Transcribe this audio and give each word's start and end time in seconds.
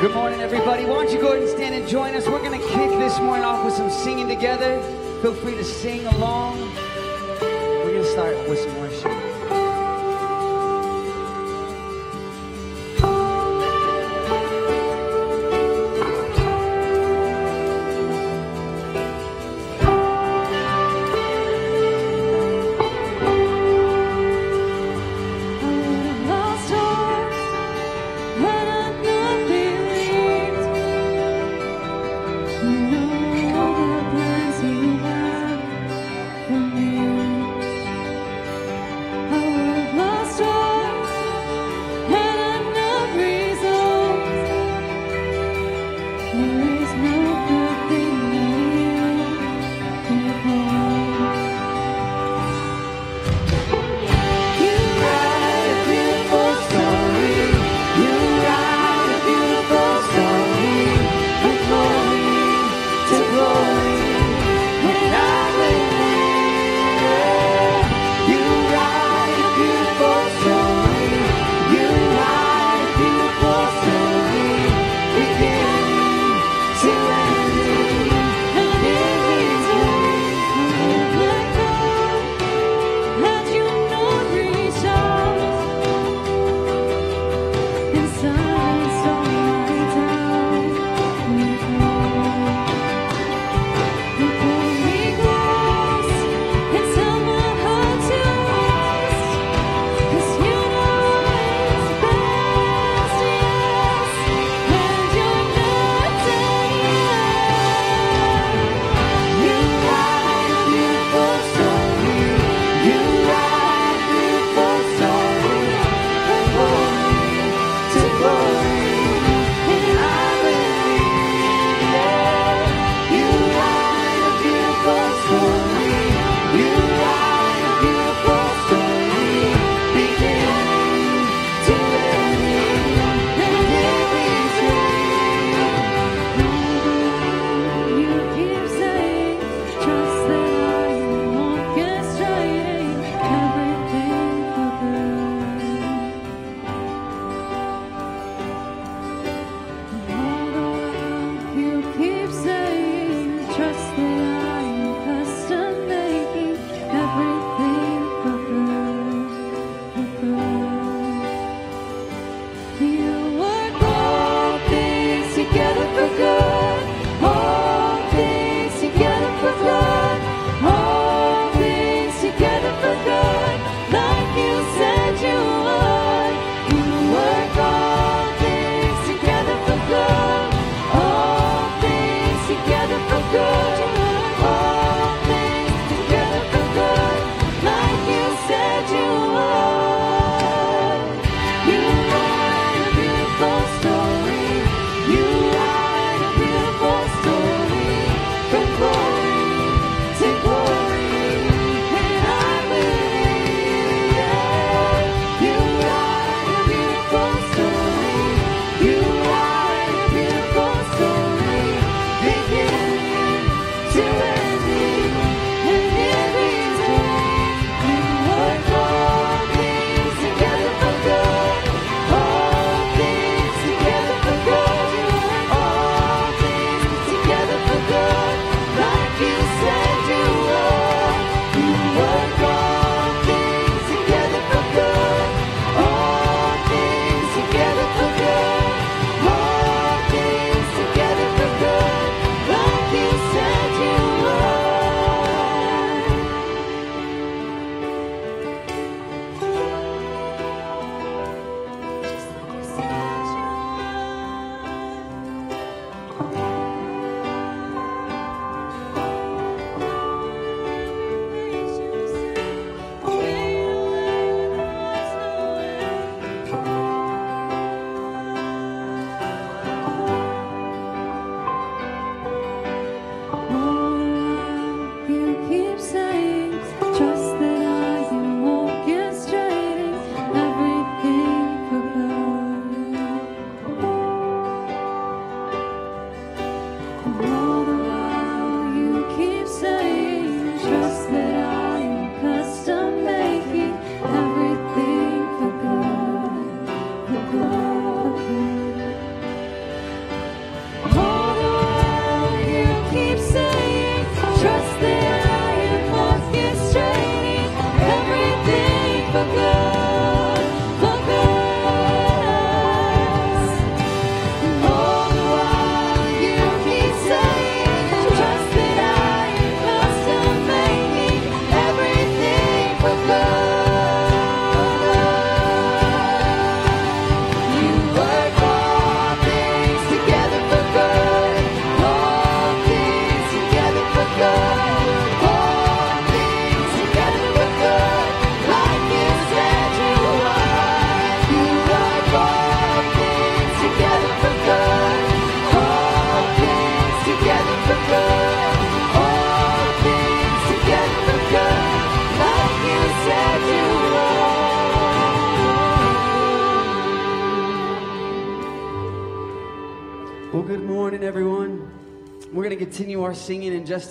Good 0.00 0.14
morning, 0.14 0.40
everybody. 0.40 0.84
Why 0.84 0.94
don't 0.94 1.10
you 1.10 1.20
go 1.20 1.28
ahead 1.28 1.42
and 1.42 1.50
stand 1.50 1.74
and 1.74 1.88
join 1.88 2.14
us? 2.14 2.28
We're 2.28 2.38
going 2.38 2.60
to 2.60 2.66
kick 2.68 2.90
this 2.90 3.18
morning 3.18 3.44
off 3.44 3.64
with 3.64 3.74
some 3.74 3.90
singing 3.90 4.28
together. 4.28 4.80
Feel 5.22 5.34
free 5.34 5.54
to 5.54 5.64
sing 5.64 6.06
along. 6.06 6.60
We're 7.40 7.92
going 7.92 8.02
to 8.02 8.10
start 8.10 8.36
with 8.48 8.60
some 8.60 8.76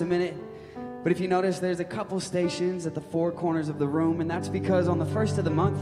a 0.01 0.05
minute. 0.05 0.35
But 1.03 1.11
if 1.11 1.19
you 1.19 1.27
notice, 1.27 1.59
there's 1.59 1.81
a 1.81 1.85
couple 1.85 2.19
stations 2.19 2.85
at 2.85 2.95
the 2.95 3.01
four 3.01 3.31
corners 3.31 3.67
of 3.67 3.77
the 3.77 3.87
room, 3.87 4.21
and 4.21 4.31
that's 4.31 4.47
because 4.47 4.87
on 4.87 4.99
the 4.99 5.05
first 5.05 5.37
of 5.37 5.43
the 5.43 5.51
month, 5.51 5.77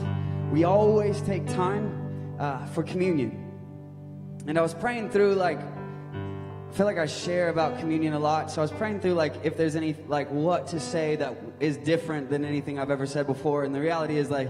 we 0.51 0.63
always 0.63 1.21
take 1.21 1.45
time 1.47 2.35
uh, 2.39 2.65
for 2.67 2.83
communion. 2.83 3.51
And 4.47 4.57
I 4.57 4.61
was 4.61 4.73
praying 4.73 5.11
through, 5.11 5.35
like, 5.35 5.59
I 5.61 6.73
feel 6.73 6.87
like 6.87 6.97
I 6.97 7.05
share 7.05 7.49
about 7.49 7.79
communion 7.79 8.13
a 8.13 8.19
lot. 8.19 8.49
So 8.49 8.61
I 8.61 8.63
was 8.63 8.71
praying 8.71 9.01
through, 9.01 9.13
like, 9.13 9.35
if 9.43 9.57
there's 9.57 9.75
any, 9.75 9.95
like, 10.07 10.31
what 10.31 10.67
to 10.67 10.79
say 10.79 11.17
that 11.17 11.37
is 11.59 11.77
different 11.77 12.29
than 12.29 12.43
anything 12.43 12.79
I've 12.79 12.89
ever 12.89 13.05
said 13.05 13.27
before. 13.27 13.63
And 13.63 13.75
the 13.75 13.81
reality 13.81 14.17
is, 14.17 14.31
like, 14.31 14.49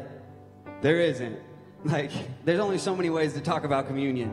there 0.81 1.01
isn't. 1.01 1.37
Like, 1.83 2.11
there's 2.45 2.59
only 2.59 2.77
so 2.77 2.95
many 2.95 3.09
ways 3.09 3.33
to 3.33 3.41
talk 3.41 3.65
about 3.65 3.87
communion. 3.87 4.31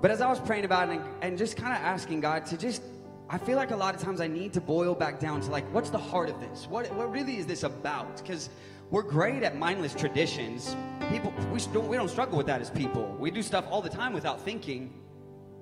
But 0.00 0.10
as 0.10 0.20
I 0.20 0.28
was 0.28 0.38
praying 0.38 0.66
about 0.66 0.90
it 0.90 1.00
and, 1.00 1.04
and 1.22 1.38
just 1.38 1.56
kind 1.56 1.74
of 1.74 1.82
asking 1.82 2.20
God 2.20 2.46
to 2.46 2.56
just, 2.56 2.82
I 3.28 3.38
feel 3.38 3.56
like 3.56 3.72
a 3.72 3.76
lot 3.76 3.92
of 3.92 4.00
times 4.00 4.20
I 4.20 4.28
need 4.28 4.52
to 4.52 4.60
boil 4.60 4.94
back 4.94 5.18
down 5.18 5.40
to, 5.40 5.50
like, 5.50 5.64
what's 5.74 5.90
the 5.90 5.98
heart 5.98 6.28
of 6.28 6.40
this? 6.40 6.68
What, 6.70 6.92
what 6.94 7.10
really 7.10 7.38
is 7.38 7.46
this 7.46 7.64
about? 7.64 8.18
Because 8.18 8.50
we're 8.90 9.02
great 9.02 9.42
at 9.42 9.56
mindless 9.56 9.94
traditions. 9.94 10.76
People, 11.10 11.34
we 11.52 11.58
don't, 11.72 11.88
we 11.88 11.96
don't 11.96 12.08
struggle 12.08 12.38
with 12.38 12.46
that 12.46 12.60
as 12.60 12.70
people. 12.70 13.16
We 13.18 13.32
do 13.32 13.42
stuff 13.42 13.64
all 13.68 13.82
the 13.82 13.90
time 13.90 14.12
without 14.12 14.40
thinking. 14.40 14.94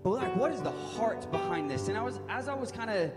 But 0.02 0.10
like, 0.10 0.36
what 0.36 0.52
is 0.52 0.60
the 0.60 0.72
heart 0.72 1.30
behind 1.32 1.70
this? 1.70 1.88
And 1.88 1.96
I 1.96 2.02
was, 2.02 2.20
as 2.28 2.48
I 2.48 2.54
was 2.54 2.70
kind 2.70 2.90
of 2.90 3.10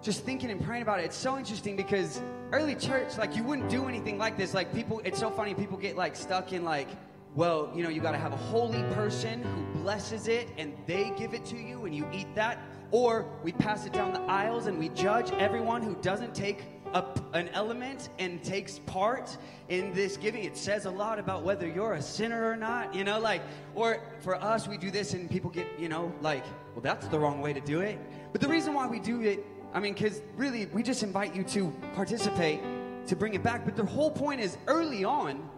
just 0.00 0.24
thinking 0.24 0.50
and 0.50 0.64
praying 0.64 0.80
about 0.80 1.00
it, 1.00 1.04
it's 1.04 1.16
so 1.16 1.36
interesting 1.36 1.76
because 1.76 2.22
early 2.52 2.74
church, 2.74 3.18
like, 3.18 3.36
you 3.36 3.42
wouldn't 3.42 3.68
do 3.68 3.86
anything 3.86 4.16
like 4.16 4.38
this. 4.38 4.54
Like, 4.54 4.72
people, 4.74 5.02
it's 5.04 5.20
so 5.20 5.28
funny. 5.28 5.52
People 5.52 5.76
get 5.76 5.94
like 5.94 6.16
stuck 6.16 6.54
in 6.54 6.64
like, 6.64 6.88
well, 7.34 7.70
you 7.74 7.82
know, 7.82 7.88
you 7.88 8.00
got 8.00 8.12
to 8.12 8.18
have 8.18 8.32
a 8.32 8.36
holy 8.36 8.82
person 8.94 9.42
who 9.42 9.80
blesses 9.80 10.28
it 10.28 10.48
and 10.58 10.74
they 10.86 11.12
give 11.16 11.32
it 11.32 11.44
to 11.46 11.56
you 11.56 11.86
and 11.86 11.94
you 11.94 12.06
eat 12.12 12.34
that. 12.34 12.58
Or 12.90 13.26
we 13.42 13.52
pass 13.52 13.86
it 13.86 13.94
down 13.94 14.12
the 14.12 14.20
aisles 14.22 14.66
and 14.66 14.78
we 14.78 14.90
judge 14.90 15.30
everyone 15.32 15.80
who 15.80 15.94
doesn't 16.02 16.34
take 16.34 16.64
a, 16.92 17.02
an 17.32 17.48
element 17.54 18.10
and 18.18 18.42
takes 18.44 18.80
part 18.80 19.38
in 19.70 19.94
this 19.94 20.18
giving. 20.18 20.44
It 20.44 20.58
says 20.58 20.84
a 20.84 20.90
lot 20.90 21.18
about 21.18 21.42
whether 21.42 21.66
you're 21.66 21.94
a 21.94 22.02
sinner 22.02 22.50
or 22.50 22.56
not, 22.56 22.94
you 22.94 23.02
know, 23.02 23.18
like, 23.18 23.40
or 23.74 24.02
for 24.20 24.34
us, 24.34 24.68
we 24.68 24.76
do 24.76 24.90
this 24.90 25.14
and 25.14 25.30
people 25.30 25.48
get, 25.48 25.66
you 25.78 25.88
know, 25.88 26.12
like, 26.20 26.44
well, 26.74 26.82
that's 26.82 27.06
the 27.08 27.18
wrong 27.18 27.40
way 27.40 27.54
to 27.54 27.60
do 27.62 27.80
it. 27.80 27.98
But 28.32 28.42
the 28.42 28.48
reason 28.48 28.74
why 28.74 28.86
we 28.86 28.98
do 28.98 29.22
it, 29.22 29.42
I 29.72 29.80
mean, 29.80 29.94
because 29.94 30.20
really, 30.36 30.66
we 30.66 30.82
just 30.82 31.02
invite 31.02 31.34
you 31.34 31.44
to 31.44 31.72
participate, 31.94 32.60
to 33.06 33.16
bring 33.16 33.32
it 33.32 33.42
back. 33.42 33.64
But 33.64 33.74
the 33.74 33.86
whole 33.86 34.10
point 34.10 34.42
is 34.42 34.58
early 34.66 35.02
on, 35.02 35.48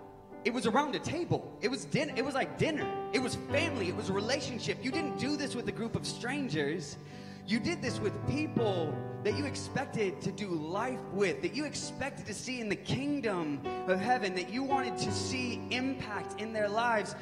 it 0.45 0.53
was 0.53 0.67
around 0.67 0.95
a 0.95 0.99
table. 0.99 1.57
It 1.63 1.71
was 1.71 1.87
dinner. 1.87 2.13
It 2.17 2.25
was 2.25 2.35
like 2.35 2.59
dinner. 2.59 2.87
It 3.13 3.21
was 3.21 3.37
family. 3.51 3.89
It 3.89 3.97
was 3.97 4.11
a 4.11 4.13
relationship. 4.13 4.85
You 4.85 4.91
didn't 4.91 5.19
do 5.19 5.37
this 5.37 5.55
with 5.55 5.67
a 5.69 5.73
group 5.73 5.97
of 5.97 6.07
strangers. 6.07 6.99
You 7.47 7.59
did 7.59 7.81
this 7.81 7.99
with 7.99 8.13
people 8.29 8.97
that 9.23 9.37
you 9.39 9.47
expected 9.47 10.21
to 10.21 10.33
do 10.33 10.49
life 10.49 11.01
with, 11.13 11.41
that 11.43 11.55
you 11.55 11.65
expected 11.65 12.27
to 12.27 12.35
see 12.35 12.61
in 12.61 12.69
the 12.69 12.77
kingdom 12.77 13.61
of 13.87 13.99
heaven, 13.99 14.35
that 14.35 14.51
you 14.51 14.63
wanted 14.63 14.99
to 14.99 15.13
see 15.13 15.63
impact 15.71 16.41
in 16.41 16.53
their 16.53 16.69
lives. 16.69 17.15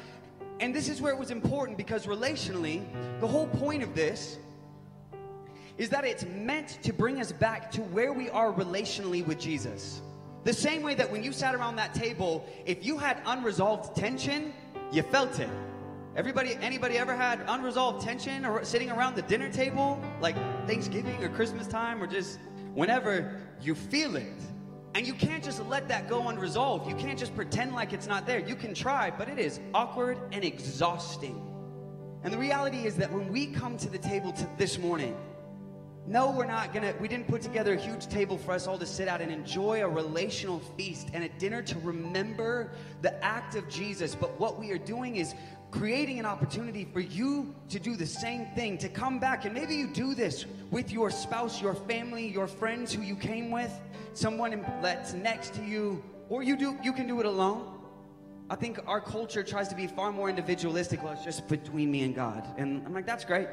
And 0.59 0.75
this 0.75 0.89
is 0.89 1.01
where 1.01 1.13
it 1.13 1.19
was 1.19 1.31
important 1.31 1.77
because 1.77 2.05
relationally, 2.05 2.83
the 3.21 3.27
whole 3.27 3.47
point 3.47 3.83
of 3.83 3.95
this 3.95 4.37
is 5.77 5.89
that 5.89 6.05
it's 6.05 6.25
meant 6.25 6.79
to 6.83 6.93
bring 6.93 7.19
us 7.19 7.31
back 7.31 7.71
to 7.71 7.81
where 7.81 8.13
we 8.13 8.29
are 8.29 8.51
relationally 8.53 9.25
with 9.25 9.39
Jesus. 9.39 10.01
The 10.43 10.53
same 10.53 10.83
way 10.83 10.93
that 10.95 11.09
when 11.09 11.23
you 11.23 11.31
sat 11.31 11.55
around 11.55 11.77
that 11.77 11.93
table, 11.93 12.45
if 12.65 12.85
you 12.85 12.97
had 12.97 13.21
unresolved 13.25 13.95
tension, 13.95 14.53
you 14.91 15.01
felt 15.03 15.39
it. 15.39 15.49
Everybody, 16.15 16.55
anybody 16.61 16.97
ever 16.97 17.15
had 17.15 17.43
unresolved 17.47 18.05
tension 18.05 18.45
or 18.45 18.63
sitting 18.65 18.91
around 18.91 19.15
the 19.15 19.21
dinner 19.23 19.49
table, 19.49 19.99
like 20.21 20.35
Thanksgiving 20.67 21.23
or 21.23 21.29
Christmas 21.29 21.65
time 21.67 22.03
or 22.03 22.07
just 22.07 22.39
whenever 22.73 23.39
you 23.61 23.73
feel 23.73 24.15
it? 24.17 24.27
And 24.95 25.07
you 25.07 25.13
can't 25.13 25.43
just 25.43 25.65
let 25.67 25.87
that 25.87 26.07
go 26.07 26.27
unresolved. 26.27 26.87
You 26.87 26.95
can't 26.95 27.17
just 27.17 27.33
pretend 27.35 27.73
like 27.73 27.93
it's 27.93 28.05
not 28.05 28.27
there. 28.27 28.39
You 28.39 28.55
can 28.55 28.75
try, 28.75 29.09
but 29.09 29.27
it 29.27 29.39
is 29.39 29.59
awkward 29.73 30.19
and 30.31 30.43
exhausting. 30.43 31.41
And 32.23 32.31
the 32.31 32.37
reality 32.37 32.85
is 32.85 32.95
that 32.97 33.11
when 33.11 33.31
we 33.31 33.47
come 33.47 33.77
to 33.77 33.89
the 33.89 33.97
table 33.97 34.31
to 34.33 34.47
this 34.57 34.77
morning, 34.77 35.17
no, 36.05 36.31
we're 36.31 36.45
not 36.45 36.73
gonna, 36.73 36.93
we 36.99 37.07
didn't 37.07 37.27
put 37.27 37.41
together 37.41 37.73
a 37.73 37.77
huge 37.77 38.07
table 38.07 38.37
for 38.37 38.51
us 38.51 38.67
all 38.67 38.77
to 38.77 38.85
sit 38.85 39.07
at 39.07 39.21
and 39.21 39.31
enjoy 39.31 39.81
a 39.83 39.87
relational 39.87 40.59
feast 40.77 41.07
and 41.13 41.23
a 41.23 41.29
dinner 41.29 41.61
to 41.61 41.79
remember 41.79 42.71
the 43.01 43.23
act 43.23 43.55
of 43.55 43.69
Jesus. 43.69 44.13
But 44.13 44.37
what 44.39 44.59
we 44.59 44.71
are 44.71 44.77
doing 44.77 45.15
is 45.15 45.33
creating 45.71 46.19
an 46.19 46.25
opportunity 46.25 46.85
for 46.91 46.99
you 46.99 47.55
to 47.69 47.79
do 47.79 47.95
the 47.95 48.05
same 48.05 48.45
thing, 48.47 48.77
to 48.77 48.89
come 48.89 49.17
back. 49.17 49.45
And 49.45 49.53
maybe 49.53 49.75
you 49.75 49.87
do 49.87 50.13
this 50.13 50.45
with 50.71 50.91
your 50.91 51.09
spouse, 51.09 51.61
your 51.61 51.73
family, 51.73 52.27
your 52.27 52.47
friends 52.47 52.93
who 52.93 53.01
you 53.01 53.15
came 53.15 53.49
with, 53.49 53.71
someone 54.13 54.63
that's 54.81 55.13
next 55.13 55.53
to 55.55 55.63
you, 55.63 56.03
or 56.29 56.43
you 56.43 56.57
do, 56.57 56.77
you 56.83 56.91
can 56.91 57.07
do 57.07 57.19
it 57.21 57.25
alone. 57.25 57.73
I 58.49 58.55
think 58.55 58.79
our 58.85 59.01
culture 59.01 59.41
tries 59.41 59.69
to 59.69 59.75
be 59.75 59.87
far 59.87 60.11
more 60.11 60.29
individualistic. 60.29 61.01
Well, 61.01 61.13
it's 61.13 61.23
just 61.23 61.47
between 61.47 61.89
me 61.89 62.03
and 62.03 62.13
God. 62.13 62.45
And 62.57 62.85
I'm 62.85 62.93
like, 62.93 63.05
that's 63.05 63.25
great. 63.25 63.47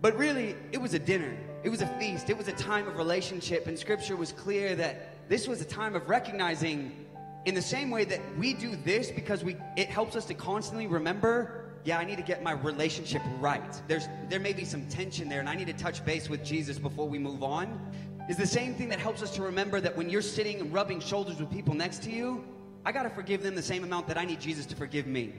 But 0.00 0.16
really, 0.16 0.54
it 0.72 0.80
was 0.80 0.94
a 0.94 0.98
dinner. 0.98 1.36
It 1.64 1.70
was 1.70 1.82
a 1.82 1.86
feast. 1.98 2.30
It 2.30 2.38
was 2.38 2.48
a 2.48 2.52
time 2.52 2.86
of 2.86 2.96
relationship. 2.96 3.66
And 3.66 3.78
scripture 3.78 4.16
was 4.16 4.32
clear 4.32 4.76
that 4.76 5.28
this 5.28 5.48
was 5.48 5.60
a 5.60 5.64
time 5.64 5.96
of 5.96 6.08
recognizing 6.08 7.06
in 7.44 7.54
the 7.54 7.62
same 7.62 7.90
way 7.90 8.04
that 8.04 8.20
we 8.36 8.52
do 8.52 8.76
this 8.76 9.10
because 9.10 9.44
we 9.44 9.56
it 9.76 9.88
helps 9.88 10.16
us 10.16 10.24
to 10.26 10.34
constantly 10.34 10.86
remember 10.86 11.70
yeah 11.84 11.98
i 11.98 12.04
need 12.04 12.16
to 12.16 12.22
get 12.22 12.42
my 12.42 12.52
relationship 12.52 13.22
right 13.38 13.80
there's 13.86 14.08
there 14.28 14.40
may 14.40 14.52
be 14.52 14.64
some 14.64 14.84
tension 14.88 15.28
there 15.28 15.40
and 15.40 15.48
i 15.48 15.54
need 15.54 15.66
to 15.66 15.72
touch 15.72 16.04
base 16.04 16.28
with 16.28 16.44
jesus 16.44 16.78
before 16.78 17.08
we 17.08 17.18
move 17.18 17.42
on 17.42 17.80
is 18.28 18.36
the 18.36 18.46
same 18.46 18.74
thing 18.74 18.88
that 18.88 18.98
helps 18.98 19.22
us 19.22 19.30
to 19.30 19.40
remember 19.40 19.80
that 19.80 19.96
when 19.96 20.10
you're 20.10 20.20
sitting 20.20 20.60
and 20.60 20.72
rubbing 20.74 21.00
shoulders 21.00 21.38
with 21.38 21.50
people 21.50 21.74
next 21.74 22.02
to 22.02 22.10
you 22.10 22.44
i 22.84 22.92
got 22.92 23.04
to 23.04 23.10
forgive 23.10 23.42
them 23.42 23.54
the 23.54 23.62
same 23.62 23.84
amount 23.84 24.06
that 24.06 24.18
i 24.18 24.24
need 24.24 24.40
jesus 24.40 24.66
to 24.66 24.74
forgive 24.74 25.06
me 25.06 25.32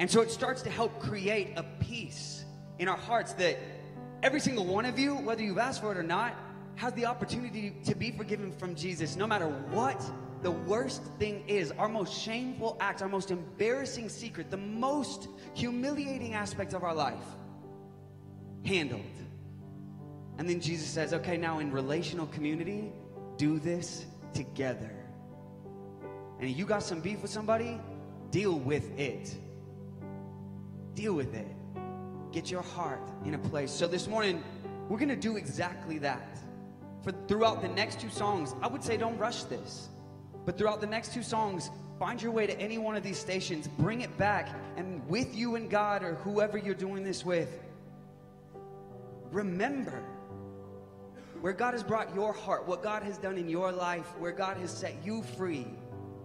and 0.00 0.10
so 0.10 0.20
it 0.20 0.30
starts 0.30 0.60
to 0.60 0.70
help 0.70 0.98
create 0.98 1.52
a 1.56 1.62
peace 1.78 2.39
in 2.80 2.88
our 2.88 2.96
hearts 2.96 3.34
that 3.34 3.56
every 4.24 4.40
single 4.40 4.64
one 4.66 4.84
of 4.84 4.98
you 4.98 5.14
whether 5.14 5.42
you've 5.42 5.58
asked 5.58 5.80
for 5.80 5.92
it 5.92 5.96
or 5.96 6.02
not 6.02 6.34
has 6.74 6.92
the 6.94 7.06
opportunity 7.06 7.76
to 7.84 7.94
be 7.94 8.10
forgiven 8.10 8.50
from 8.50 8.74
jesus 8.74 9.14
no 9.14 9.26
matter 9.28 9.46
what 9.46 10.02
the 10.42 10.50
worst 10.50 11.02
thing 11.18 11.44
is, 11.46 11.70
our 11.72 11.88
most 11.88 12.18
shameful 12.18 12.76
act, 12.80 13.02
our 13.02 13.08
most 13.08 13.30
embarrassing 13.30 14.08
secret, 14.08 14.50
the 14.50 14.56
most 14.56 15.28
humiliating 15.54 16.34
aspect 16.34 16.72
of 16.72 16.82
our 16.82 16.94
life, 16.94 17.24
handled. 18.64 19.02
And 20.38 20.48
then 20.48 20.60
Jesus 20.60 20.88
says, 20.88 21.12
okay, 21.12 21.36
now 21.36 21.58
in 21.58 21.70
relational 21.70 22.26
community, 22.28 22.90
do 23.36 23.58
this 23.58 24.06
together. 24.32 24.90
And 26.38 26.48
you 26.48 26.64
got 26.64 26.82
some 26.82 27.00
beef 27.00 27.20
with 27.20 27.30
somebody, 27.30 27.78
deal 28.30 28.58
with 28.58 28.98
it. 28.98 29.34
Deal 30.94 31.12
with 31.12 31.34
it. 31.34 31.46
Get 32.32 32.50
your 32.50 32.62
heart 32.62 33.00
in 33.24 33.34
a 33.34 33.38
place. 33.38 33.70
So 33.70 33.86
this 33.86 34.06
morning, 34.06 34.42
we're 34.88 34.98
going 34.98 35.08
to 35.08 35.16
do 35.16 35.36
exactly 35.36 35.98
that. 35.98 36.38
For 37.02 37.12
throughout 37.26 37.62
the 37.62 37.68
next 37.68 38.00
two 38.00 38.10
songs, 38.10 38.54
I 38.62 38.68
would 38.68 38.84
say 38.84 38.96
don't 38.96 39.18
rush 39.18 39.44
this. 39.44 39.88
But 40.44 40.56
throughout 40.56 40.80
the 40.80 40.86
next 40.86 41.12
two 41.12 41.22
songs, 41.22 41.70
find 41.98 42.20
your 42.20 42.32
way 42.32 42.46
to 42.46 42.58
any 42.60 42.78
one 42.78 42.96
of 42.96 43.02
these 43.02 43.18
stations, 43.18 43.68
bring 43.68 44.00
it 44.02 44.16
back, 44.16 44.48
and 44.76 45.06
with 45.08 45.34
you 45.34 45.56
and 45.56 45.68
God 45.68 46.02
or 46.02 46.14
whoever 46.16 46.56
you're 46.56 46.74
doing 46.74 47.02
this 47.02 47.24
with, 47.24 47.60
remember 49.30 50.02
where 51.40 51.52
God 51.52 51.72
has 51.72 51.82
brought 51.82 52.14
your 52.14 52.32
heart, 52.32 52.66
what 52.66 52.82
God 52.82 53.02
has 53.02 53.16
done 53.18 53.38
in 53.38 53.48
your 53.48 53.72
life, 53.72 54.06
where 54.18 54.32
God 54.32 54.56
has 54.58 54.70
set 54.70 54.94
you 55.04 55.22
free, 55.22 55.66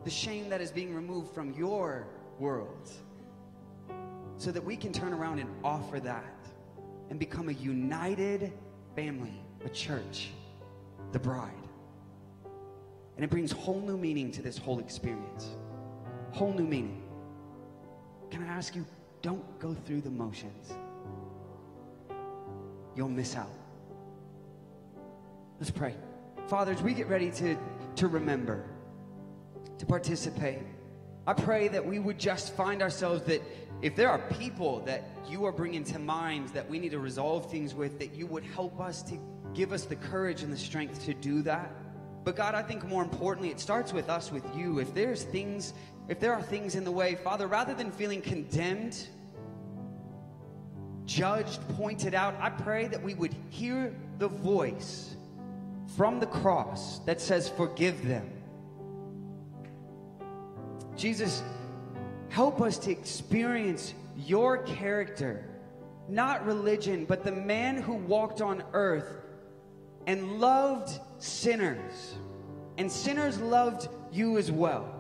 the 0.04 0.10
shame 0.10 0.50
that 0.50 0.62
is 0.62 0.72
being 0.72 0.94
removed 0.94 1.34
from 1.34 1.54
your 1.54 2.08
world, 2.38 2.90
so 4.38 4.52
that 4.52 4.64
we 4.64 4.76
can 4.76 4.92
turn 4.92 5.14
around 5.14 5.40
and 5.40 5.50
offer 5.64 6.00
that 6.00 6.36
and 7.10 7.20
become 7.20 7.50
a 7.50 7.54
united 7.54 8.52
family, 8.96 9.42
a 9.64 9.70
church, 9.70 10.30
the 11.12 11.20
bride. 11.20 11.52
And 13.16 13.24
it 13.24 13.30
brings 13.30 13.52
whole 13.52 13.80
new 13.80 13.98
meaning 13.98 14.32
to 14.32 14.42
this 14.42 14.58
whole 14.58 14.80
experience. 14.80 15.50
Whole 16.32 16.54
new 16.54 16.66
meaning. 16.66 17.02
Can 18.30 18.44
I 18.44 18.48
ask 18.48 18.76
you, 18.76 18.86
don't 19.22 19.60
go 19.60 19.74
through 19.74 20.02
the 20.02 20.10
motions. 20.10 20.74
You'll 22.96 23.10
miss 23.10 23.36
out. 23.36 23.52
Let's 25.60 25.72
pray. 25.72 25.96
Father, 26.48 26.74
as 26.74 26.82
we 26.82 26.94
get 26.94 27.08
ready 27.08 27.32
to, 27.32 27.58
to 27.96 28.08
remember, 28.08 28.66
to 29.78 29.86
participate, 29.86 30.60
I 31.26 31.34
pray 31.34 31.70
that 31.70 31.86
we 31.86 31.98
would 31.98 32.20
just 32.20 32.54
find 32.56 32.82
ourselves 32.82 33.24
that 33.24 33.42
if 33.82 33.96
there 33.96 34.10
are 34.10 34.20
people 34.20 34.80
that 34.82 35.04
you 35.28 35.46
are 35.46 35.52
bringing 35.52 35.84
to 35.86 36.00
minds 36.00 36.52
that 36.52 36.68
we 36.70 36.80
need 36.80 36.92
to 36.92 37.00
resolve 37.00 37.50
things 37.52 37.74
with, 37.74 38.00
that 38.00 38.14
you 38.14 38.26
would 38.28 38.44
help 38.44 38.80
us 38.80 39.02
to 39.04 39.20
give 39.54 39.72
us 39.72 39.86
the 39.86 39.96
courage 39.96 40.44
and 40.44 40.52
the 40.52 40.58
strength 40.58 41.06
to 41.06 41.14
do 41.14 41.42
that. 41.44 41.72
But 42.24 42.36
God, 42.36 42.56
I 42.56 42.64
think 42.64 42.84
more 42.86 43.04
importantly, 43.04 43.52
it 43.52 43.60
starts 43.60 43.94
with 43.94 44.10
us, 44.10 44.32
with 44.32 44.44
you. 44.56 44.80
If 44.80 44.94
there's 44.94 45.24
things, 45.24 45.74
if 46.08 46.20
there 46.20 46.34
are 46.34 46.42
things 46.42 46.76
in 46.76 46.84
the 46.84 46.92
way, 46.92 47.16
Father, 47.16 47.48
rather 47.48 47.74
than 47.74 47.92
feeling 47.92 48.22
condemned, 48.22 49.08
judged, 51.06 51.60
pointed 51.76 52.16
out, 52.16 52.36
I 52.40 52.50
pray 52.50 52.88
that 52.88 53.02
we 53.02 53.14
would 53.14 53.36
hear 53.50 53.96
the 54.18 54.28
voice 54.28 55.16
from 55.96 56.20
the 56.20 56.26
cross 56.26 57.00
that 57.00 57.22
says, 57.22 57.50
Forgive 57.50 58.08
them. 58.08 58.32
Jesus, 60.96 61.44
Help 62.36 62.60
us 62.60 62.78
to 62.78 62.92
experience 62.92 63.94
your 64.18 64.58
character, 64.64 65.46
not 66.10 66.46
religion, 66.46 67.06
but 67.06 67.24
the 67.24 67.32
man 67.32 67.82
who 67.82 67.94
walked 67.94 68.42
on 68.42 68.62
earth 68.74 69.22
and 70.06 70.42
loved 70.42 71.00
sinners. 71.18 72.16
And 72.78 72.92
sinners 72.92 73.40
loved 73.40 73.88
you 74.12 74.38
as 74.38 74.52
well. 74.52 75.00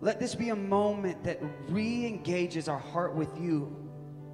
Let 0.00 0.18
this 0.18 0.34
be 0.34 0.48
a 0.48 0.56
moment 0.56 1.22
that 1.24 1.42
re 1.68 2.06
engages 2.06 2.66
our 2.66 2.78
heart 2.78 3.14
with 3.14 3.38
you, 3.38 3.64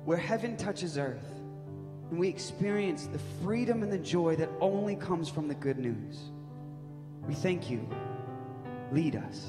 where 0.05 0.17
heaven 0.17 0.57
touches 0.57 0.97
earth, 0.97 1.27
and 2.11 2.21
we 2.21 2.29
experience 2.29 3.09
the 3.09 3.19
freedom 3.43 3.83
and 3.83 3.91
the 3.91 3.99
joy 3.99 4.37
that 4.37 4.49
only 4.61 4.95
comes 4.95 5.29
from 5.29 5.49
the 5.49 5.57
good 5.57 5.81
news. 5.81 6.31
We 7.27 7.35
thank 7.35 7.69
you. 7.69 7.85
Lead 8.93 9.17
us. 9.17 9.49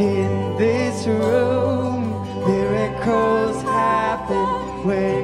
in 0.00 0.56
this 0.56 1.06
room 1.06 2.00
miracles 2.46 3.62
happen 3.62 4.46
when 4.86 5.19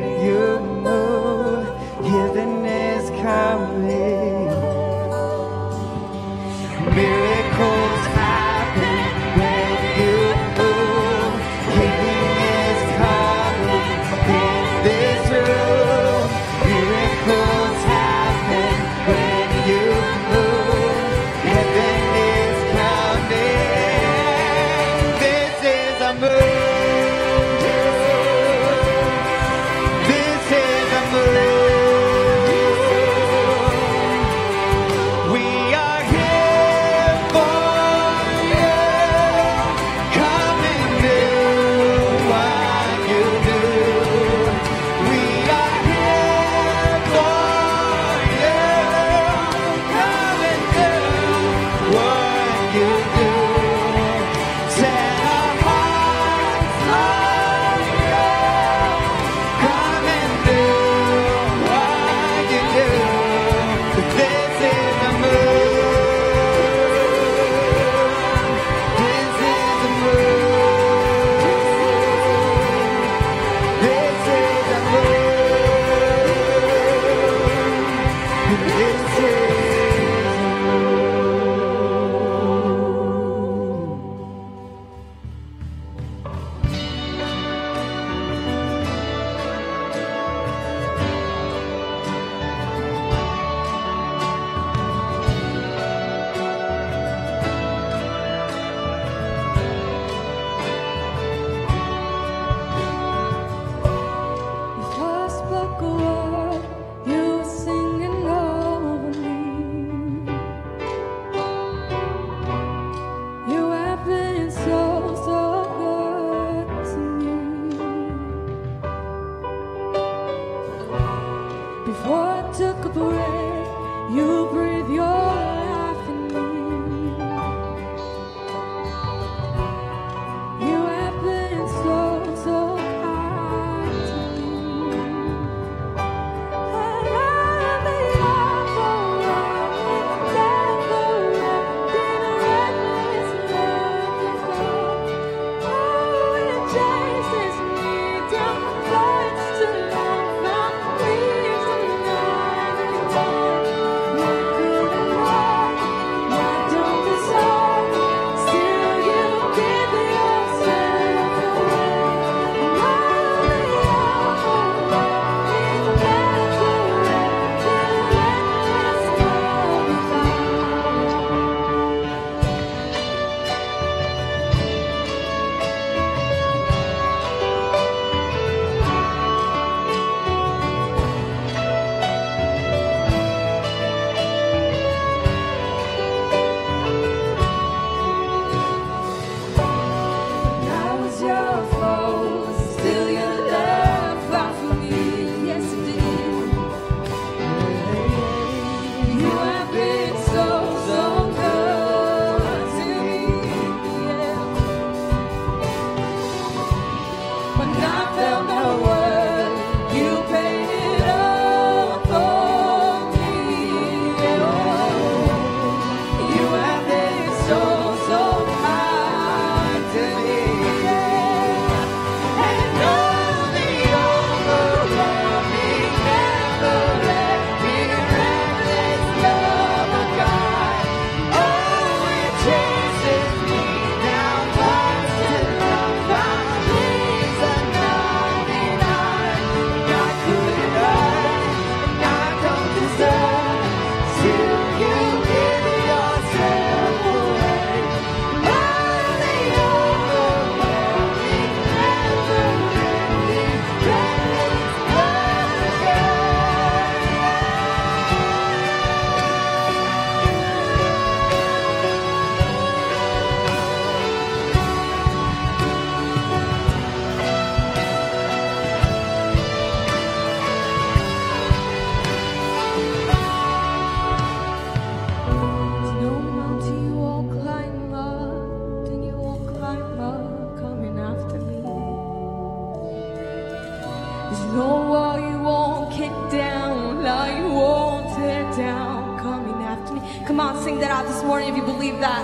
Come 290.37 290.55
on, 290.55 290.63
sing 290.63 290.79
that 290.81 290.91
out 290.91 291.07
this 291.07 291.23
morning 291.23 291.49
if 291.49 291.57
you 291.57 291.63
believe 291.63 291.99
that. 292.01 292.23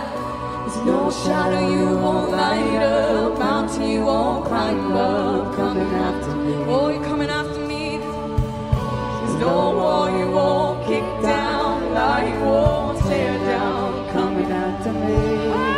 There's 0.67 0.85
no 0.85 1.11
shadow 1.11 1.67
you 1.67 1.97
won't 1.97 2.31
light 2.31 2.83
up, 2.83 3.39
mountain 3.39 3.89
you 3.89 4.05
won't 4.05 4.45
climb 4.45 4.93
up, 4.93 5.57
coming 5.57 5.87
after 5.87 6.37
me. 6.37 6.53
Oh, 6.69 6.91
you're 6.91 7.03
coming 7.05 7.31
after 7.31 7.61
me. 7.61 7.97
There's 7.97 9.41
no 9.41 9.71
wall 9.79 10.19
you 10.19 10.31
won't 10.31 10.87
kick 10.87 11.23
down, 11.23 11.85
you 12.29 12.41
won't 12.45 12.99
tear 12.99 13.39
down, 13.47 14.11
coming 14.13 14.53
after 14.53 14.93
me. 14.93 15.72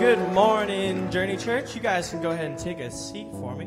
Good 0.00 0.32
morning, 0.32 1.10
Journey 1.10 1.36
Church. 1.36 1.74
You 1.74 1.82
guys 1.82 2.08
can 2.08 2.22
go 2.22 2.30
ahead 2.30 2.46
and 2.46 2.58
take 2.58 2.78
a 2.78 2.90
seat 2.90 3.26
for 3.32 3.54
me. 3.54 3.66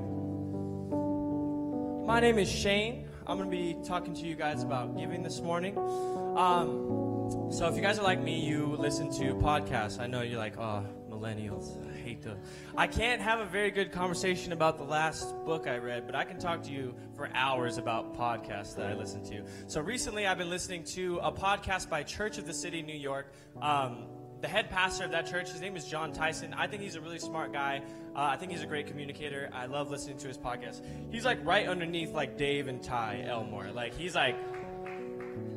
My 2.08 2.20
name 2.20 2.40
is 2.40 2.50
Shane. 2.50 3.08
I'm 3.28 3.38
going 3.38 3.52
to 3.52 3.56
be 3.56 3.78
talking 3.86 4.16
to 4.16 4.22
you 4.22 4.34
guys 4.34 4.64
about 4.64 4.98
giving 4.98 5.22
this 5.22 5.42
morning. 5.42 5.78
Um, 5.78 7.52
so, 7.52 7.68
if 7.68 7.76
you 7.76 7.84
guys 7.84 8.00
are 8.00 8.04
like 8.04 8.20
me, 8.20 8.40
you 8.40 8.76
listen 8.80 9.12
to 9.20 9.36
podcasts. 9.36 10.00
I 10.00 10.08
know 10.08 10.24
you're 10.24 10.40
like, 10.40 10.58
oh, 10.58 10.84
millennials. 11.08 11.78
I 11.88 11.96
hate 12.00 12.24
to. 12.24 12.36
I 12.76 12.88
can't 12.88 13.22
have 13.22 13.40
a 13.40 13.46
very 13.46 13.70
good 13.70 13.92
conversation 13.92 14.54
about 14.54 14.80
the 14.80 14.86
last 14.86 15.36
book 15.46 15.68
I 15.68 15.78
read, 15.78 16.08
but 16.08 16.16
I 16.16 16.24
can 16.24 16.40
talk 16.40 16.64
to 16.64 16.72
you 16.72 16.96
for 17.16 17.30
hours 17.36 17.78
about 17.78 18.18
podcasts 18.18 18.76
that 18.78 18.88
I 18.88 18.96
listen 18.96 19.24
to. 19.26 19.44
So, 19.68 19.82
recently 19.82 20.26
I've 20.26 20.40
been 20.40 20.50
listening 20.50 20.84
to 20.96 21.20
a 21.20 21.32
podcast 21.32 21.92
by 21.92 22.02
Church 22.02 22.40
of 22.40 22.48
the 22.48 22.56
City, 22.56 22.82
New 22.82 22.98
York. 22.98 23.32
Um, 23.62 24.08
the 24.44 24.50
head 24.50 24.70
pastor 24.70 25.06
of 25.06 25.12
that 25.12 25.26
church, 25.26 25.50
his 25.52 25.62
name 25.62 25.78
is 25.78 25.86
Jon 25.86 26.12
Tyson. 26.12 26.54
I 26.54 26.68
think 26.68 26.82
he's 26.82 26.96
a 26.96 27.02
really 27.02 27.18
smart 27.18 27.54
guy. 27.54 27.82
Uh, 28.14 28.24
I 28.24 28.36
think 28.36 28.52
he's 28.52 28.62
a 28.62 28.68
great 28.68 28.88
communicator. 28.88 29.50
I 29.54 29.68
love 29.68 29.90
listening 29.90 30.18
to 30.18 30.28
his 30.28 30.38
podcast. 30.38 30.82
He's 31.12 31.24
like 31.24 31.40
right 31.46 31.66
underneath 31.66 32.12
like 32.12 32.38
Dave 32.38 32.68
and 32.68 32.84
Ty 32.84 33.24
Elmore. 33.26 33.72
Like 33.72 33.94
he's 33.96 34.16
like 34.16 34.36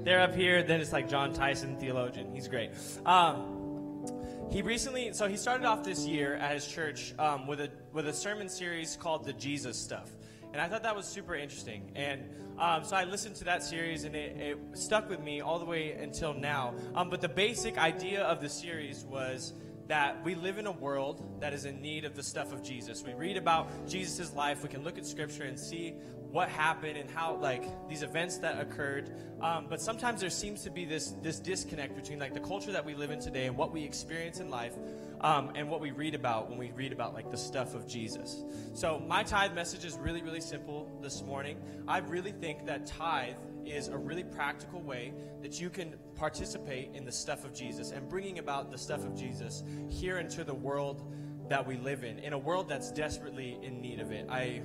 they're 0.05 0.21
up 0.21 0.37
here. 0.37 0.63
Then 0.63 0.81
it's 0.81 0.93
like 0.93 1.09
Jon 1.09 1.33
Tyson, 1.33 1.77
theologian. 1.79 2.33
He's 2.33 2.47
great. 2.47 2.71
Um, 3.05 4.07
he 4.53 4.63
recently, 4.63 5.13
so 5.15 5.27
he 5.27 5.37
started 5.37 5.67
off 5.67 5.83
this 5.83 6.07
year 6.07 6.37
at 6.37 6.55
his 6.55 6.69
church 6.69 7.13
um, 7.19 7.49
with 7.49 7.61
a 7.61 7.71
with 7.93 8.07
a 8.07 8.13
sermon 8.13 8.49
series 8.49 8.95
called 8.95 9.25
the 9.25 9.33
Jesus 9.33 9.77
Stuff, 9.77 10.09
and 10.53 10.63
I 10.63 10.69
thought 10.69 10.85
that 10.85 10.95
was 10.95 11.07
super 11.07 11.35
interesting. 11.35 11.91
And 11.97 12.23
um, 12.59 12.85
so 12.85 12.97
I 12.97 13.05
listened 13.05 13.37
to 13.37 13.45
that 13.45 13.63
series, 13.63 14.05
and 14.05 14.15
it, 14.15 14.37
it 14.37 14.59
stuck 14.73 15.09
with 15.09 15.21
me 15.21 15.41
all 15.41 15.59
the 15.59 15.65
way 15.65 15.93
until 15.93 16.33
now. 16.33 16.75
Um, 16.95 17.11
but 17.11 17.21
the 17.21 17.29
basic 17.29 17.79
idea 17.79 18.23
of 18.23 18.41
the 18.41 18.49
series 18.49 19.05
was 19.05 19.53
that 19.89 20.25
we 20.25 20.35
live 20.35 20.59
in 20.59 20.67
a 20.67 20.73
world 20.73 21.41
that 21.41 21.53
is 21.53 21.65
in 21.65 21.81
need 21.81 22.05
of 22.05 22.17
the 22.17 22.23
stuff 22.23 22.53
of 22.53 22.63
Jesus. 22.63 23.05
We 23.05 23.15
read 23.15 23.37
about 23.37 23.69
Jesus' 23.87 24.35
life, 24.35 24.63
we 24.63 24.69
can 24.69 24.83
look 24.83 24.99
at 24.99 25.07
scripture 25.07 25.45
and 25.45 25.59
see 25.59 25.95
what 26.31 26.49
happened 26.49 26.97
and 26.97 27.11
how 27.11 27.37
like 27.37 27.65
these 27.89 28.03
events 28.03 28.39
that 28.39 28.61
occurred. 28.61 29.11
Um, 29.41 29.67
but 29.69 29.81
sometimes 29.81 30.21
there 30.21 30.31
seems 30.31 30.63
to 30.63 30.71
be 30.71 30.85
this 30.85 31.15
this 31.23 31.39
disconnect 31.39 31.95
between 31.95 32.19
like 32.19 32.35
the 32.35 32.41
culture 32.41 32.73
that 32.73 32.85
we 32.85 32.95
live 32.95 33.11
in 33.11 33.21
today 33.21 33.47
and 33.47 33.57
what 33.57 33.73
we 33.73 33.85
experience 33.85 34.41
in 34.41 34.51
life. 34.51 34.75
Um, 35.19 35.53
and 35.55 35.71
what 35.71 35.81
we 35.81 35.93
read 35.93 36.15
about 36.15 36.51
when 36.51 36.59
we 36.59 36.73
read 36.73 36.93
about 36.93 37.15
like 37.15 37.31
the 37.31 37.39
stuff 37.39 37.75
of 37.75 37.89
Jesus. 37.89 38.45
So 38.75 39.03
my 39.09 39.23
tithe 39.23 39.55
message 39.55 39.87
is 39.87 39.97
really, 39.97 40.21
really 40.21 40.43
simple 40.43 40.99
this 41.01 41.23
morning. 41.23 41.57
I 41.89 41.99
really 41.99 42.33
think 42.33 42.67
that 42.67 42.87
tithe 42.87 43.37
is 43.65 43.89
a 43.89 43.97
really 43.97 44.25
practical 44.25 44.81
way 44.83 45.15
that 45.43 45.61
you 45.61 45.71
can 45.71 45.95
participate 46.15 46.91
in 46.95 47.05
the 47.05 47.13
stuff 47.13 47.45
of 47.45 47.55
Jesus 47.55 47.91
and 47.91 48.09
bringing 48.09 48.39
about 48.39 48.71
the 48.71 48.79
stuff 48.79 49.05
of 49.05 49.17
Jesus 49.17 49.65
here 49.89 50.19
into 50.19 50.45
the 50.45 50.55
world 50.55 51.03
that 51.49 51.67
we 51.67 51.77
live 51.77 52.05
in, 52.05 52.19
in 52.19 52.33
a 52.33 52.39
world 52.39 52.69
that's 52.69 52.91
desperately 52.91 53.59
in 53.63 53.81
need 53.81 54.01
of 54.01 54.11
it. 54.13 54.27
I, 54.29 54.63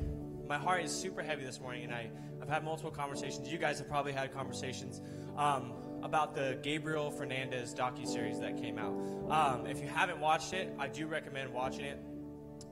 my 0.47 0.57
heart 0.57 0.83
is 0.83 0.91
super 0.91 1.21
heavy 1.21 1.43
this 1.43 1.59
morning, 1.59 1.85
and 1.85 1.93
I, 1.93 2.09
I've 2.41 2.49
had 2.49 2.63
multiple 2.63 2.91
conversations. 2.91 3.47
You 3.51 3.57
guys 3.57 3.79
have 3.79 3.87
probably 3.87 4.11
had 4.11 4.33
conversations 4.33 5.01
um, 5.37 5.73
about 6.03 6.35
the 6.35 6.57
Gabriel 6.61 7.11
Fernandez 7.11 7.73
docu 7.73 8.07
series 8.07 8.39
that 8.39 8.61
came 8.61 8.77
out. 8.77 8.93
Um, 9.29 9.65
if 9.65 9.79
you 9.81 9.87
haven't 9.87 10.19
watched 10.19 10.53
it, 10.53 10.73
I 10.79 10.87
do 10.87 11.07
recommend 11.07 11.53
watching 11.53 11.85
it, 11.85 11.99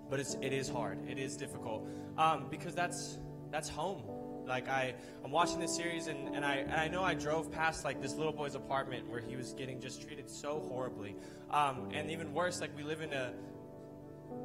but 0.10 0.20
it's 0.20 0.36
it 0.42 0.54
is 0.54 0.70
hard. 0.70 1.00
It 1.10 1.18
is 1.18 1.38
difficult 1.38 1.88
um, 2.18 2.48
because 2.50 2.76
that's 2.76 3.20
that's 3.52 3.70
home. 3.70 4.04
Like 4.46 4.68
I, 4.68 4.96
I'm 5.24 5.30
watching 5.30 5.60
this 5.60 5.76
series 5.76 6.08
and, 6.08 6.36
and 6.36 6.44
I 6.44 6.56
and 6.56 6.74
I 6.74 6.88
know 6.88 7.04
I 7.04 7.14
drove 7.14 7.52
past 7.52 7.86
like 7.86 8.02
this 8.02 8.16
little 8.16 8.34
boy's 8.34 8.56
apartment 8.56 9.08
where 9.08 9.22
he 9.22 9.36
was 9.36 9.54
getting 9.54 9.80
just 9.80 10.02
treated 10.02 10.28
so 10.30 10.60
horribly, 10.68 11.16
um, 11.52 11.90
and 11.94 12.10
even 12.10 12.34
worse, 12.34 12.60
like 12.60 12.76
we 12.76 12.84
live 12.84 13.02
in 13.02 13.14
a 13.14 13.32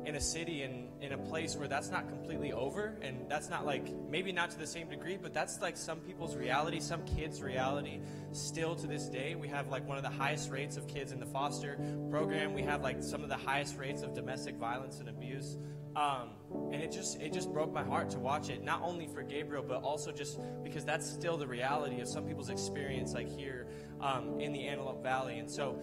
in 0.06 0.16
a 0.16 0.20
city 0.20 0.62
and 0.62 0.88
in 1.02 1.12
a 1.12 1.18
place 1.18 1.56
where 1.56 1.68
that's 1.68 1.90
not 1.90 2.08
completely 2.08 2.52
over 2.52 2.96
and 3.02 3.28
that's 3.28 3.48
not 3.48 3.64
like 3.64 3.86
maybe 4.10 4.32
not 4.32 4.50
to 4.50 4.58
the 4.58 4.66
same 4.66 4.88
degree 4.88 5.18
but 5.20 5.32
that's 5.32 5.60
like 5.60 5.76
some 5.76 5.98
people's 6.00 6.36
reality 6.36 6.80
some 6.80 7.04
kids 7.04 7.42
reality. 7.42 8.00
Still 8.32 8.74
to 8.76 8.86
this 8.86 9.08
day 9.08 9.34
we 9.34 9.48
have 9.48 9.68
like 9.68 9.86
one 9.86 9.96
of 9.96 10.02
the 10.02 10.10
highest 10.10 10.50
rates 10.50 10.76
of 10.76 10.86
kids 10.86 11.12
in 11.12 11.20
the 11.20 11.26
foster 11.26 11.78
program. 12.10 12.52
We 12.52 12.62
have 12.62 12.82
like 12.82 13.02
some 13.02 13.22
of 13.22 13.28
the 13.28 13.36
highest 13.36 13.78
rates 13.78 14.02
of 14.02 14.14
domestic 14.14 14.56
violence 14.56 15.00
and 15.00 15.08
abuse. 15.08 15.56
Um, 15.96 16.30
and 16.72 16.82
it 16.82 16.90
just 16.90 17.20
it 17.20 17.32
just 17.32 17.52
broke 17.52 17.72
my 17.72 17.84
heart 17.84 18.10
to 18.10 18.18
watch 18.18 18.48
it 18.50 18.64
not 18.64 18.82
only 18.82 19.06
for 19.06 19.22
gabriel 19.22 19.64
but 19.66 19.82
also 19.82 20.10
just 20.10 20.40
because 20.64 20.84
that's 20.84 21.08
still 21.08 21.36
the 21.36 21.46
reality 21.46 22.00
of 22.00 22.08
some 22.08 22.24
people's 22.24 22.50
experience 22.50 23.14
like 23.14 23.28
here 23.28 23.68
um, 24.00 24.40
in 24.40 24.52
the 24.52 24.66
antelope 24.66 25.02
valley. 25.02 25.38
And 25.38 25.48
so 25.50 25.78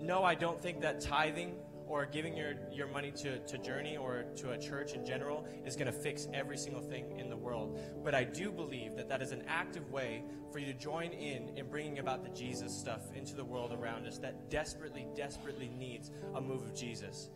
no 0.00 0.22
i 0.22 0.34
don't 0.34 0.60
think 0.60 0.80
that 0.82 1.00
tithing 1.00 1.54
or 1.86 2.06
giving 2.06 2.36
your, 2.36 2.54
your 2.72 2.86
money 2.88 3.12
to, 3.12 3.38
to 3.38 3.58
Journey 3.58 3.96
or 3.96 4.24
to 4.36 4.52
a 4.52 4.58
church 4.58 4.92
in 4.94 5.04
general 5.04 5.46
is 5.64 5.76
going 5.76 5.86
to 5.86 5.92
fix 5.92 6.28
every 6.34 6.56
single 6.56 6.82
thing 6.82 7.18
in 7.18 7.28
the 7.28 7.36
world. 7.36 7.80
But 8.04 8.14
I 8.14 8.24
do 8.24 8.50
believe 8.50 8.96
that 8.96 9.08
that 9.08 9.22
is 9.22 9.32
an 9.32 9.42
active 9.46 9.90
way 9.90 10.24
for 10.52 10.58
you 10.58 10.66
to 10.66 10.78
join 10.78 11.12
in 11.12 11.56
in 11.56 11.68
bringing 11.68 11.98
about 11.98 12.22
the 12.22 12.30
Jesus 12.30 12.76
stuff 12.76 13.02
into 13.14 13.34
the 13.34 13.44
world 13.44 13.72
around 13.72 14.06
us 14.06 14.18
that 14.18 14.50
desperately, 14.50 15.06
desperately 15.14 15.68
needs 15.68 16.10
a 16.34 16.40
move 16.40 16.62
of 16.62 16.74
Jesus. 16.74 17.30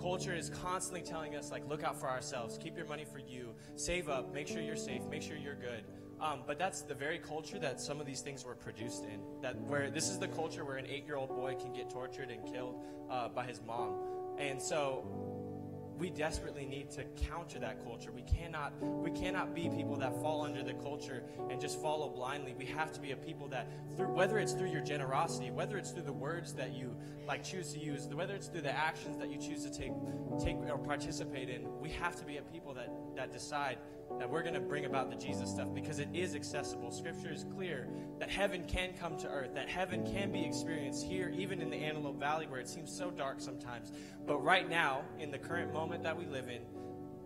Culture 0.00 0.34
is 0.34 0.50
constantly 0.50 1.02
telling 1.02 1.36
us, 1.36 1.50
like, 1.50 1.68
look 1.68 1.84
out 1.84 1.98
for 1.98 2.08
ourselves, 2.08 2.58
keep 2.58 2.76
your 2.76 2.86
money 2.86 3.04
for 3.04 3.20
you, 3.20 3.54
save 3.76 4.08
up, 4.08 4.34
make 4.34 4.48
sure 4.48 4.60
you're 4.60 4.76
safe, 4.76 5.02
make 5.08 5.22
sure 5.22 5.36
you're 5.36 5.54
good. 5.54 5.84
Um, 6.20 6.42
but 6.46 6.58
that's 6.58 6.82
the 6.82 6.94
very 6.94 7.18
culture 7.18 7.58
that 7.58 7.80
some 7.80 8.00
of 8.00 8.06
these 8.06 8.20
things 8.20 8.44
were 8.44 8.54
produced 8.54 9.04
in. 9.04 9.20
That 9.42 9.60
where 9.62 9.90
this 9.90 10.08
is 10.08 10.18
the 10.18 10.28
culture 10.28 10.64
where 10.64 10.76
an 10.76 10.86
eight-year-old 10.86 11.28
boy 11.28 11.56
can 11.60 11.72
get 11.72 11.90
tortured 11.90 12.30
and 12.30 12.44
killed 12.44 12.82
uh, 13.10 13.28
by 13.28 13.46
his 13.46 13.60
mom, 13.66 13.94
and 14.38 14.60
so 14.60 15.04
we 15.98 16.10
desperately 16.10 16.64
need 16.64 16.90
to 16.92 17.04
counter 17.28 17.58
that 17.58 17.82
culture. 17.84 18.12
We 18.12 18.22
cannot 18.22 18.72
we 18.80 19.10
cannot 19.10 19.54
be 19.54 19.68
people 19.68 19.96
that 19.96 20.14
fall 20.20 20.42
under 20.42 20.62
the 20.62 20.74
culture 20.74 21.24
and 21.50 21.60
just 21.60 21.80
follow 21.82 22.08
blindly. 22.08 22.54
We 22.56 22.66
have 22.66 22.92
to 22.92 23.00
be 23.00 23.10
a 23.12 23.16
people 23.16 23.48
that 23.48 23.68
through 23.96 24.12
whether 24.14 24.38
it's 24.38 24.52
through 24.52 24.70
your 24.70 24.82
generosity, 24.82 25.50
whether 25.50 25.76
it's 25.76 25.90
through 25.90 26.04
the 26.04 26.12
words 26.12 26.54
that 26.54 26.72
you 26.72 26.96
like 27.26 27.42
choose 27.42 27.72
to 27.72 27.80
use, 27.80 28.06
whether 28.06 28.34
it's 28.34 28.46
through 28.46 28.62
the 28.62 28.76
actions 28.76 29.18
that 29.18 29.28
you 29.28 29.38
choose 29.38 29.64
to 29.64 29.70
take 29.70 29.92
take 30.42 30.56
or 30.56 30.78
participate 30.78 31.48
in, 31.48 31.66
we 31.80 31.90
have 31.90 32.14
to 32.16 32.24
be 32.24 32.36
a 32.36 32.42
people 32.42 32.72
that 32.74 32.90
that 33.16 33.32
decide 33.32 33.78
that 34.18 34.28
we're 34.28 34.42
going 34.42 34.54
to 34.54 34.60
bring 34.60 34.84
about 34.84 35.10
the 35.10 35.16
Jesus 35.16 35.50
stuff 35.50 35.72
because 35.74 35.98
it 35.98 36.08
is 36.12 36.34
accessible. 36.34 36.90
Scripture 36.90 37.32
is 37.32 37.44
clear 37.54 37.88
that 38.18 38.30
heaven 38.30 38.64
can 38.66 38.92
come 38.94 39.16
to 39.18 39.28
earth, 39.28 39.54
that 39.54 39.68
heaven 39.68 40.04
can 40.12 40.32
be 40.32 40.44
experienced 40.44 41.04
here, 41.04 41.32
even 41.36 41.60
in 41.60 41.70
the 41.70 41.76
Antelope 41.76 42.18
Valley 42.18 42.46
where 42.46 42.60
it 42.60 42.68
seems 42.68 42.96
so 42.96 43.10
dark 43.10 43.40
sometimes. 43.40 43.92
But 44.26 44.38
right 44.38 44.68
now, 44.68 45.02
in 45.20 45.30
the 45.30 45.38
current 45.38 45.72
moment 45.72 46.02
that 46.02 46.18
we 46.18 46.26
live 46.26 46.48
in, 46.48 46.62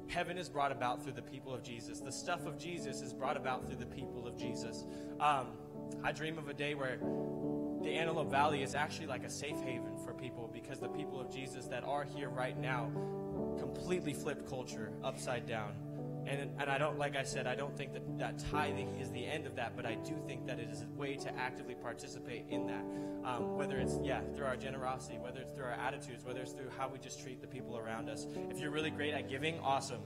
heaven 0.08 0.36
is 0.36 0.48
brought 0.48 0.72
about 0.72 1.02
through 1.02 1.14
the 1.14 1.22
people 1.22 1.54
of 1.54 1.62
Jesus. 1.62 2.00
The 2.00 2.12
stuff 2.12 2.44
of 2.46 2.58
Jesus 2.58 3.00
is 3.00 3.12
brought 3.14 3.36
about 3.36 3.66
through 3.66 3.78
the 3.78 3.86
people 3.86 4.26
of 4.26 4.36
Jesus. 4.36 4.84
Um, 5.20 5.48
I 6.04 6.12
dream 6.12 6.36
of 6.36 6.48
a 6.48 6.54
day 6.54 6.74
where 6.74 6.98
the 7.82 7.90
Antelope 7.90 8.30
Valley 8.30 8.62
is 8.62 8.74
actually 8.74 9.06
like 9.06 9.24
a 9.24 9.30
safe 9.30 9.60
haven 9.62 9.96
for 10.04 10.12
people 10.12 10.50
because 10.52 10.78
the 10.78 10.88
people 10.88 11.20
of 11.20 11.32
Jesus 11.32 11.66
that 11.66 11.84
are 11.84 12.04
here 12.04 12.28
right 12.28 12.58
now 12.58 12.90
completely 13.58 14.12
flipped 14.12 14.48
culture 14.48 14.92
upside 15.02 15.46
down 15.46 15.74
and, 16.26 16.50
and 16.58 16.70
I 16.70 16.78
don't, 16.78 16.98
like 16.98 17.16
I 17.16 17.22
said, 17.22 17.46
I 17.46 17.54
don't 17.54 17.76
think 17.76 17.92
that, 17.92 18.18
that 18.18 18.38
tithing 18.50 18.98
is 19.00 19.10
the 19.10 19.24
end 19.24 19.46
of 19.46 19.56
that, 19.56 19.76
but 19.76 19.86
I 19.86 19.94
do 19.94 20.14
think 20.26 20.46
that 20.46 20.58
it 20.58 20.68
is 20.70 20.82
a 20.82 20.98
way 20.98 21.16
to 21.16 21.34
actively 21.36 21.74
participate 21.74 22.46
in 22.48 22.66
that. 22.66 22.84
Um, 23.24 23.56
whether 23.56 23.78
it's, 23.78 23.98
yeah, 24.02 24.20
through 24.34 24.46
our 24.46 24.56
generosity, 24.56 25.18
whether 25.18 25.40
it's 25.40 25.54
through 25.54 25.66
our 25.66 25.72
attitudes, 25.72 26.24
whether 26.24 26.40
it's 26.40 26.52
through 26.52 26.70
how 26.76 26.88
we 26.88 26.98
just 26.98 27.20
treat 27.22 27.40
the 27.40 27.46
people 27.46 27.76
around 27.76 28.08
us. 28.08 28.26
If 28.50 28.58
you're 28.58 28.70
really 28.70 28.90
great 28.90 29.14
at 29.14 29.28
giving, 29.28 29.58
awesome. 29.60 30.00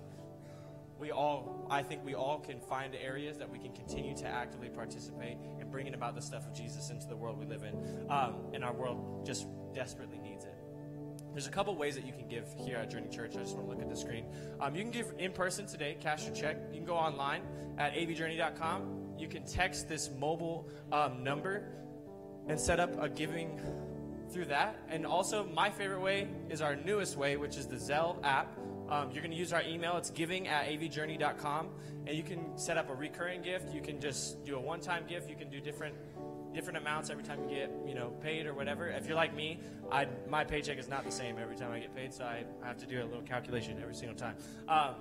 We 0.98 1.10
all, 1.10 1.66
I 1.70 1.82
think 1.82 2.04
we 2.04 2.14
all 2.14 2.38
can 2.38 2.60
find 2.60 2.94
areas 2.94 3.38
that 3.38 3.50
we 3.50 3.58
can 3.58 3.72
continue 3.72 4.16
to 4.16 4.26
actively 4.26 4.68
participate 4.68 5.36
in 5.60 5.70
bringing 5.70 5.94
about 5.94 6.14
the 6.14 6.22
stuff 6.22 6.46
of 6.46 6.54
Jesus 6.54 6.90
into 6.90 7.06
the 7.06 7.16
world 7.16 7.38
we 7.38 7.46
live 7.46 7.64
in. 7.64 8.10
Um, 8.10 8.36
and 8.54 8.64
our 8.64 8.72
world 8.72 9.24
just 9.26 9.46
desperately 9.74 10.18
needs. 10.18 10.35
There's 11.36 11.46
a 11.46 11.50
couple 11.50 11.76
ways 11.76 11.94
that 11.96 12.06
you 12.06 12.14
can 12.14 12.26
give 12.28 12.46
here 12.64 12.78
at 12.78 12.90
Journey 12.90 13.10
Church. 13.10 13.36
I 13.36 13.40
just 13.40 13.54
want 13.54 13.66
to 13.66 13.70
look 13.70 13.82
at 13.82 13.90
the 13.90 13.96
screen. 13.96 14.24
Um, 14.58 14.74
you 14.74 14.80
can 14.80 14.90
give 14.90 15.12
in 15.18 15.32
person 15.32 15.66
today, 15.66 15.98
cash 16.00 16.26
or 16.26 16.30
check. 16.30 16.56
You 16.72 16.78
can 16.78 16.86
go 16.86 16.96
online 16.96 17.42
at 17.76 17.92
avjourney.com. 17.92 19.16
You 19.18 19.28
can 19.28 19.44
text 19.44 19.86
this 19.86 20.08
mobile 20.18 20.66
um, 20.90 21.22
number 21.22 21.68
and 22.48 22.58
set 22.58 22.80
up 22.80 22.98
a 22.98 23.10
giving 23.10 23.60
through 24.30 24.46
that. 24.46 24.80
And 24.88 25.04
also, 25.04 25.44
my 25.44 25.68
favorite 25.68 26.00
way 26.00 26.26
is 26.48 26.62
our 26.62 26.74
newest 26.74 27.18
way, 27.18 27.36
which 27.36 27.58
is 27.58 27.66
the 27.66 27.76
Zelle 27.76 28.16
app. 28.24 28.56
Um, 28.88 29.10
you're 29.10 29.20
going 29.20 29.30
to 29.30 29.36
use 29.36 29.52
our 29.52 29.62
email. 29.62 29.98
It's 29.98 30.08
giving 30.08 30.48
at 30.48 30.66
avjourney.com. 30.68 31.68
And 32.06 32.16
you 32.16 32.22
can 32.22 32.56
set 32.56 32.78
up 32.78 32.88
a 32.88 32.94
recurring 32.94 33.42
gift. 33.42 33.74
You 33.74 33.82
can 33.82 34.00
just 34.00 34.42
do 34.46 34.56
a 34.56 34.60
one 34.60 34.80
time 34.80 35.04
gift. 35.06 35.28
You 35.28 35.36
can 35.36 35.50
do 35.50 35.60
different 35.60 35.96
different 36.56 36.78
amounts 36.78 37.10
every 37.10 37.22
time 37.22 37.38
you 37.44 37.54
get 37.54 37.70
you 37.86 37.94
know 37.94 38.08
paid 38.22 38.46
or 38.46 38.54
whatever. 38.54 38.88
If 38.88 39.06
you're 39.06 39.14
like 39.14 39.34
me, 39.34 39.60
I 39.92 40.08
my 40.28 40.42
paycheck 40.42 40.78
is 40.78 40.88
not 40.88 41.04
the 41.04 41.12
same 41.12 41.36
every 41.38 41.54
time 41.54 41.70
I 41.70 41.78
get 41.78 41.94
paid, 41.94 42.12
so 42.12 42.24
I, 42.24 42.44
I 42.64 42.66
have 42.66 42.78
to 42.78 42.86
do 42.86 43.00
a 43.02 43.04
little 43.04 43.22
calculation 43.22 43.78
every 43.80 43.94
single 43.94 44.16
time. 44.16 44.36
Um, 44.66 44.94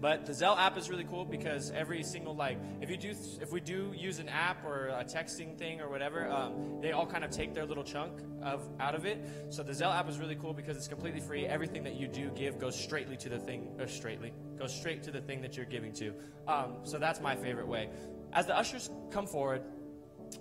but 0.00 0.26
the 0.26 0.32
Zelle 0.32 0.58
app 0.58 0.76
is 0.78 0.90
really 0.90 1.04
cool 1.04 1.24
because 1.24 1.70
every 1.70 2.02
single 2.02 2.34
like 2.34 2.58
if 2.80 2.90
you 2.90 2.96
do 2.96 3.14
if 3.40 3.52
we 3.52 3.60
do 3.60 3.92
use 3.94 4.18
an 4.18 4.28
app 4.30 4.64
or 4.64 4.88
a 4.88 5.04
texting 5.04 5.56
thing 5.56 5.80
or 5.80 5.90
whatever, 5.90 6.28
um, 6.28 6.80
they 6.80 6.92
all 6.92 7.06
kind 7.06 7.22
of 7.22 7.30
take 7.30 7.52
their 7.54 7.66
little 7.66 7.84
chunk 7.84 8.12
of 8.42 8.66
out 8.80 8.94
of 8.94 9.04
it. 9.04 9.20
So 9.50 9.62
the 9.62 9.72
Zelle 9.72 9.94
app 9.94 10.08
is 10.08 10.18
really 10.18 10.36
cool 10.36 10.54
because 10.54 10.76
it's 10.76 10.88
completely 10.88 11.20
free. 11.20 11.46
Everything 11.46 11.84
that 11.84 11.94
you 11.94 12.08
do 12.08 12.30
give 12.30 12.58
goes 12.58 12.78
straightly 12.78 13.16
to 13.18 13.28
the 13.28 13.38
thing 13.38 13.68
or 13.78 13.86
straightly 13.86 14.32
goes 14.58 14.74
straight 14.74 15.02
to 15.02 15.10
the 15.10 15.20
thing 15.20 15.42
that 15.42 15.56
you're 15.56 15.66
giving 15.66 15.92
to. 15.92 16.14
Um, 16.48 16.76
so 16.84 16.98
that's 16.98 17.20
my 17.20 17.36
favorite 17.36 17.68
way. 17.68 17.90
As 18.32 18.46
the 18.46 18.56
ushers 18.56 18.90
come 19.10 19.26
forward, 19.26 19.62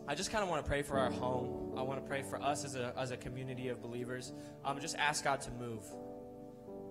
I 0.07 0.15
just 0.15 0.31
kind 0.31 0.43
of 0.43 0.49
want 0.49 0.63
to 0.63 0.69
pray 0.69 0.81
for 0.81 0.97
our 0.97 1.11
home. 1.11 1.73
I 1.77 1.81
want 1.81 2.01
to 2.01 2.07
pray 2.07 2.23
for 2.23 2.41
us 2.41 2.65
as 2.65 2.75
a, 2.75 2.93
as 2.97 3.11
a 3.11 3.17
community 3.17 3.69
of 3.69 3.81
believers. 3.81 4.33
Um, 4.65 4.79
just 4.79 4.95
ask 4.97 5.23
God 5.23 5.41
to 5.41 5.51
move. 5.51 5.83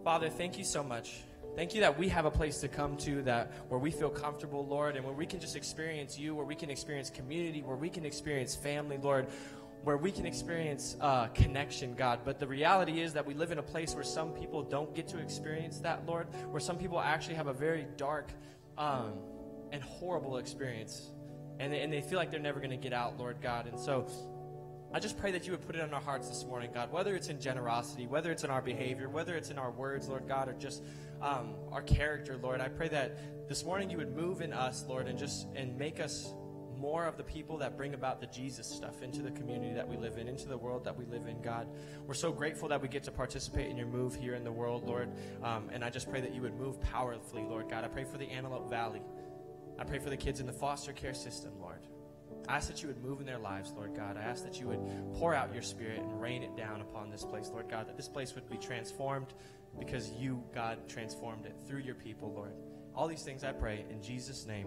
Father, 0.05 0.29
thank 0.29 0.59
you 0.59 0.65
so 0.65 0.83
much. 0.83 1.23
Thank 1.57 1.75
you 1.75 1.81
that 1.81 1.99
we 1.99 2.09
have 2.09 2.25
a 2.25 2.31
place 2.31 2.59
to 2.59 2.69
come 2.69 2.97
to 2.99 3.23
that 3.23 3.53
where 3.69 3.81
we 3.81 3.91
feel 3.91 4.09
comfortable, 4.09 4.65
Lord, 4.67 4.97
and 4.97 5.05
where 5.05 5.15
we 5.15 5.27
can 5.27 5.41
just 5.41 5.57
experience 5.57 6.19
you, 6.19 6.35
where 6.35 6.47
we 6.47 6.55
can 6.55 6.71
experience 6.71 7.11
community, 7.11 7.63
where 7.63 7.77
we 7.77 7.91
can 7.91 8.07
experience 8.07 8.55
family, 8.55 8.99
Lord, 8.99 9.27
where 9.83 9.97
we 9.97 10.13
can 10.13 10.27
experience 10.27 10.97
uh, 11.01 11.27
connection, 11.29 11.95
God. 11.95 12.21
But 12.25 12.39
the 12.39 12.47
reality 12.47 13.01
is 13.01 13.13
that 13.15 13.27
we 13.27 13.35
live 13.35 13.51
in 13.51 13.59
a 13.59 13.63
place 13.63 13.95
where 13.95 14.05
some 14.05 14.31
people 14.31 14.63
don't 14.63 14.95
get 14.95 15.09
to 15.09 15.19
experience 15.19 15.79
that, 15.81 16.07
Lord, 16.07 16.29
where 16.51 16.61
some 16.61 16.79
people 16.79 17.01
actually 17.01 17.35
have 17.35 17.49
a 17.49 17.53
very 17.53 17.87
dark 17.97 18.31
um, 18.79 19.15
and 19.73 19.83
horrible 19.83 20.37
experience 20.37 21.11
and 21.61 21.73
they, 21.73 21.83
and 21.83 21.93
they 21.93 22.01
feel 22.01 22.19
like 22.19 22.31
they're 22.31 22.41
never 22.41 22.59
going 22.59 22.71
to 22.71 22.77
get 22.77 22.95
out, 22.95 23.19
Lord 23.19 23.41
God. 23.43 23.67
And 23.67 23.79
so 23.79 24.07
I 24.93 24.99
just 24.99 25.19
pray 25.19 25.31
that 25.33 25.45
you 25.45 25.53
would 25.53 25.65
put 25.67 25.77
it 25.77 25.83
on 25.83 25.93
our 25.93 26.01
hearts 26.01 26.29
this 26.29 26.45
morning, 26.45 26.71
God, 26.73 26.91
whether 26.91 27.15
it's 27.15 27.29
in 27.29 27.41
generosity, 27.41 28.07
whether 28.07 28.33
it's 28.33 28.43
in 28.43 28.51
our 28.51 28.63
behavior, 28.63 29.09
whether 29.09 29.37
it's 29.37 29.51
in 29.51 29.59
our 29.59 29.71
words, 29.71 30.09
Lord 30.09 30.27
God, 30.27 30.49
or 30.49 30.55
just 30.55 30.83
um, 31.21 31.55
our 31.71 31.83
character, 31.83 32.39
Lord. 32.43 32.63
I 32.63 32.69
pray 32.69 32.89
that 32.89 33.49
this 33.49 33.63
morning 33.63 33.91
you 33.91 33.99
would 33.99 34.17
move 34.17 34.41
in 34.41 34.55
us, 34.55 34.87
Lord, 34.89 35.07
and 35.07 35.19
just 35.19 35.47
and 35.55 35.79
make 35.79 36.01
us 36.01 36.33
more 36.79 37.05
of 37.05 37.19
the 37.19 37.23
people 37.23 37.59
that 37.59 37.77
bring 37.77 37.93
about 37.93 38.23
the 38.23 38.27
Jesus 38.29 38.67
stuff 38.67 39.03
into 39.03 39.21
the 39.21 39.31
community 39.33 39.75
that 39.75 39.87
we 39.87 39.99
live 39.99 40.17
in, 40.17 40.27
into 40.27 40.49
the 40.49 40.57
world 40.57 40.83
that 40.85 40.97
we 40.97 41.05
live 41.05 41.27
in, 41.27 41.43
God. 41.43 41.69
We're 42.07 42.15
so 42.15 42.33
grateful 42.33 42.71
that 42.71 42.81
we 42.81 42.89
get 42.89 43.03
to 43.05 43.11
participate 43.11 43.69
in 43.69 43.77
your 43.77 43.87
move 43.87 44.15
here 44.15 44.35
in 44.35 44.45
the 44.45 44.53
world, 44.53 44.89
Lord. 44.89 45.11
Um, 45.43 45.69
and 45.71 45.85
I 45.85 45.91
just 45.91 46.11
pray 46.11 46.23
that 46.23 46.35
you 46.35 46.41
would 46.41 46.55
move 46.55 46.81
powerfully, 46.81 47.43
Lord 47.43 47.69
God. 47.69 47.85
I 47.85 47.89
pray 47.89 48.05
for 48.05 48.17
the 48.17 48.25
Antelope 48.31 48.71
Valley. 48.71 49.03
I 49.81 49.85
pray 49.85 49.99
for 49.99 50.11
the 50.11 50.17
kids 50.17 50.41
in 50.41 50.47
the 50.47 50.53
foster 50.53 50.93
care 50.93 51.15
system, 51.15 51.53
Lord. 51.59 51.87
I 52.47 52.57
ask 52.57 52.69
that 52.69 52.83
you 52.83 52.89
would 52.89 53.03
move 53.03 53.21
in 53.21 53.27
their 53.27 53.39
lives, 53.39 53.73
Lord 53.75 53.95
God. 53.97 54.19
I 54.19 54.23
ask 54.23 54.45
that 54.45 54.61
you 54.61 54.69
would 54.69 54.81
pour 55.15 55.35
out 55.35 55.55
your 55.55 55.63
spirit 55.63 56.01
and 56.01 56.21
rain 56.21 56.43
it 56.43 56.55
down 56.57 56.81
upon 56.81 57.11
this 57.11 57.25
place, 57.25 57.49
Lord 57.49 57.71
God, 57.71 57.89
that 57.89 57.97
this 57.97 58.09
place 58.09 58.35
would 58.35 58.49
be 58.51 58.59
transformed 58.59 59.33
because 59.79 60.11
you, 60.13 60.43
God, 60.55 60.87
transformed 60.89 61.47
it 61.47 61.55
through 61.67 61.81
your 61.81 61.95
people, 61.95 62.33
Lord. 62.33 62.53
All 62.95 63.09
these 63.09 63.23
things 63.23 63.43
I 63.43 63.53
pray 63.53 63.85
in 63.89 64.03
Jesus' 64.03 64.47
name. 64.47 64.67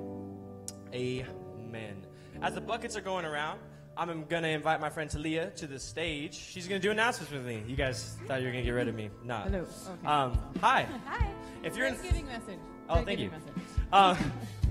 Amen. 0.94 2.06
As 2.42 2.56
the 2.56 2.62
buckets 2.62 2.96
are 2.96 3.02
going 3.02 3.26
around, 3.26 3.60
I'm 3.96 4.24
going 4.26 4.44
to 4.44 4.50
invite 4.50 4.82
my 4.82 4.90
friend 4.90 5.10
Talia 5.10 5.52
to 5.58 5.68
the 5.68 5.78
stage. 5.78 6.34
She's 6.34 6.68
going 6.68 6.82
to 6.82 6.88
do 6.88 6.92
announcements 6.92 7.32
with 7.32 7.46
me. 7.46 7.64
You 7.68 7.76
guys 7.76 8.16
thought 8.28 8.40
you 8.40 8.48
were 8.48 8.52
going 8.52 8.64
to 8.64 8.68
get 8.68 8.76
rid 8.76 8.88
of 8.88 8.96
me. 8.96 9.12
No. 9.24 9.36
Hello. 9.38 9.60
Okay. 9.60 10.08
Um, 10.08 10.40
hi. 10.60 10.88
Hi. 11.06 11.28
If 11.64 11.78
you're 11.78 11.86
in. 11.86 11.96
Thanksgiving 11.96 12.26
message. 12.26 12.60
Oh, 12.90 13.04
thank 13.04 13.20
you. 13.20 13.30
Message. 13.30 13.54
Um, 13.92 14.18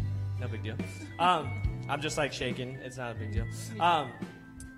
no 0.42 0.48
big 0.48 0.62
deal. 0.62 0.76
Um, 1.18 1.50
I'm 1.88 2.00
just 2.00 2.18
like 2.18 2.33
shaking. 2.33 2.76
It's 2.83 2.96
not 2.96 3.12
a 3.12 3.14
big 3.14 3.33
deal. 3.33 3.46
Um, 3.81 4.11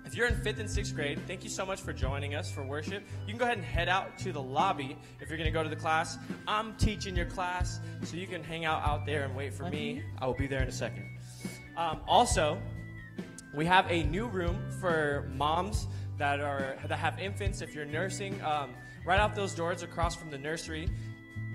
if 0.05 0.13
you're 0.15 0.27
in 0.27 0.35
fifth 0.41 0.59
and 0.59 0.69
sixth 0.69 0.93
grade, 0.93 1.19
thank 1.25 1.43
you 1.43 1.49
so 1.49 1.65
much 1.65 1.81
for 1.81 1.91
joining 1.91 2.35
us 2.35 2.51
for 2.51 2.63
worship. 2.63 3.03
You 3.25 3.33
can 3.33 3.37
go 3.39 3.45
ahead 3.45 3.57
and 3.57 3.65
head 3.65 3.89
out 3.89 4.19
to 4.19 4.31
the 4.31 4.41
lobby 4.41 4.95
if 5.19 5.29
you're 5.29 5.37
going 5.37 5.51
to 5.51 5.53
go 5.53 5.63
to 5.63 5.69
the 5.69 5.75
class. 5.75 6.19
I'm 6.47 6.75
teaching 6.75 7.15
your 7.15 7.25
class, 7.25 7.79
so 8.03 8.15
you 8.15 8.27
can 8.27 8.43
hang 8.43 8.65
out 8.65 8.83
out 8.83 9.07
there 9.07 9.23
and 9.23 9.35
wait 9.35 9.53
for 9.53 9.67
me. 9.67 10.03
I 10.21 10.27
will 10.27 10.35
be 10.35 10.45
there 10.45 10.61
in 10.61 10.67
a 10.67 10.71
second. 10.71 11.17
Um, 11.75 12.01
also, 12.07 12.61
we 13.55 13.65
have 13.65 13.89
a 13.89 14.03
new 14.03 14.27
room 14.27 14.69
for 14.79 15.27
moms 15.33 15.87
that 16.19 16.39
are 16.39 16.77
that 16.87 16.99
have 16.99 17.19
infants. 17.19 17.61
If 17.61 17.73
you're 17.73 17.85
nursing, 17.85 18.39
um, 18.43 18.75
right 19.03 19.19
out 19.19 19.33
those 19.33 19.55
doors 19.55 19.81
across 19.81 20.15
from 20.15 20.29
the 20.29 20.37
nursery, 20.37 20.87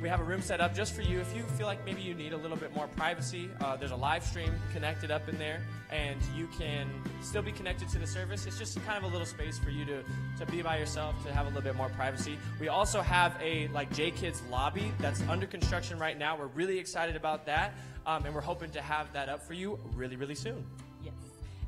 we 0.00 0.08
have 0.08 0.20
a 0.20 0.24
room 0.24 0.40
set 0.40 0.60
up 0.60 0.74
just 0.74 0.94
for 0.94 1.02
you. 1.02 1.20
If 1.20 1.36
you 1.36 1.42
feel 1.42 1.66
like 1.66 1.84
maybe 1.84 2.00
you 2.00 2.14
need 2.14 2.32
a 2.32 2.36
little 2.36 2.56
bit 2.56 2.74
more 2.74 2.88
privacy, 2.88 3.50
uh, 3.60 3.76
there's 3.76 3.90
a 3.90 3.96
live 3.96 4.24
stream 4.24 4.52
connected 4.72 5.10
up 5.10 5.28
in 5.28 5.38
there, 5.38 5.62
and 5.90 6.18
you 6.34 6.48
can 6.58 6.88
still 7.20 7.42
be 7.42 7.52
connected 7.52 7.88
to 7.90 7.98
the 7.98 8.06
service. 8.06 8.46
It's 8.46 8.58
just 8.58 8.82
kind 8.86 8.96
of 8.96 9.04
a 9.04 9.12
little 9.12 9.26
space 9.26 9.58
for 9.58 9.70
you 9.70 9.84
to, 9.84 10.02
to 10.38 10.46
be 10.50 10.62
by 10.62 10.78
yourself, 10.78 11.22
to 11.26 11.32
have 11.32 11.44
a 11.44 11.48
little 11.48 11.62
bit 11.62 11.76
more 11.76 11.90
privacy. 11.90 12.38
We 12.58 12.68
also 12.68 13.02
have 13.02 13.36
a 13.42 13.68
like 13.68 13.92
J 13.92 14.10
Kids 14.10 14.42
lobby 14.50 14.92
that's 15.00 15.20
under 15.22 15.46
construction 15.46 15.98
right 15.98 16.18
now. 16.18 16.36
We're 16.38 16.46
really 16.46 16.78
excited 16.78 17.14
about 17.14 17.44
that, 17.46 17.74
um, 18.06 18.24
and 18.24 18.34
we're 18.34 18.40
hoping 18.40 18.70
to 18.70 18.80
have 18.80 19.12
that 19.12 19.28
up 19.28 19.42
for 19.46 19.52
you 19.52 19.78
really, 19.94 20.16
really 20.16 20.34
soon. 20.34 20.64
Yes. 21.04 21.12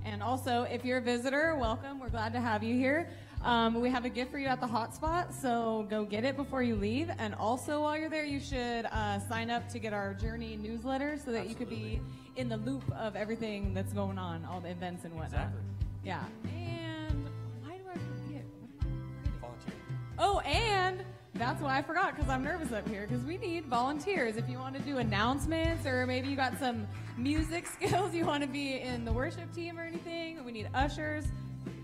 And 0.05 0.23
also, 0.23 0.62
if 0.62 0.85
you're 0.85 0.99
a 0.99 1.03
visitor, 1.03 1.55
welcome. 1.57 2.01
We're 2.01 2.09
glad 2.09 2.33
to 2.33 2.40
have 2.40 2.62
you 2.62 2.75
here. 2.77 3.11
Um, 3.44 3.81
we 3.81 3.90
have 3.90 4.05
a 4.05 4.09
gift 4.09 4.31
for 4.31 4.38
you 4.38 4.46
at 4.46 4.61
the 4.61 4.66
hotspot, 4.66 5.33
so 5.33 5.87
go 5.90 6.05
get 6.05 6.24
it 6.24 6.37
before 6.37 6.62
you 6.62 6.76
leave. 6.76 7.11
And 7.18 7.35
also, 7.35 7.81
while 7.83 7.96
you're 7.96 8.09
there, 8.09 8.24
you 8.24 8.38
should 8.38 8.87
uh, 8.87 9.18
sign 9.18 9.50
up 9.50 9.68
to 9.70 9.81
get 9.81 9.92
our 9.92 10.14
Journey 10.14 10.57
newsletter 10.57 11.18
so 11.24 11.33
that 11.33 11.48
you 11.48 11.57
could 11.57 11.68
be 11.68 12.00
in 12.37 12.48
the 12.48 12.59
loop 12.59 12.85
of 12.92 13.16
everything 13.16 13.74
that's 13.74 13.92
going 13.92 14.16
on, 14.16 14.44
all 14.44 14.61
the 14.61 14.70
events 14.70 15.05
and 15.05 15.12
whatnot. 15.14 15.48
Exactly. 15.48 15.61
Yeah. 16.05 16.24
And 16.55 17.28
why 17.62 17.76
do 17.76 17.83
I 17.90 17.94
forget? 17.94 18.44
What 18.78 18.87
am 18.87 19.02
I 19.11 19.18
forgetting? 19.18 19.40
Volunteer. 19.40 19.74
Oh, 20.18 20.38
and 20.40 21.05
that's 21.35 21.61
why 21.61 21.78
I 21.78 21.83
forgot 21.83 22.14
because 22.14 22.31
I'm 22.31 22.44
nervous 22.44 22.72
up 22.72 22.88
here 22.88 23.07
because 23.09 23.24
we 23.24 23.38
need 23.38 23.64
volunteers. 23.66 24.37
If 24.37 24.48
you 24.48 24.59
want 24.59 24.76
to 24.76 24.83
do 24.83 24.98
announcements 24.98 25.85
or 25.85 26.07
maybe 26.07 26.28
you 26.28 26.37
got 26.37 26.59
some 26.61 26.87
music 27.16 27.66
skills, 27.81 28.14
you 28.14 28.24
want 28.24 28.42
to 28.44 28.48
be 28.48 28.81
in 28.81 29.05
the 29.05 29.12
worship 29.12 29.52
team 29.52 29.81
or 29.81 29.83
anything, 29.83 30.44
we 30.44 30.52
need 30.52 30.68
ushers, 30.74 31.24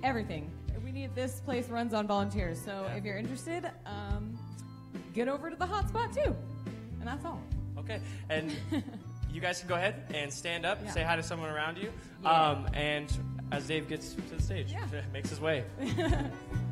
everything. 0.05 0.51
Need 0.99 1.15
this 1.15 1.39
place 1.39 1.69
runs 1.69 1.95
on 1.95 2.09
volunteers. 2.09 2.61
So 2.61 2.91
if 2.97 3.05
you're 3.05 3.19
interested, 3.19 3.71
um, 3.87 4.37
get 5.15 5.29
over 5.29 5.49
to 5.49 5.55
the 5.55 5.65
hotspot 5.65 6.13
too. 6.13 6.35
And 6.99 7.07
that's 7.07 7.25
all. 7.25 7.41
Okay, 7.79 8.01
and 8.29 8.51
you 9.33 9.41
guys 9.41 9.61
can 9.61 9.69
go 9.69 9.77
ahead 9.77 9.95
and 10.13 10.33
stand 10.33 10.67
up, 10.67 10.81
Yeah. 10.83 10.91
say 10.91 11.05
hi 11.05 11.15
to 11.15 11.23
someone 11.23 11.51
around 11.51 11.79
you, 11.79 11.93
Yeah. 12.25 12.31
um, 12.33 12.69
and 12.75 13.17
as 13.53 13.69
Dave 13.69 13.89
gets 13.89 14.15
to 14.15 14.21
the 14.35 14.43
stage, 14.43 14.73
Yeah. 14.73 14.87
makes 15.13 15.31
his 15.31 15.41
way. 15.41 15.63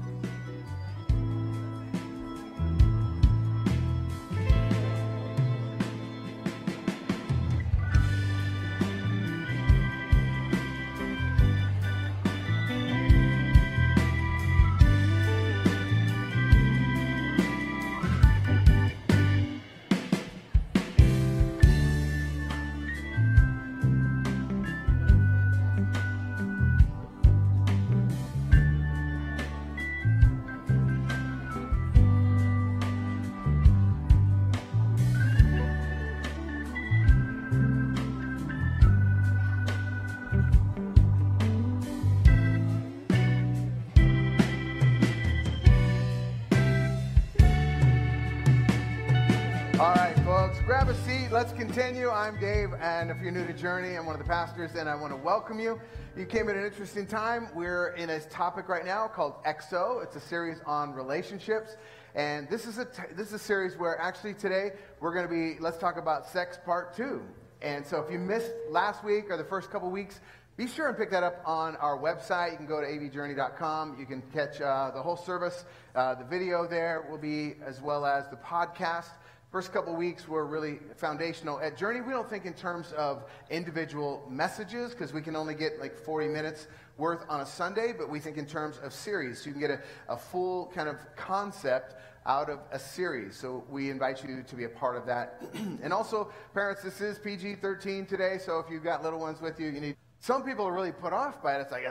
continue. 51.77 52.09
I'm 52.09 52.41
Dave, 52.41 52.71
and 52.81 53.11
if 53.11 53.21
you're 53.21 53.31
new 53.31 53.47
to 53.47 53.53
Journey, 53.53 53.99
I'm 53.99 54.07
one 54.07 54.15
of 54.15 54.23
the 54.23 54.27
pastors, 54.27 54.77
and 54.77 54.89
I 54.89 54.95
want 54.95 55.12
to 55.12 55.17
welcome 55.19 55.61
you. 55.61 55.79
You 56.17 56.25
came 56.25 56.49
at 56.49 56.57
an 56.57 56.65
interesting 56.65 57.07
time. 57.07 57.49
We're 57.55 57.89
in 57.89 58.09
a 58.09 58.19
topic 58.19 58.71
right 58.71 58.87
now 58.87 59.09
called 59.09 59.35
EXO. 59.45 60.03
It's 60.03 60.17
a 60.17 60.21
series 60.21 60.57
on 60.65 60.95
relationships, 60.95 61.77
and 62.15 62.49
this 62.49 62.65
is 62.65 62.79
a 62.79 62.87
t- 62.87 63.12
this 63.15 63.27
is 63.27 63.35
a 63.35 63.39
series 63.39 63.77
where 63.77 64.01
actually 64.01 64.33
today 64.33 64.71
we're 65.01 65.12
going 65.12 65.29
to 65.29 65.31
be 65.31 65.61
let's 65.61 65.77
talk 65.77 65.99
about 65.99 66.27
sex 66.27 66.59
part 66.65 66.97
two. 66.97 67.21
And 67.61 67.85
so 67.85 68.01
if 68.01 68.11
you 68.11 68.19
missed 68.19 68.53
last 68.71 69.05
week 69.05 69.27
or 69.29 69.37
the 69.37 69.45
first 69.45 69.71
couple 69.71 69.91
weeks, 69.91 70.21
be 70.57 70.67
sure 70.67 70.89
and 70.89 70.97
pick 70.97 71.11
that 71.11 71.25
up 71.25 71.43
on 71.45 71.77
our 71.77 71.99
website. 71.99 72.53
You 72.53 72.57
can 72.57 72.67
go 72.67 72.81
to 72.81 72.87
avjourney.com. 72.87 73.99
You 74.01 74.07
can 74.07 74.23
catch 74.33 74.62
uh, 74.62 74.93
the 74.95 75.03
whole 75.03 75.19
service. 75.19 75.67
Uh, 75.95 76.15
the 76.15 76.25
video 76.25 76.67
there 76.67 77.07
will 77.11 77.19
be 77.19 77.57
as 77.62 77.83
well 77.83 78.07
as 78.07 78.31
the 78.31 78.37
podcast. 78.37 79.11
First 79.51 79.73
couple 79.73 79.95
weeks 79.95 80.27
were 80.27 80.45
really 80.45 80.81
foundational. 80.97 81.61
At 81.61 81.77
Journey, 81.77 82.01
we 82.01 82.13
don't 82.13 82.29
think 82.29 82.47
in 82.47 82.53
terms 82.53 82.93
of 82.93 83.25
individual 83.49 84.27
messages 84.29 84.91
because 84.91 85.13
we 85.13 85.23
can 85.23 85.37
only 85.37 85.55
get 85.55 85.81
like 85.81 85.97
40 85.97 86.29
minutes 86.29 86.67
worth 86.99 87.25
on 87.29 87.41
a 87.41 87.47
Sunday, 87.47 87.95
but 87.97 88.11
we 88.11 88.19
think 88.19 88.39
in 88.39 88.47
terms 88.47 88.79
of 88.83 88.93
series. 88.93 89.41
So 89.41 89.47
you 89.47 89.53
can 89.53 89.61
get 89.61 89.71
a, 89.71 89.81
a 90.09 90.17
full 90.17 90.67
kind 90.75 90.89
of 90.89 90.97
concept 91.15 91.95
out 92.27 92.51
of 92.51 92.59
a 92.73 92.79
series. 92.79 93.37
So 93.37 93.65
we 93.71 93.89
invite 93.89 94.25
you 94.25 94.43
to 94.43 94.57
be 94.57 94.65
a 94.65 94.69
part 94.69 94.97
of 94.97 95.07
that. 95.07 95.41
and 95.55 95.93
also, 95.93 96.33
parents, 96.53 96.83
this 96.83 97.01
is 97.01 97.19
PG 97.19 97.57
13 97.57 98.05
today, 98.05 98.39
so 98.45 98.59
if 98.59 98.67
you've 98.69 98.85
got 98.85 99.05
little 99.05 99.21
ones 99.21 99.41
with 99.41 99.61
you, 99.61 99.69
you 99.69 99.81
need. 99.81 99.97
Some 100.19 100.43
people 100.43 100.67
are 100.67 100.73
really 100.73 100.93
put 100.93 101.13
off 101.13 101.41
by 101.41 101.57
it. 101.57 101.61
It's 101.61 101.71
like, 101.71 101.85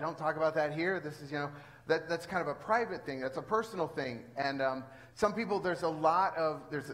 don't 0.00 0.18
talk 0.18 0.36
about 0.36 0.54
that 0.56 0.74
here. 0.74 1.00
This 1.00 1.22
is, 1.22 1.32
you 1.32 1.38
know, 1.38 1.50
that, 1.88 2.08
that's 2.08 2.26
kind 2.26 2.42
of 2.42 2.48
a 2.48 2.54
private 2.54 3.04
thing. 3.04 3.20
That's 3.20 3.38
a 3.38 3.42
personal 3.42 3.88
thing. 3.88 4.22
And 4.36 4.60
um, 4.62 4.84
some 5.14 5.32
people, 5.32 5.58
there's 5.58 5.82
a 5.82 5.88
lot 5.88 6.36
of, 6.36 6.60
there's 6.70 6.92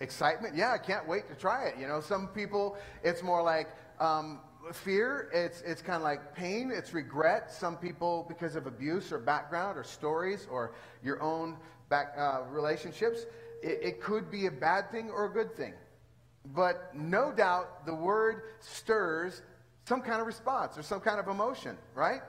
excitement. 0.00 0.56
Yeah, 0.56 0.72
I 0.72 0.78
can't 0.78 1.06
wait 1.06 1.28
to 1.28 1.34
try 1.34 1.66
it. 1.66 1.74
You 1.78 1.86
know, 1.86 2.00
some 2.00 2.28
people, 2.28 2.76
it's 3.04 3.22
more 3.22 3.42
like 3.42 3.68
um, 4.00 4.40
fear. 4.72 5.30
It's, 5.32 5.60
it's 5.60 5.82
kind 5.82 5.96
of 5.96 6.02
like 6.02 6.34
pain. 6.34 6.72
It's 6.74 6.94
regret. 6.94 7.52
Some 7.52 7.76
people, 7.76 8.24
because 8.28 8.56
of 8.56 8.66
abuse 8.66 9.12
or 9.12 9.18
background 9.18 9.78
or 9.78 9.84
stories 9.84 10.46
or 10.50 10.74
your 11.04 11.22
own 11.22 11.56
back, 11.90 12.14
uh, 12.16 12.40
relationships, 12.50 13.26
it, 13.62 13.78
it 13.82 14.00
could 14.00 14.30
be 14.30 14.46
a 14.46 14.50
bad 14.50 14.90
thing 14.90 15.10
or 15.10 15.26
a 15.26 15.30
good 15.30 15.54
thing. 15.54 15.74
But 16.54 16.94
no 16.94 17.30
doubt 17.30 17.84
the 17.84 17.94
word 17.94 18.42
stirs 18.60 19.42
some 19.84 20.00
kind 20.00 20.20
of 20.20 20.26
response 20.26 20.78
or 20.78 20.82
some 20.82 21.00
kind 21.00 21.20
of 21.20 21.28
emotion, 21.28 21.76
right? 21.94 22.22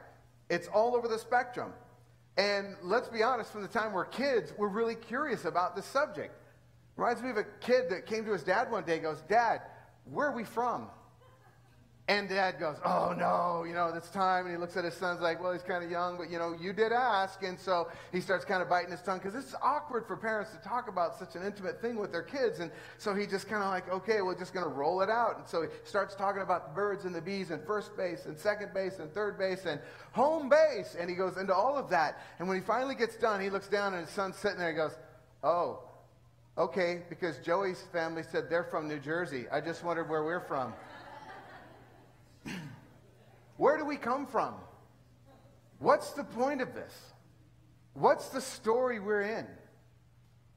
It's 0.50 0.68
all 0.68 0.96
over 0.96 1.08
the 1.08 1.18
spectrum. 1.18 1.72
And 2.42 2.76
let's 2.82 3.08
be 3.08 3.22
honest, 3.22 3.52
from 3.52 3.62
the 3.62 3.68
time 3.68 3.94
we're 3.94 4.04
kids, 4.04 4.52
we're 4.58 4.68
really 4.68 4.96
curious 4.96 5.46
about 5.46 5.76
this 5.76 5.86
subject. 5.86 6.34
Reminds 6.98 7.22
me 7.22 7.30
of 7.30 7.38
a 7.38 7.44
kid 7.44 7.84
that 7.92 8.08
came 8.08 8.26
to 8.26 8.32
his 8.32 8.42
dad 8.42 8.72
one 8.72 8.84
day 8.84 8.94
and 8.94 9.04
goes, 9.04 9.22
Dad, 9.30 9.62
where 10.06 10.26
are 10.28 10.36
we 10.36 10.44
from? 10.44 10.88
And 12.12 12.28
dad 12.28 12.60
goes, 12.60 12.76
Oh 12.84 13.16
no, 13.18 13.64
you 13.66 13.74
know, 13.74 13.90
this 13.90 14.10
time. 14.10 14.46
And 14.46 14.54
he 14.54 14.60
looks 14.60 14.76
at 14.76 14.84
his 14.84 14.96
son's 14.96 15.22
like, 15.22 15.42
Well, 15.42 15.54
he's 15.54 15.62
kind 15.62 15.82
of 15.82 15.90
young, 15.90 16.18
but 16.18 16.30
you 16.30 16.38
know, 16.38 16.54
you 16.60 16.74
did 16.74 16.92
ask. 16.92 17.42
And 17.42 17.58
so 17.58 17.88
he 18.12 18.20
starts 18.20 18.44
kind 18.44 18.62
of 18.62 18.68
biting 18.68 18.92
his 18.92 19.02
tongue 19.02 19.20
because 19.20 19.34
it's 19.34 19.56
awkward 19.64 20.06
for 20.06 20.18
parents 20.18 20.52
to 20.52 20.58
talk 20.58 20.90
about 20.90 21.18
such 21.18 21.38
an 21.38 21.44
intimate 21.44 21.82
thing 21.82 21.96
with 21.96 22.12
their 22.12 22.22
kids. 22.22 22.60
And 22.60 22.70
so 22.98 23.16
he 23.16 23.26
just 23.26 23.48
kind 23.48 23.64
of 23.64 23.70
like, 23.70 23.90
Okay, 23.90 24.22
we're 24.22 24.38
just 24.38 24.54
going 24.54 24.66
to 24.66 24.72
roll 24.72 25.00
it 25.02 25.10
out. 25.10 25.38
And 25.38 25.48
so 25.48 25.62
he 25.62 25.70
starts 25.86 26.14
talking 26.14 26.42
about 26.42 26.68
the 26.68 26.76
birds 26.76 27.06
and 27.06 27.16
the 27.16 27.22
bees 27.22 27.50
and 27.50 27.66
first 27.66 27.96
base 27.96 28.26
and 28.26 28.38
second 28.38 28.74
base 28.74 29.00
and 29.00 29.10
third 29.14 29.40
base 29.40 29.66
and 29.66 29.80
home 30.12 30.50
base. 30.50 30.98
And 31.00 31.10
he 31.10 31.16
goes 31.16 31.38
into 31.38 31.56
all 31.56 31.78
of 31.78 31.90
that. 31.92 32.20
And 32.40 32.48
when 32.50 32.58
he 32.58 32.64
finally 32.64 32.96
gets 32.96 33.16
done, 33.16 33.40
he 33.40 33.50
looks 33.50 33.70
down 33.70 33.94
and 33.94 34.06
his 34.06 34.14
son's 34.14 34.36
sitting 34.36 34.60
there 34.60 34.72
he 34.72 34.76
goes, 34.76 34.98
Oh, 35.46 35.80
okay, 36.58 37.04
because 37.08 37.38
Joey's 37.38 37.82
family 37.94 38.24
said 38.30 38.50
they're 38.50 38.66
from 38.66 38.90
New 38.90 39.00
Jersey. 39.00 39.46
I 39.50 39.62
just 39.62 39.82
wondered 39.82 40.10
where 40.10 40.26
we're 40.26 40.46
from. 40.46 40.74
Where 43.58 43.78
do 43.78 43.86
we 43.86 43.98
come 43.98 44.26
from? 44.26 44.56
What's 45.80 46.12
the 46.12 46.24
point 46.24 46.62
of 46.62 46.74
this? 46.74 46.94
What's 47.94 48.30
the 48.30 48.42
story 48.42 49.00
we're 49.00 49.22
in? 49.22 49.48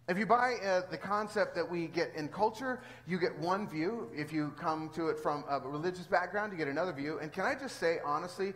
If 0.07 0.18
you 0.18 0.27
buy 0.27 0.57
uh, 0.62 0.83
the 0.90 0.99
concept 0.99 1.55
that 1.55 1.68
we 1.68 1.87
get 1.87 2.14
in 2.14 2.29
culture, 2.29 2.83
you 3.07 3.18
get 3.18 3.38
one 3.38 3.66
view. 3.66 4.11
If 4.14 4.35
you 4.35 4.53
come 4.59 4.90
to 4.94 5.09
it 5.09 5.18
from 5.18 5.44
a 5.49 5.59
religious 5.61 6.07
background, 6.07 6.53
you 6.53 6.59
get 6.59 6.68
another 6.68 6.92
view. 6.92 7.18
And 7.20 7.33
can 7.33 7.44
I 7.44 7.55
just 7.55 7.79
say, 7.79 7.99
honestly, 8.05 8.53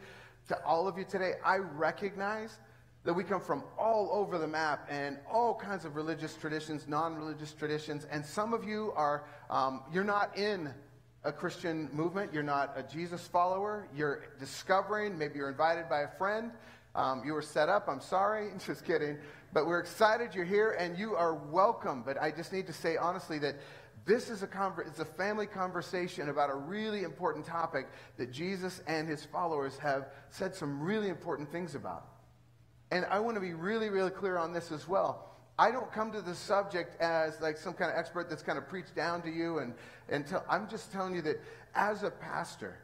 to 0.48 0.62
all 0.62 0.86
of 0.86 0.98
you 0.98 1.04
today, 1.04 1.34
I 1.42 1.56
recognize 1.56 2.58
that 3.04 3.14
we 3.14 3.24
come 3.24 3.40
from 3.40 3.64
all 3.78 4.10
over 4.12 4.36
the 4.36 4.46
map 4.46 4.86
and 4.90 5.16
all 5.32 5.54
kinds 5.54 5.86
of 5.86 5.96
religious 5.96 6.34
traditions, 6.34 6.86
non 6.86 7.14
religious 7.14 7.54
traditions. 7.54 8.06
And 8.10 8.24
some 8.24 8.52
of 8.52 8.64
you 8.64 8.92
are, 8.94 9.24
um, 9.48 9.82
you're 9.90 10.04
not 10.04 10.36
in 10.36 10.74
a 11.28 11.32
Christian 11.32 11.90
movement, 11.92 12.32
you're 12.32 12.42
not 12.42 12.72
a 12.74 12.82
Jesus 12.82 13.28
follower, 13.28 13.86
you're 13.94 14.24
discovering, 14.40 15.18
maybe 15.18 15.36
you're 15.36 15.50
invited 15.50 15.86
by 15.86 16.00
a 16.00 16.08
friend, 16.16 16.50
um, 16.94 17.22
you 17.24 17.34
were 17.34 17.42
set 17.42 17.68
up, 17.68 17.86
I'm 17.86 18.00
sorry, 18.00 18.50
just 18.66 18.84
kidding. 18.86 19.18
But 19.52 19.66
we're 19.66 19.78
excited 19.78 20.34
you're 20.34 20.46
here 20.46 20.72
and 20.72 20.98
you 20.98 21.16
are 21.16 21.34
welcome. 21.34 22.02
But 22.04 22.20
I 22.20 22.30
just 22.30 22.50
need 22.52 22.66
to 22.66 22.72
say 22.72 22.96
honestly 22.96 23.38
that 23.40 23.56
this 24.06 24.30
is 24.30 24.42
a, 24.42 24.46
conver- 24.46 24.86
it's 24.86 25.00
a 25.00 25.04
family 25.04 25.46
conversation 25.46 26.30
about 26.30 26.48
a 26.48 26.54
really 26.54 27.02
important 27.02 27.44
topic 27.44 27.88
that 28.16 28.32
Jesus 28.32 28.80
and 28.86 29.06
his 29.06 29.24
followers 29.26 29.76
have 29.78 30.08
said 30.30 30.54
some 30.54 30.80
really 30.80 31.08
important 31.08 31.52
things 31.52 31.74
about. 31.74 32.06
And 32.90 33.04
I 33.10 33.18
want 33.18 33.34
to 33.34 33.40
be 33.40 33.52
really, 33.52 33.90
really 33.90 34.10
clear 34.10 34.38
on 34.38 34.54
this 34.54 34.72
as 34.72 34.88
well. 34.88 35.27
I 35.58 35.72
don't 35.72 35.90
come 35.92 36.12
to 36.12 36.20
the 36.20 36.34
subject 36.34 37.00
as 37.00 37.40
like 37.40 37.56
some 37.56 37.74
kind 37.74 37.90
of 37.90 37.98
expert 37.98 38.30
that's 38.30 38.42
kind 38.42 38.58
of 38.58 38.68
preached 38.68 38.94
down 38.94 39.22
to 39.22 39.30
you 39.30 39.58
and, 39.58 39.74
and 40.08 40.24
tell, 40.24 40.44
I'm 40.48 40.68
just 40.68 40.92
telling 40.92 41.14
you 41.16 41.22
that 41.22 41.40
as 41.74 42.04
a 42.04 42.10
pastor, 42.10 42.78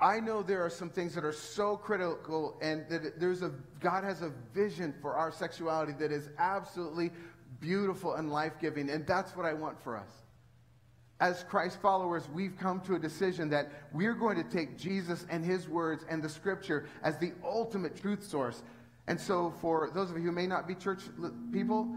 I 0.00 0.18
know 0.18 0.42
there 0.42 0.64
are 0.64 0.70
some 0.70 0.90
things 0.90 1.14
that 1.14 1.24
are 1.24 1.32
so 1.32 1.76
critical 1.76 2.56
and 2.62 2.88
that 2.88 3.20
there's 3.20 3.42
a 3.42 3.52
God 3.80 4.02
has 4.02 4.22
a 4.22 4.32
vision 4.52 4.94
for 5.00 5.14
our 5.14 5.30
sexuality 5.30 5.92
that 6.00 6.10
is 6.10 6.30
absolutely 6.38 7.10
beautiful 7.60 8.14
and 8.14 8.32
life-giving 8.32 8.90
and 8.90 9.06
that's 9.06 9.36
what 9.36 9.46
I 9.46 9.52
want 9.52 9.80
for 9.80 9.96
us. 9.96 10.10
As 11.20 11.44
Christ 11.44 11.78
followers, 11.82 12.28
we've 12.32 12.56
come 12.58 12.80
to 12.80 12.94
a 12.94 12.98
decision 12.98 13.50
that 13.50 13.70
we're 13.92 14.14
going 14.14 14.42
to 14.42 14.50
take 14.50 14.78
Jesus 14.78 15.26
and 15.28 15.44
his 15.44 15.68
words 15.68 16.04
and 16.08 16.22
the 16.22 16.30
scripture 16.30 16.88
as 17.02 17.18
the 17.18 17.32
ultimate 17.44 17.94
truth 18.00 18.24
source. 18.24 18.62
And 19.06 19.20
so, 19.20 19.54
for 19.60 19.90
those 19.94 20.10
of 20.10 20.16
you 20.16 20.24
who 20.24 20.32
may 20.32 20.46
not 20.46 20.68
be 20.68 20.74
church 20.74 21.02
people, 21.52 21.88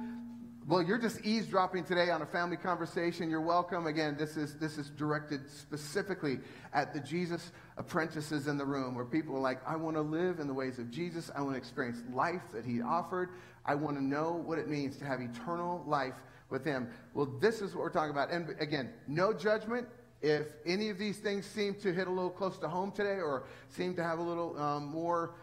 well, 0.66 0.82
you're 0.82 0.98
just 0.98 1.26
eavesdropping 1.26 1.84
today 1.84 2.10
on 2.10 2.22
a 2.22 2.26
family 2.26 2.56
conversation. 2.56 3.30
You're 3.30 3.42
welcome. 3.42 3.86
Again, 3.86 4.16
this 4.18 4.38
is 4.38 4.56
this 4.56 4.78
is 4.78 4.90
directed 4.92 5.50
specifically 5.50 6.40
at 6.74 6.94
the 6.94 7.02
Jesus 7.02 7.52
apprentices 7.78 8.48
in 8.48 8.58
the 8.58 8.66
room, 8.66 8.96
where 8.96 9.04
people 9.04 9.36
are 9.36 9.42
like, 9.42 9.60
I 9.68 9.76
want 9.76 9.98
to 9.98 10.02
live 10.02 10.40
in 10.40 10.48
the 10.48 10.54
ways 10.54 10.80
of 10.80 10.90
Jesus. 10.90 11.30
I 11.36 11.42
want 11.42 11.56
to 11.56 11.58
experience 11.58 12.02
life 12.14 12.44
that 12.54 12.64
He 12.64 12.82
offered. 12.82 13.32
I 13.66 13.76
want 13.76 13.98
to 13.98 14.04
know 14.04 14.42
what 14.46 14.58
it 14.58 14.70
means 14.70 14.96
to 14.98 15.06
have 15.06 15.20
eternal 15.20 15.84
life 15.86 16.16
with 16.50 16.64
Him. 16.64 16.88
Well, 17.14 17.26
this 17.26 17.62
is 17.62 17.76
what 17.76 17.82
we're 17.82 17.90
talking 17.90 18.12
about. 18.12 18.32
And 18.32 18.56
again, 18.62 18.94
no 19.06 19.34
judgment. 19.34 19.88
If 20.22 20.48
any 20.66 20.90
of 20.90 20.98
these 20.98 21.18
things 21.18 21.46
seem 21.46 21.76
to 21.82 21.92
hit 21.92 22.08
a 22.08 22.10
little 22.10 22.30
close 22.30 22.58
to 22.60 22.70
home 22.70 22.94
today, 22.94 23.20
or 23.20 23.44
seem 23.68 23.96
to 23.96 24.04
have 24.04 24.20
a 24.20 24.24
little 24.24 24.58
um, 24.58 24.86
more 24.86 25.36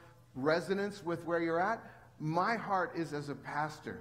resonance 0.42 1.04
with 1.04 1.24
where 1.24 1.40
you're 1.40 1.60
at, 1.60 1.82
my 2.18 2.56
heart 2.56 2.92
is 2.96 3.12
as 3.12 3.28
a 3.28 3.34
pastor 3.34 4.00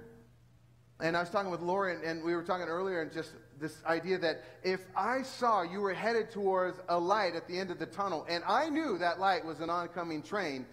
and 1.02 1.16
I 1.16 1.20
was 1.20 1.30
talking 1.30 1.50
with 1.50 1.60
Laura, 1.60 1.94
and, 1.94 2.04
and 2.04 2.22
we 2.22 2.34
were 2.34 2.42
talking 2.42 2.66
earlier, 2.66 3.02
and 3.02 3.12
just 3.12 3.32
this 3.58 3.82
idea 3.84 4.18
that 4.18 4.44
if 4.62 4.80
I 4.96 5.22
saw 5.22 5.62
you 5.62 5.80
were 5.80 5.94
headed 5.94 6.30
towards 6.30 6.78
a 6.88 6.98
light 6.98 7.34
at 7.34 7.46
the 7.46 7.58
end 7.58 7.70
of 7.70 7.78
the 7.78 7.86
tunnel, 7.86 8.26
and 8.28 8.44
I 8.46 8.68
knew 8.68 8.98
that 8.98 9.18
light 9.18 9.44
was 9.44 9.60
an 9.60 9.70
oncoming 9.70 10.22
train, 10.22 10.66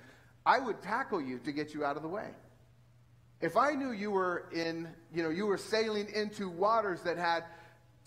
I 0.45 0.59
would 0.59 0.81
tackle 0.81 1.21
you 1.21 1.39
to 1.39 1.51
get 1.51 1.73
you 1.73 1.83
out 1.83 1.97
of 1.97 2.03
the 2.03 2.09
way. 2.09 2.29
If 3.41 3.55
I 3.55 3.71
knew 3.71 3.91
you 3.91 4.11
were 4.11 4.49
in, 4.53 4.87
you 5.13 5.21
know, 5.21 5.29
you 5.29 5.45
were 5.45 5.57
sailing 5.57 6.07
into 6.13 6.49
waters 6.49 7.01
that 7.03 7.17
had 7.17 7.43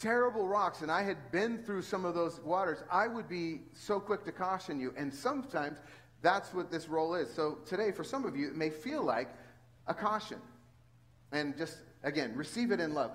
terrible 0.01 0.49
rocks, 0.49 0.81
and 0.81 0.91
I 0.91 1.03
had 1.03 1.31
been 1.31 1.59
through 1.59 1.83
some 1.83 2.05
of 2.05 2.15
those 2.15 2.41
waters, 2.41 2.79
I 2.91 3.07
would 3.07 3.29
be 3.29 3.61
so 3.75 4.01
quick 4.01 4.25
to 4.25 4.33
caution 4.33 4.81
you. 4.81 4.93
And 4.97 5.13
sometimes 5.13 5.79
that's 6.23 6.53
what 6.53 6.71
this 6.71 6.89
role 6.89 7.15
is. 7.15 7.33
So 7.33 7.59
today, 7.67 7.93
for 7.93 8.05
some 8.05 8.25
of 8.25 8.37
you, 8.37 8.49
it 8.49 8.57
may 8.57 8.71
feel 8.71 9.03
like 9.03 9.29
a 9.87 9.95
caution. 9.95 10.39
And 11.33 11.57
just 11.57 11.79
Again, 12.03 12.35
receive 12.35 12.71
it 12.71 12.81
in 12.81 12.95
love. 12.95 13.13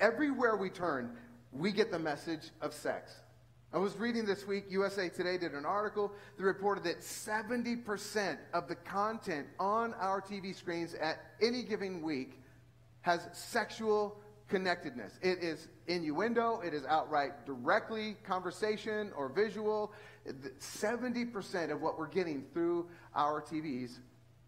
Everywhere 0.00 0.56
we 0.56 0.70
turn, 0.70 1.10
we 1.52 1.70
get 1.70 1.90
the 1.90 1.98
message 1.98 2.50
of 2.60 2.74
sex. 2.74 3.12
I 3.72 3.78
was 3.78 3.96
reading 3.96 4.24
this 4.24 4.46
week, 4.46 4.64
USA 4.70 5.08
Today 5.08 5.36
did 5.36 5.52
an 5.52 5.64
article 5.64 6.12
that 6.36 6.44
reported 6.44 6.84
that 6.84 7.00
70% 7.00 8.38
of 8.52 8.68
the 8.68 8.76
content 8.76 9.46
on 9.58 9.94
our 9.94 10.20
TV 10.20 10.54
screens 10.54 10.94
at 10.94 11.18
any 11.40 11.62
given 11.62 12.02
week 12.02 12.40
has 13.00 13.28
sexual 13.32 14.16
connectedness. 14.48 15.18
It 15.22 15.38
is 15.42 15.68
innuendo, 15.88 16.60
it 16.60 16.72
is 16.72 16.84
outright 16.84 17.46
directly 17.46 18.16
conversation 18.24 19.10
or 19.16 19.28
visual. 19.28 19.92
70% 20.26 21.70
of 21.70 21.80
what 21.80 21.98
we're 21.98 22.08
getting 22.08 22.44
through 22.52 22.88
our 23.14 23.42
TVs 23.42 23.98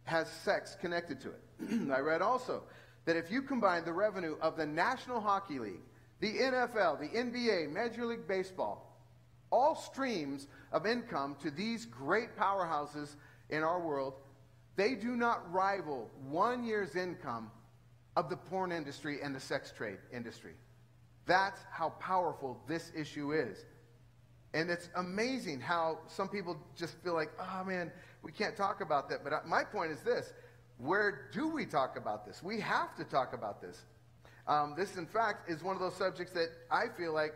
has 0.05 0.31
sex 0.31 0.77
connected 0.81 1.21
to 1.21 1.29
it. 1.29 1.91
I 1.93 2.01
read 2.01 2.23
also 2.23 2.63
that 3.05 3.17
if 3.17 3.31
you 3.31 3.43
combine 3.43 3.85
the 3.85 3.93
revenue 3.93 4.37
of 4.41 4.57
the 4.57 4.67
National 4.67 5.21
Hockey 5.21 5.59
League, 5.59 5.83
the 6.21 6.33
NFL, 6.33 6.99
the 7.01 7.09
NBA, 7.09 7.71
Major 7.73 8.07
League 8.07 8.27
Baseball, 8.27 8.99
all 9.51 9.75
streams 9.75 10.49
of 10.73 10.87
income 10.87 11.37
to 11.43 11.51
these 11.51 11.85
great 11.87 12.37
powerhouses 12.37 13.17
in 13.51 13.63
our 13.63 13.81
world, 13.81 14.15
they 14.77 14.95
do 14.95 15.17
not 15.17 15.51
rival 15.53 16.11
one 16.29 16.65
year's 16.65 16.97
income 16.97 17.51
of 18.17 18.29
the 18.31 18.37
porn 18.37 18.73
industry 18.73 19.19
and 19.23 19.35
the 19.35 19.41
sex 19.41 19.73
trade 19.77 19.99
industry. 20.13 20.55
That's 21.27 21.61
how 21.71 21.91
powerful 22.01 22.63
this 22.67 22.93
issue 22.97 23.33
is. 23.33 23.65
And 24.57 24.71
it's 24.71 24.89
amazing 24.97 25.61
how 25.61 25.99
some 26.07 26.31
people 26.31 26.57
just 26.75 26.95
feel 27.05 27.13
like, 27.13 27.31
oh 27.39 27.63
man, 27.63 27.93
we 28.23 28.33
can't 28.33 28.57
talk 28.57 28.81
about 28.81 29.07
that. 29.11 29.23
But 29.23 29.47
my 29.47 29.63
point 29.65 29.93
is 29.93 30.01
this 30.01 30.33
where 30.79 31.29
do 31.31 31.47
we 31.49 31.67
talk 31.67 31.99
about 31.99 32.27
this? 32.27 32.43
We 32.43 32.59
have 32.61 32.97
to 32.97 33.05
talk 33.05 33.35
about 33.35 33.61
this. 33.61 33.85
Um, 34.49 34.75
this, 34.75 34.97
in 34.97 35.07
fact, 35.07 35.51
is 35.51 35.63
one 35.63 35.77
of 35.77 35.81
those 35.81 35.95
subjects 35.95 36.33
that 36.33 36.49
I 36.71 36.87
feel 36.97 37.13
like 37.13 37.35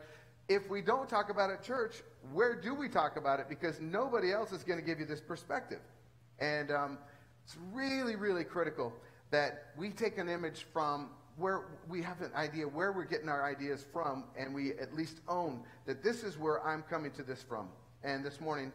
if 0.48 0.68
we 0.70 0.80
don't 0.80 1.10
talk 1.10 1.30
about 1.30 1.50
it 1.50 1.62
church, 1.62 2.02
where 2.32 2.58
do 2.58 2.74
we 2.74 2.88
talk 2.88 3.18
about 3.18 3.38
it? 3.38 3.50
Because 3.50 3.80
nobody 3.80 4.32
else 4.32 4.50
is 4.52 4.64
going 4.64 4.78
to 4.78 4.84
give 4.84 4.98
you 4.98 5.06
this 5.06 5.20
perspective. 5.20 5.80
And 6.38 6.70
um, 6.70 6.98
it's 7.44 7.58
really, 7.70 8.16
really 8.16 8.44
critical 8.44 8.94
that 9.30 9.72
we 9.76 9.90
take 9.90 10.16
an 10.16 10.28
image 10.30 10.64
from 10.72 11.10
where 11.41 11.62
we 11.88 12.03
have 12.03 12.20
an 12.20 12.30
idea 12.34 12.68
where 12.68 12.93
we're 12.93 13.05
getting 13.05 13.28
our 13.28 13.45
ideas 13.45 13.84
from, 13.93 14.24
and 14.38 14.55
we 14.55 14.72
at 14.72 14.95
least 14.95 15.20
own 15.26 15.62
that 15.86 16.03
this 16.03 16.22
is 16.22 16.38
where 16.38 16.64
I'm 16.64 16.82
coming 16.82 17.11
to 17.12 17.22
this 17.22 17.43
from. 17.43 17.68
And 18.05 18.24
this 18.24 18.41
morning, 18.41 18.72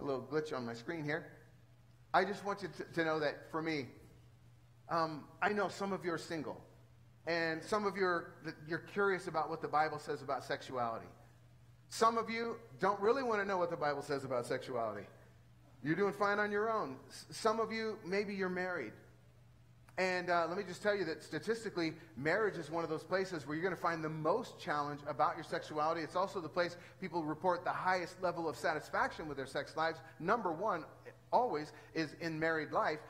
a 0.00 0.04
little 0.04 0.22
glitch 0.22 0.54
on 0.54 0.66
my 0.66 0.74
screen 0.74 1.04
here. 1.04 1.26
I 2.12 2.24
just 2.24 2.44
want 2.44 2.62
you 2.62 2.68
to, 2.76 2.84
to 2.94 3.04
know 3.04 3.20
that 3.20 3.50
for 3.50 3.62
me, 3.62 3.86
um, 4.88 5.24
I 5.40 5.50
know 5.50 5.68
some 5.68 5.92
of 5.92 6.04
you 6.04 6.12
are 6.12 6.18
single, 6.18 6.60
and 7.26 7.62
some 7.62 7.86
of 7.86 7.96
you 7.96 8.04
are 8.04 8.34
you're 8.66 8.78
curious 8.78 9.28
about 9.28 9.48
what 9.48 9.62
the 9.62 9.68
Bible 9.68 9.98
says 9.98 10.20
about 10.20 10.44
sexuality. 10.44 11.06
Some 11.88 12.18
of 12.18 12.28
you 12.28 12.56
don't 12.80 13.00
really 13.00 13.22
want 13.22 13.40
to 13.40 13.46
know 13.46 13.58
what 13.58 13.70
the 13.70 13.76
Bible 13.76 14.02
says 14.02 14.24
about 14.24 14.46
sexuality. 14.46 15.06
You're 15.82 15.96
doing 15.96 16.12
fine 16.12 16.38
on 16.38 16.50
your 16.50 16.70
own. 16.70 16.96
S- 17.08 17.26
some 17.30 17.60
of 17.60 17.72
you, 17.72 17.98
maybe 18.04 18.34
you're 18.34 18.48
married. 18.48 18.92
And 20.00 20.30
uh, 20.30 20.46
let 20.48 20.56
me 20.56 20.64
just 20.66 20.82
tell 20.82 20.96
you 20.96 21.04
that 21.04 21.22
statistically, 21.22 21.92
marriage 22.16 22.56
is 22.56 22.70
one 22.70 22.84
of 22.84 22.88
those 22.88 23.04
places 23.04 23.46
where 23.46 23.54
you're 23.54 23.62
going 23.62 23.76
to 23.76 23.80
find 23.82 24.02
the 24.02 24.08
most 24.08 24.58
challenge 24.58 25.00
about 25.06 25.36
your 25.36 25.44
sexuality. 25.44 26.00
It's 26.00 26.16
also 26.16 26.40
the 26.40 26.48
place 26.48 26.78
people 27.02 27.22
report 27.22 27.64
the 27.64 27.70
highest 27.70 28.22
level 28.22 28.48
of 28.48 28.56
satisfaction 28.56 29.28
with 29.28 29.36
their 29.36 29.44
sex 29.44 29.76
lives. 29.76 29.98
Number 30.18 30.52
one, 30.52 30.84
always, 31.30 31.72
is 31.92 32.16
in 32.22 32.40
married 32.40 32.72
life. 32.72 33.00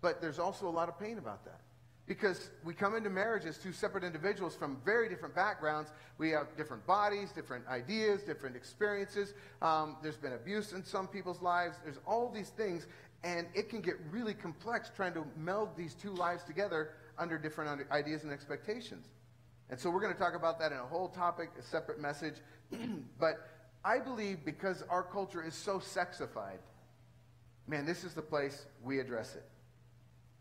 But 0.00 0.20
there's 0.20 0.40
also 0.40 0.68
a 0.68 0.70
lot 0.70 0.88
of 0.88 0.98
pain 0.98 1.18
about 1.18 1.44
that. 1.44 1.60
Because 2.08 2.50
we 2.64 2.74
come 2.74 2.96
into 2.96 3.10
marriage 3.10 3.44
as 3.44 3.56
two 3.56 3.72
separate 3.72 4.02
individuals 4.02 4.56
from 4.56 4.78
very 4.84 5.08
different 5.08 5.36
backgrounds. 5.36 5.92
We 6.18 6.30
have 6.30 6.56
different 6.56 6.84
bodies, 6.84 7.30
different 7.30 7.68
ideas, 7.68 8.22
different 8.22 8.56
experiences. 8.56 9.34
Um, 9.62 9.98
there's 10.02 10.16
been 10.16 10.32
abuse 10.32 10.72
in 10.72 10.84
some 10.84 11.06
people's 11.06 11.40
lives. 11.40 11.76
There's 11.84 12.00
all 12.04 12.28
these 12.28 12.48
things. 12.48 12.88
And 13.22 13.46
it 13.54 13.68
can 13.68 13.80
get 13.80 13.94
really 14.10 14.34
complex 14.34 14.90
trying 14.94 15.12
to 15.14 15.24
meld 15.36 15.76
these 15.76 15.94
two 15.94 16.12
lives 16.12 16.42
together 16.44 16.90
under 17.18 17.36
different 17.36 17.82
ideas 17.90 18.24
and 18.24 18.32
expectations. 18.32 19.08
And 19.68 19.78
so 19.78 19.90
we're 19.90 20.00
going 20.00 20.12
to 20.12 20.18
talk 20.18 20.34
about 20.34 20.58
that 20.60 20.72
in 20.72 20.78
a 20.78 20.86
whole 20.86 21.08
topic, 21.08 21.50
a 21.58 21.62
separate 21.62 22.00
message. 22.00 22.36
but 23.20 23.48
I 23.84 23.98
believe 23.98 24.44
because 24.44 24.82
our 24.90 25.02
culture 25.02 25.42
is 25.42 25.54
so 25.54 25.78
sexified, 25.78 26.58
man, 27.66 27.86
this 27.86 28.04
is 28.04 28.14
the 28.14 28.22
place 28.22 28.66
we 28.82 28.98
address 28.98 29.36
it. 29.36 29.44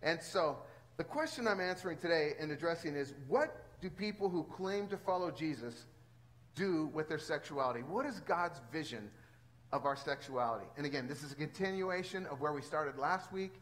And 0.01 0.21
so, 0.21 0.57
the 0.97 1.03
question 1.03 1.47
I'm 1.47 1.61
answering 1.61 1.97
today 1.97 2.33
and 2.39 2.51
addressing 2.51 2.95
is 2.95 3.13
what 3.27 3.65
do 3.81 3.89
people 3.89 4.29
who 4.29 4.43
claim 4.43 4.87
to 4.87 4.97
follow 4.97 5.31
Jesus 5.31 5.85
do 6.55 6.89
with 6.93 7.07
their 7.07 7.19
sexuality? 7.19 7.81
What 7.81 8.05
is 8.05 8.19
God's 8.21 8.59
vision 8.71 9.09
of 9.71 9.85
our 9.85 9.95
sexuality? 9.95 10.65
And 10.77 10.85
again, 10.85 11.07
this 11.07 11.23
is 11.23 11.31
a 11.31 11.35
continuation 11.35 12.25
of 12.27 12.41
where 12.41 12.53
we 12.53 12.61
started 12.61 12.97
last 12.97 13.31
week, 13.31 13.53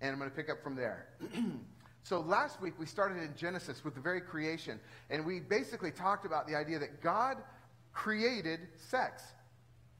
and 0.00 0.10
I'm 0.10 0.18
going 0.18 0.30
to 0.30 0.36
pick 0.36 0.50
up 0.50 0.62
from 0.62 0.76
there. 0.76 1.08
so, 2.02 2.20
last 2.20 2.60
week 2.60 2.74
we 2.78 2.86
started 2.86 3.22
in 3.22 3.34
Genesis 3.36 3.84
with 3.84 3.94
the 3.94 4.00
very 4.00 4.20
creation, 4.20 4.78
and 5.10 5.24
we 5.24 5.40
basically 5.40 5.90
talked 5.90 6.26
about 6.26 6.46
the 6.46 6.54
idea 6.54 6.78
that 6.78 7.02
God 7.02 7.38
created 7.92 8.60
sex. 8.76 9.22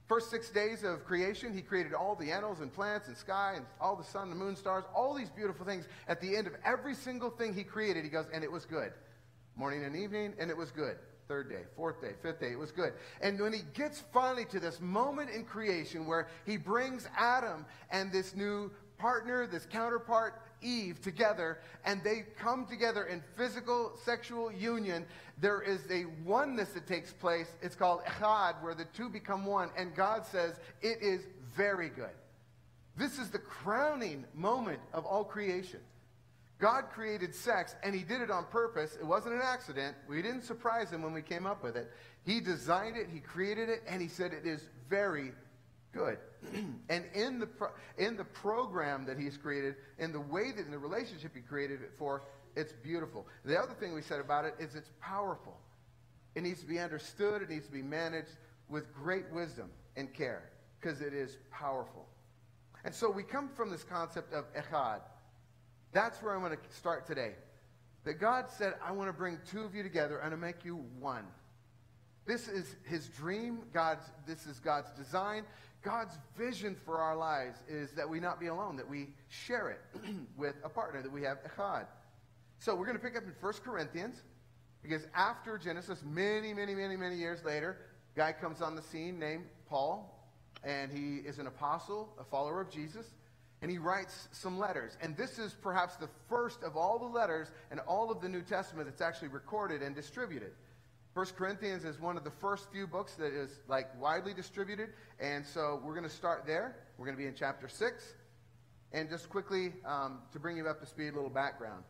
First 0.07 0.31
six 0.31 0.51
days 0.51 0.85
of 0.85 1.05
creation, 1.07 1.55
he 1.55 1.62
created 1.62 1.95
all 1.95 2.15
the 2.15 2.31
animals 2.31 2.61
and 2.61 2.71
plants 2.71 3.09
and 3.09 3.17
sky 3.17 3.55
and 3.57 3.65
all 3.81 3.97
the 3.97 4.05
sun 4.05 4.31
and 4.31 4.39
moon, 4.39 4.55
stars, 4.55 4.85
all 4.95 5.15
these 5.15 5.31
beautiful 5.31 5.65
things. 5.65 5.89
At 6.09 6.21
the 6.21 6.37
end 6.37 6.47
of 6.47 6.53
every 6.65 6.95
single 6.95 7.31
thing 7.31 7.55
he 7.55 7.65
created, 7.65 8.05
he 8.05 8.11
goes, 8.11 8.27
and 8.33 8.45
it 8.45 8.53
was 8.53 8.67
good. 8.67 8.93
Morning 9.57 9.83
and 9.83 9.97
evening, 9.97 10.35
and 10.39 10.51
it 10.51 10.57
was 10.57 10.71
good. 10.71 10.97
Third 11.27 11.49
day, 11.49 11.62
fourth 11.75 12.03
day, 12.03 12.12
fifth 12.22 12.41
day, 12.41 12.53
it 12.53 12.59
was 12.59 12.70
good. 12.70 12.93
And 13.22 13.41
when 13.41 13.53
he 13.53 13.62
gets 13.72 14.03
finally 14.12 14.45
to 14.47 14.61
this 14.61 14.81
moment 14.81 15.31
in 15.31 15.45
creation 15.45 16.07
where 16.07 16.29
he 16.45 16.59
brings 16.59 17.09
Adam 17.16 17.64
and 17.91 18.12
this 18.12 18.35
new 18.35 18.70
partner, 18.99 19.47
this 19.47 19.64
counterpart, 19.64 20.43
Eve 20.61 21.01
together 21.01 21.59
and 21.85 22.03
they 22.03 22.25
come 22.39 22.66
together 22.66 23.05
in 23.05 23.22
physical 23.37 23.93
sexual 24.05 24.53
union, 24.53 25.07
there 25.41 25.62
is 25.62 25.81
a 25.91 26.05
oneness 26.25 26.70
that 26.70 26.87
takes 26.87 27.12
place. 27.12 27.49
It's 27.62 27.75
called 27.75 28.03
echad, 28.05 28.62
where 28.62 28.75
the 28.75 28.87
two 28.87 29.09
become 29.09 29.47
one. 29.47 29.70
And 29.77 29.95
God 29.95 30.27
says, 30.27 30.61
it 30.83 30.99
is 31.01 31.22
very 31.55 31.89
good. 31.89 32.14
This 32.97 33.18
is 33.18 33.31
the 33.31 33.39
crowning 33.39 34.25
moment 34.35 34.81
of 34.93 35.05
all 35.05 35.25
creation. 35.25 35.81
God 36.59 36.84
created 36.92 37.34
sex, 37.34 37.74
and 37.82 37.94
he 37.94 38.02
did 38.02 38.20
it 38.20 38.30
on 38.30 38.44
purpose. 38.46 38.96
It 38.98 39.05
wasn't 39.05 39.34
an 39.34 39.42
accident. 39.42 39.96
We 40.09 40.22
didn't 40.22 40.42
surprise 40.42 40.90
him 40.90 41.02
when 41.02 41.12
we 41.12 41.22
came 41.22 41.46
up 41.46 41.62
with 41.62 41.76
it. 41.76 41.90
He 42.24 42.40
designed 42.40 42.96
it, 42.96 43.09
he 43.12 43.20
created 43.20 43.68
it, 43.68 43.82
and 43.88 44.00
he 44.00 44.09
said 44.09 44.32
it 44.32 44.46
is 44.46 44.68
very 44.88 45.32
good. 45.92 46.18
and 46.88 47.05
in 47.14 47.38
the, 47.38 47.46
pro- 47.46 47.72
in 47.98 48.16
the 48.16 48.24
program 48.24 49.05
that 49.07 49.18
he's 49.18 49.36
created, 49.36 49.74
in 49.98 50.12
the 50.12 50.20
way 50.20 50.52
that 50.52 50.64
in 50.64 50.70
the 50.70 50.78
relationship 50.78 51.32
he 51.34 51.40
created 51.40 51.82
it 51.82 51.92
for, 51.98 52.22
it's 52.57 52.72
beautiful. 52.72 53.26
The 53.44 53.59
other 53.59 53.74
thing 53.74 53.92
we 53.92 54.02
said 54.02 54.20
about 54.20 54.44
it 54.44 54.55
is 54.59 54.74
it's 54.74 54.90
powerful. 55.00 55.57
It 56.34 56.42
needs 56.42 56.61
to 56.61 56.66
be 56.66 56.78
understood, 56.78 57.42
it 57.42 57.50
needs 57.50 57.66
to 57.66 57.72
be 57.72 57.82
managed 57.82 58.36
with 58.68 58.92
great 58.94 59.30
wisdom 59.32 59.70
and 59.96 60.12
care 60.12 60.50
because 60.80 61.00
it 61.00 61.14
is 61.14 61.38
powerful. 61.50 62.07
And 62.84 62.94
so 62.94 63.11
we 63.11 63.22
come 63.22 63.48
from 63.48 63.70
this 63.70 63.82
concept 63.82 64.32
of 64.32 64.44
echad. 64.55 65.00
That's 65.95 66.20
where 66.20 66.34
I'm 66.34 66.40
going 66.40 66.53
to 66.53 66.76
start 66.76 67.07
today. 67.07 67.32
that 68.03 68.14
God 68.14 68.51
said, 68.51 68.74
I 68.84 68.92
want 68.92 69.09
to 69.09 69.12
bring 69.14 69.38
two 69.51 69.61
of 69.61 69.74
you 69.74 69.82
together 69.82 70.18
and 70.18 70.32
to 70.32 70.36
make 70.36 70.64
you 70.64 70.84
one. 70.99 71.24
This 72.26 72.49
is 72.49 72.76
his 72.84 73.07
dream. 73.09 73.61
God's, 73.72 74.05
this 74.26 74.45
is 74.47 74.59
God's 74.59 74.90
design. 74.90 75.45
God's 75.82 76.18
vision 76.36 76.76
for 76.84 76.99
our 76.99 77.16
lives 77.16 77.61
is 77.68 77.92
that 77.92 78.09
we 78.09 78.18
not 78.18 78.40
be 78.40 78.49
alone, 78.49 78.76
that 78.76 78.88
we 78.88 79.11
share 79.28 79.70
it 79.70 80.01
with 80.36 80.57
a 80.64 80.68
partner, 80.68 81.01
that 81.01 81.12
we 81.12 81.22
have 81.22 81.38
echad. 81.45 81.86
So 82.59 82.74
we're 82.74 82.86
going 82.86 82.99
to 82.99 83.03
pick 83.03 83.16
up 83.16 83.22
in 83.22 83.34
1 83.40 83.53
Corinthians, 83.64 84.22
because 84.82 85.07
after 85.14 85.59
Genesis, 85.59 86.03
many, 86.05 86.53
many, 86.55 86.74
many, 86.74 86.97
many 86.97 87.16
years 87.16 87.45
later, 87.45 87.76
a 88.16 88.18
guy 88.18 88.32
comes 88.32 88.62
on 88.62 88.74
the 88.74 88.82
scene 88.82 89.18
named 89.18 89.45
Paul, 89.68 90.28
and 90.64 90.90
he 90.90 91.16
is 91.28 91.38
an 91.38 91.47
apostle, 91.47 92.09
a 92.18 92.24
follower 92.24 92.61
of 92.61 92.70
Jesus, 92.70 93.14
and 93.65 93.71
he 93.71 93.79
writes 93.79 94.29
some 94.31 94.59
letters. 94.59 94.99
And 95.01 95.17
this 95.17 95.39
is 95.39 95.55
perhaps 95.55 95.97
the 95.97 96.11
first 96.29 96.62
of 96.62 96.77
all 96.77 96.99
the 96.99 97.07
letters 97.07 97.51
and 97.71 97.81
all 97.89 98.11
of 98.11 98.21
the 98.21 98.29
New 98.29 98.43
Testament 98.43 98.87
that's 98.87 99.01
actually 99.01 99.29
recorded 99.29 99.81
and 99.81 99.97
distributed. 99.97 100.51
First 101.15 101.35
Corinthians 101.35 101.83
is 101.87 101.99
one 101.99 102.19
of 102.19 102.25
the 102.25 102.31
first 102.31 102.71
few 102.71 102.87
books 102.87 103.15
that 103.15 103.33
is 103.33 103.61
like 103.67 103.89
widely 103.99 104.35
distributed, 104.35 104.91
and 105.19 105.47
so 105.47 105.81
we're 105.83 105.95
going 105.95 106.05
to 106.05 106.15
start 106.15 106.45
there. 106.47 106.77
We're 106.99 107.07
going 107.07 107.17
to 107.17 107.23
be 107.23 107.27
in 107.27 107.35
chapter 107.35 107.67
six, 107.67 108.12
and 108.93 109.09
just 109.09 109.31
quickly 109.31 109.73
um, 109.87 110.19
to 110.33 110.39
bring 110.39 110.59
you 110.59 110.69
up 110.69 110.79
to 110.81 110.87
speed, 110.87 111.15
a 111.15 111.17
little 111.17 111.31
background. 111.31 111.85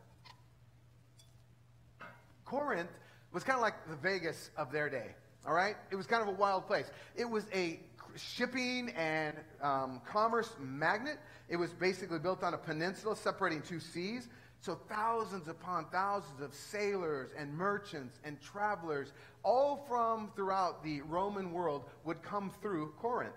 Corinth 2.45 2.91
was 3.33 3.43
kind 3.43 3.57
of 3.57 3.61
like 3.61 3.85
the 3.89 3.97
Vegas 3.97 4.49
of 4.55 4.71
their 4.71 4.89
day. 4.89 5.07
All 5.45 5.53
right, 5.53 5.75
it 5.91 5.97
was 5.97 6.07
kind 6.07 6.21
of 6.21 6.29
a 6.29 6.37
wild 6.39 6.67
place. 6.67 6.89
It 7.17 7.29
was 7.29 7.47
a 7.53 7.81
shipping 8.15 8.89
and 8.95 9.35
um, 9.61 10.01
commerce 10.07 10.55
magnet. 10.59 11.17
It 11.49 11.57
was 11.57 11.73
basically 11.73 12.19
built 12.19 12.43
on 12.43 12.53
a 12.53 12.57
peninsula 12.57 13.15
separating 13.15 13.61
two 13.61 13.79
seas. 13.79 14.27
So 14.61 14.79
thousands 14.89 15.47
upon 15.47 15.85
thousands 15.91 16.41
of 16.41 16.53
sailors 16.53 17.29
and 17.37 17.53
merchants 17.53 18.19
and 18.23 18.41
travelers, 18.41 19.13
all 19.43 19.85
from 19.87 20.31
throughout 20.35 20.83
the 20.83 21.01
Roman 21.01 21.51
world, 21.51 21.83
would 22.03 22.23
come 22.23 22.51
through 22.61 22.93
Corinth. 22.99 23.35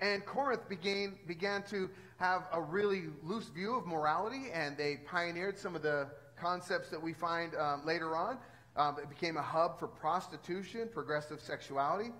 And 0.00 0.24
Corinth 0.24 0.68
began, 0.68 1.16
began 1.26 1.62
to 1.64 1.90
have 2.18 2.44
a 2.52 2.60
really 2.60 3.04
loose 3.22 3.48
view 3.48 3.76
of 3.76 3.86
morality, 3.86 4.46
and 4.52 4.76
they 4.76 5.00
pioneered 5.06 5.58
some 5.58 5.74
of 5.74 5.82
the 5.82 6.08
concepts 6.36 6.88
that 6.90 7.02
we 7.02 7.12
find 7.12 7.54
um, 7.56 7.82
later 7.84 8.16
on. 8.16 8.38
Um, 8.76 8.96
it 9.00 9.08
became 9.08 9.36
a 9.36 9.42
hub 9.42 9.78
for 9.78 9.86
prostitution, 9.86 10.88
progressive 10.92 11.40
sexuality. 11.40 12.10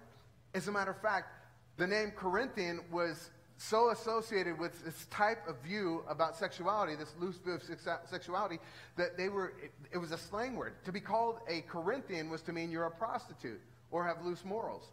As 0.55 0.69
a 0.69 0.73
matter 0.73 0.91
of 0.91 1.01
fact, 1.01 1.42
the 1.77 1.87
name 1.87 2.13
Corinthian 2.17 2.81
was 2.91 3.31
so 3.57 3.91
associated 3.91 4.59
with 4.59 4.85
this 4.85 5.07
type 5.07 5.47
of 5.49 5.57
view 5.63 6.03
about 6.09 6.37
sexuality, 6.37 6.97
this 6.97 7.15
loose 7.19 7.37
view 7.37 7.53
of 7.53 7.63
sexuality, 8.11 8.59
that 8.97 9.17
they 9.17 9.29
were, 9.29 9.53
it, 9.63 9.73
it 9.93 9.99
was 9.99 10.11
a 10.11 10.19
slang 10.19 10.57
word. 10.57 10.75
To 10.85 10.93
be 10.93 11.01
called 11.01 11.37
a 11.49 11.61
Corinthian 11.63 12.29
was 12.29 12.43
to 12.43 12.53
mean 12.53 12.71
you're 12.71 12.87
a 12.87 12.91
prostitute 12.91 13.61
or 13.91 14.05
have 14.05 14.25
loose 14.25 14.45
morals. 14.45 14.91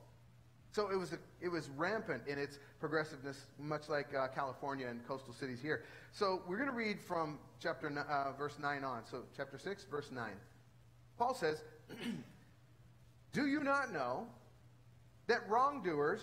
So 0.72 0.92
it 0.92 0.96
was, 0.96 1.14
a, 1.14 1.18
it 1.42 1.50
was 1.50 1.68
rampant 1.70 2.24
in 2.28 2.38
its 2.38 2.60
progressiveness, 2.80 3.46
much 3.58 3.90
like 3.90 4.14
uh, 4.14 4.28
California 4.28 4.88
and 4.88 5.06
coastal 5.08 5.34
cities 5.34 5.60
here. 5.60 5.84
So 6.12 6.44
we're 6.48 6.58
going 6.58 6.70
to 6.70 6.76
read 6.76 7.02
from 7.02 7.40
chapter 7.60 7.88
uh, 7.88 8.38
verse 8.38 8.58
9 8.62 8.84
on. 8.84 9.02
So 9.10 9.24
chapter 9.36 9.58
6, 9.58 9.86
verse 9.90 10.12
9. 10.12 10.30
Paul 11.18 11.34
says, 11.34 11.64
Do 13.34 13.48
you 13.48 13.64
not 13.64 13.92
know 13.92 14.28
that 15.28 15.48
wrongdoers 15.50 16.22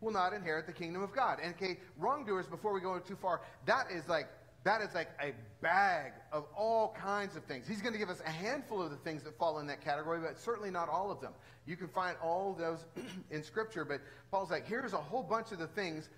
will 0.00 0.12
not 0.12 0.32
inherit 0.32 0.66
the 0.66 0.72
kingdom 0.72 1.02
of 1.02 1.12
God. 1.14 1.38
And 1.42 1.54
okay, 1.54 1.78
wrongdoers, 1.98 2.46
before 2.46 2.72
we 2.72 2.80
go 2.80 2.98
too 2.98 3.16
far, 3.16 3.40
that 3.64 3.86
is 3.90 4.08
like 4.08 4.28
that 4.66 4.82
is 4.82 4.92
like 4.96 5.10
a 5.22 5.32
bag 5.62 6.10
of 6.32 6.44
all 6.56 6.92
kinds 7.00 7.36
of 7.36 7.44
things. 7.44 7.68
He's 7.68 7.80
going 7.80 7.92
to 7.92 8.00
give 8.00 8.10
us 8.10 8.20
a 8.26 8.30
handful 8.30 8.82
of 8.82 8.90
the 8.90 8.96
things 8.96 9.22
that 9.22 9.38
fall 9.38 9.60
in 9.60 9.68
that 9.68 9.80
category, 9.80 10.18
but 10.20 10.36
certainly 10.40 10.72
not 10.72 10.88
all 10.88 11.12
of 11.12 11.20
them. 11.20 11.34
You 11.66 11.76
can 11.76 11.86
find 11.86 12.16
all 12.20 12.52
those 12.52 12.84
in 13.30 13.44
Scripture, 13.44 13.84
but 13.84 14.00
Paul's 14.32 14.50
like, 14.50 14.66
here's 14.66 14.92
a 14.92 14.98
whole 14.98 15.22
bunch 15.22 15.52
of 15.52 15.60
the 15.60 15.68
things 15.68 16.08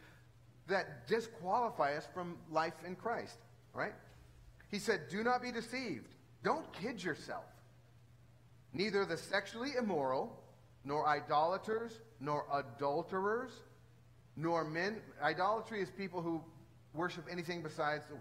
that 0.66 1.06
disqualify 1.06 1.94
us 1.94 2.08
from 2.14 2.38
life 2.50 2.72
in 2.86 2.96
Christ, 2.96 3.36
right? 3.74 3.92
He 4.70 4.78
said, 4.78 5.10
do 5.10 5.22
not 5.22 5.42
be 5.42 5.52
deceived. 5.52 6.14
Don't 6.42 6.72
kid 6.72 7.02
yourself. 7.04 7.44
Neither 8.72 9.04
the 9.04 9.18
sexually 9.18 9.72
immoral, 9.78 10.42
nor 10.84 11.06
idolaters, 11.06 12.00
nor 12.18 12.46
adulterers, 12.50 13.52
nor 14.38 14.64
men. 14.64 14.96
Idolatry 15.20 15.82
is 15.82 15.90
people 15.90 16.22
who 16.22 16.40
worship 16.94 17.26
anything 17.30 17.60
besides 17.60 18.06
the 18.06 18.14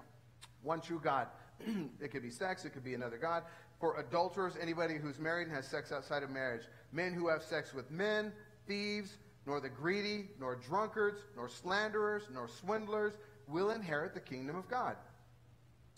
one 0.64 0.82
true 0.82 1.00
God. 1.02 1.28
it 2.02 2.12
could 2.12 2.24
be 2.24 2.32
sex, 2.32 2.66
it 2.66 2.72
could 2.72 2.84
be 2.84 2.96
another 2.96 3.18
God. 3.18 3.44
For 3.80 4.00
adulterers, 4.00 4.54
anybody 4.60 4.96
who's 4.96 5.20
married 5.20 5.48
and 5.48 5.56
has 5.56 5.68
sex 5.68 5.92
outside 5.92 6.24
of 6.24 6.32
marriage. 6.32 6.64
Men 6.92 7.14
who 7.14 7.28
have 7.28 7.44
sex 7.44 7.74
with 7.74 7.92
men, 7.92 8.34
thieves, 8.68 9.18
nor 9.46 9.60
the 9.62 9.70
greedy, 9.70 10.30
nor 10.40 10.56
drunkards, 10.56 11.22
nor 11.36 11.48
slanderers, 11.48 12.24
nor 12.34 12.48
swindlers 12.48 13.14
will 13.48 13.70
inherit 13.70 14.16
the 14.16 14.20
kingdom 14.20 14.56
of 14.56 14.68
God. 14.68 14.96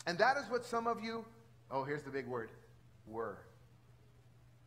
And 0.06 0.18
that 0.18 0.38
is 0.38 0.44
what 0.50 0.66
some 0.66 0.86
of 0.86 1.02
you, 1.02 1.24
oh, 1.72 1.84
here's 1.84 2.04
the 2.04 2.12
big 2.12 2.28
word, 2.28 2.50
were. 3.08 3.38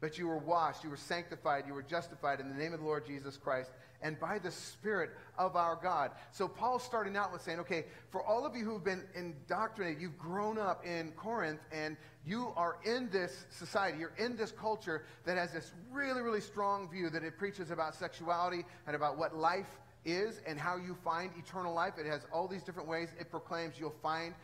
But 0.02 0.18
you 0.18 0.26
were 0.26 0.38
washed, 0.38 0.82
you 0.82 0.90
were 0.90 0.96
sanctified, 0.96 1.62
you 1.64 1.74
were 1.74 1.82
justified 1.82 2.40
in 2.40 2.48
the 2.48 2.56
name 2.56 2.74
of 2.74 2.80
the 2.80 2.84
Lord 2.84 3.06
Jesus 3.06 3.36
Christ 3.36 3.70
and 4.02 4.18
by 4.18 4.40
the 4.40 4.50
Spirit 4.50 5.10
of 5.38 5.54
our 5.54 5.78
God. 5.80 6.10
So 6.32 6.48
Paul's 6.48 6.82
starting 6.82 7.16
out 7.16 7.32
with 7.32 7.40
saying, 7.40 7.60
okay, 7.60 7.84
for 8.10 8.20
all 8.20 8.44
of 8.44 8.56
you 8.56 8.64
who've 8.64 8.82
been 8.82 9.04
indoctrinated, 9.14 10.02
you've 10.02 10.18
grown 10.18 10.58
up 10.58 10.84
in 10.84 11.12
Corinth 11.12 11.60
and 11.70 11.96
you 12.26 12.52
are 12.56 12.78
in 12.84 13.10
this 13.10 13.46
society, 13.50 13.96
you're 14.00 14.16
in 14.18 14.36
this 14.36 14.50
culture 14.50 15.04
that 15.24 15.38
has 15.38 15.52
this 15.52 15.70
really, 15.92 16.20
really 16.20 16.40
strong 16.40 16.90
view 16.90 17.08
that 17.08 17.22
it 17.22 17.38
preaches 17.38 17.70
about 17.70 17.94
sexuality 17.94 18.64
and 18.88 18.96
about 18.96 19.16
what 19.16 19.36
life 19.36 19.78
is 20.04 20.40
and 20.48 20.58
how 20.58 20.74
you 20.74 20.96
find 21.04 21.30
eternal 21.38 21.72
life. 21.72 21.94
It 21.96 22.06
has 22.06 22.26
all 22.32 22.48
these 22.48 22.64
different 22.64 22.88
ways 22.88 23.10
it 23.20 23.30
proclaims 23.30 23.76
you'll 23.78 23.94
find 24.02 24.34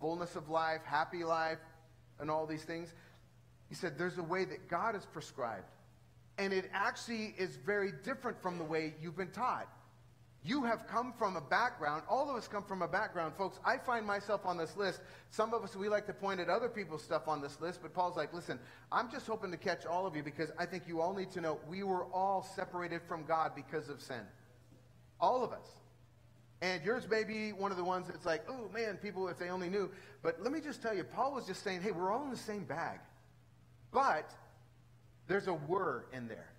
fullness 0.00 0.34
of 0.34 0.48
life, 0.48 0.80
happy 0.84 1.22
life, 1.22 1.58
and 2.18 2.30
all 2.30 2.46
these 2.46 2.64
things. 2.64 2.92
He 3.68 3.74
said, 3.74 3.98
There's 3.98 4.18
a 4.18 4.22
way 4.22 4.44
that 4.44 4.68
God 4.68 4.94
has 4.94 5.06
prescribed. 5.06 5.70
And 6.38 6.52
it 6.52 6.68
actually 6.72 7.34
is 7.38 7.56
very 7.56 7.92
different 8.02 8.40
from 8.42 8.58
the 8.58 8.64
way 8.64 8.94
you've 9.00 9.16
been 9.16 9.30
taught. 9.30 9.68
You 10.46 10.62
have 10.64 10.86
come 10.86 11.14
from 11.16 11.36
a 11.36 11.40
background, 11.40 12.02
all 12.06 12.28
of 12.28 12.36
us 12.36 12.46
come 12.46 12.64
from 12.64 12.82
a 12.82 12.88
background. 12.88 13.32
Folks, 13.38 13.58
I 13.64 13.78
find 13.78 14.04
myself 14.04 14.44
on 14.44 14.58
this 14.58 14.76
list. 14.76 15.00
Some 15.30 15.54
of 15.54 15.64
us, 15.64 15.74
we 15.74 15.88
like 15.88 16.06
to 16.06 16.12
point 16.12 16.38
at 16.38 16.50
other 16.50 16.68
people's 16.68 17.02
stuff 17.02 17.28
on 17.28 17.40
this 17.40 17.58
list, 17.62 17.80
but 17.80 17.94
Paul's 17.94 18.16
like, 18.16 18.34
listen, 18.34 18.58
I'm 18.92 19.10
just 19.10 19.26
hoping 19.26 19.50
to 19.52 19.56
catch 19.56 19.86
all 19.86 20.06
of 20.06 20.14
you 20.14 20.22
because 20.22 20.50
I 20.58 20.66
think 20.66 20.82
you 20.86 21.00
all 21.00 21.14
need 21.14 21.30
to 21.30 21.40
know 21.40 21.58
we 21.66 21.82
were 21.82 22.04
all 22.12 22.46
separated 22.54 23.00
from 23.08 23.24
God 23.24 23.52
because 23.56 23.88
of 23.88 24.02
sin. 24.02 24.20
All 25.18 25.42
of 25.42 25.52
us. 25.52 25.66
And 26.60 26.84
yours 26.84 27.08
may 27.10 27.24
be 27.24 27.52
one 27.52 27.70
of 27.70 27.78
the 27.78 27.84
ones 27.84 28.08
that's 28.08 28.26
like, 28.26 28.44
oh 28.46 28.68
man, 28.74 28.98
people, 28.98 29.28
if 29.28 29.38
they 29.38 29.48
only 29.48 29.70
knew. 29.70 29.90
But 30.22 30.42
let 30.42 30.52
me 30.52 30.60
just 30.60 30.82
tell 30.82 30.94
you, 30.94 31.04
Paul 31.04 31.32
was 31.32 31.46
just 31.46 31.64
saying, 31.64 31.80
hey, 31.80 31.90
we're 31.90 32.12
all 32.12 32.24
in 32.24 32.30
the 32.30 32.36
same 32.36 32.64
bag. 32.64 33.00
But 33.94 34.30
there's 35.28 35.46
a 35.46 35.54
word 35.54 36.04
in 36.12 36.28
there. 36.28 36.50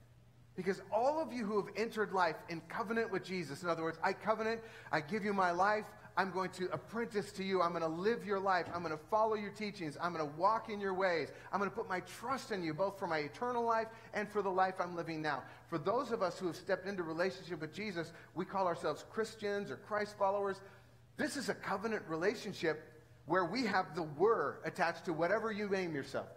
Because 0.55 0.81
all 0.91 1.21
of 1.21 1.33
you 1.33 1.45
who 1.45 1.61
have 1.61 1.71
entered 1.75 2.13
life 2.13 2.37
in 2.47 2.61
covenant 2.61 3.11
with 3.11 3.25
Jesus, 3.25 3.61
in 3.61 3.69
other 3.69 3.83
words, 3.83 3.99
I 4.01 4.13
covenant, 4.13 4.61
I 4.89 5.01
give 5.01 5.25
you 5.25 5.33
my 5.33 5.51
life, 5.51 5.83
I'm 6.17 6.31
going 6.31 6.49
to 6.51 6.69
apprentice 6.71 7.33
to 7.33 7.43
you, 7.43 7.61
I'm 7.61 7.71
going 7.71 7.81
to 7.81 7.89
live 7.89 8.25
your 8.25 8.39
life, 8.39 8.67
I'm 8.73 8.81
going 8.81 8.97
to 8.97 9.03
follow 9.11 9.35
your 9.35 9.51
teachings, 9.51 9.97
I'm 10.01 10.13
going 10.13 10.25
to 10.25 10.37
walk 10.37 10.69
in 10.69 10.79
your 10.79 10.93
ways, 10.93 11.27
I'm 11.51 11.59
going 11.59 11.69
to 11.69 11.75
put 11.75 11.89
my 11.89 11.99
trust 11.99 12.53
in 12.53 12.63
you, 12.63 12.73
both 12.73 12.97
for 12.97 13.05
my 13.05 13.17
eternal 13.17 13.65
life 13.65 13.87
and 14.13 14.29
for 14.29 14.41
the 14.41 14.49
life 14.49 14.75
I'm 14.79 14.95
living 14.95 15.21
now. 15.21 15.43
For 15.69 15.77
those 15.77 16.11
of 16.11 16.21
us 16.21 16.39
who 16.39 16.47
have 16.47 16.55
stepped 16.55 16.87
into 16.87 17.03
relationship 17.03 17.59
with 17.59 17.73
Jesus, 17.73 18.13
we 18.33 18.45
call 18.45 18.65
ourselves 18.65 19.03
Christians 19.09 19.69
or 19.69 19.75
Christ 19.75 20.15
followers. 20.17 20.61
This 21.17 21.35
is 21.35 21.49
a 21.49 21.53
covenant 21.53 22.03
relationship 22.07 22.81
where 23.25 23.43
we 23.43 23.65
have 23.65 23.93
the 23.93 24.03
word 24.03 24.59
attached 24.63 25.03
to 25.05 25.11
whatever 25.11 25.51
you 25.51 25.67
name 25.67 25.93
yourself. 25.93 26.27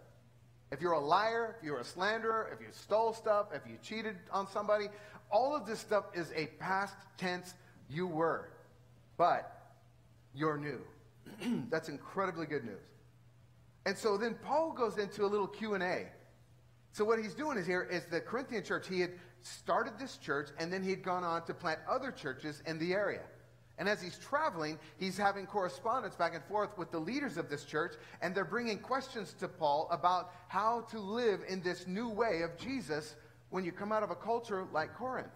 If 0.71 0.81
you're 0.81 0.93
a 0.93 0.99
liar, 0.99 1.55
if 1.57 1.63
you're 1.63 1.79
a 1.79 1.83
slanderer, 1.83 2.49
if 2.53 2.61
you 2.61 2.67
stole 2.71 3.13
stuff, 3.13 3.47
if 3.53 3.61
you 3.67 3.77
cheated 3.81 4.15
on 4.31 4.47
somebody, 4.47 4.87
all 5.31 5.55
of 5.55 5.65
this 5.65 5.79
stuff 5.79 6.05
is 6.13 6.31
a 6.35 6.47
past 6.59 6.95
tense 7.17 7.53
you 7.89 8.05
were. 8.07 8.49
But 9.17 9.73
you're 10.33 10.57
new. 10.57 10.79
That's 11.69 11.89
incredibly 11.89 12.45
good 12.45 12.65
news. 12.65 12.81
And 13.85 13.97
so 13.97 14.17
then 14.17 14.35
Paul 14.43 14.71
goes 14.71 14.97
into 14.97 15.25
a 15.25 15.27
little 15.27 15.47
Q&A. 15.47 16.07
So 16.91 17.05
what 17.05 17.19
he's 17.19 17.33
doing 17.33 17.57
is 17.57 17.65
here 17.65 17.83
is 17.83 18.05
the 18.05 18.19
Corinthian 18.19 18.63
church, 18.63 18.87
he 18.87 18.99
had 18.99 19.11
started 19.41 19.93
this 19.97 20.17
church 20.17 20.49
and 20.59 20.71
then 20.71 20.83
he 20.83 20.89
had 20.89 21.03
gone 21.03 21.23
on 21.23 21.45
to 21.45 21.53
plant 21.53 21.79
other 21.89 22.11
churches 22.11 22.61
in 22.65 22.77
the 22.77 22.93
area. 22.93 23.21
And 23.79 23.87
as 23.87 24.01
he's 24.01 24.19
traveling, 24.19 24.77
he's 24.97 25.17
having 25.17 25.45
correspondence 25.45 26.15
back 26.15 26.35
and 26.35 26.43
forth 26.43 26.77
with 26.77 26.91
the 26.91 26.99
leaders 26.99 27.37
of 27.37 27.49
this 27.49 27.63
church, 27.63 27.93
and 28.21 28.35
they're 28.35 28.43
bringing 28.43 28.77
questions 28.77 29.33
to 29.39 29.47
Paul 29.47 29.87
about 29.89 30.33
how 30.49 30.81
to 30.91 30.99
live 30.99 31.41
in 31.47 31.61
this 31.61 31.87
new 31.87 32.09
way 32.09 32.41
of 32.41 32.57
Jesus 32.57 33.15
when 33.49 33.63
you 33.63 33.71
come 33.71 33.93
out 33.93 34.03
of 34.03 34.11
a 34.11 34.15
culture 34.15 34.67
like 34.73 34.93
Corinth. 34.95 35.31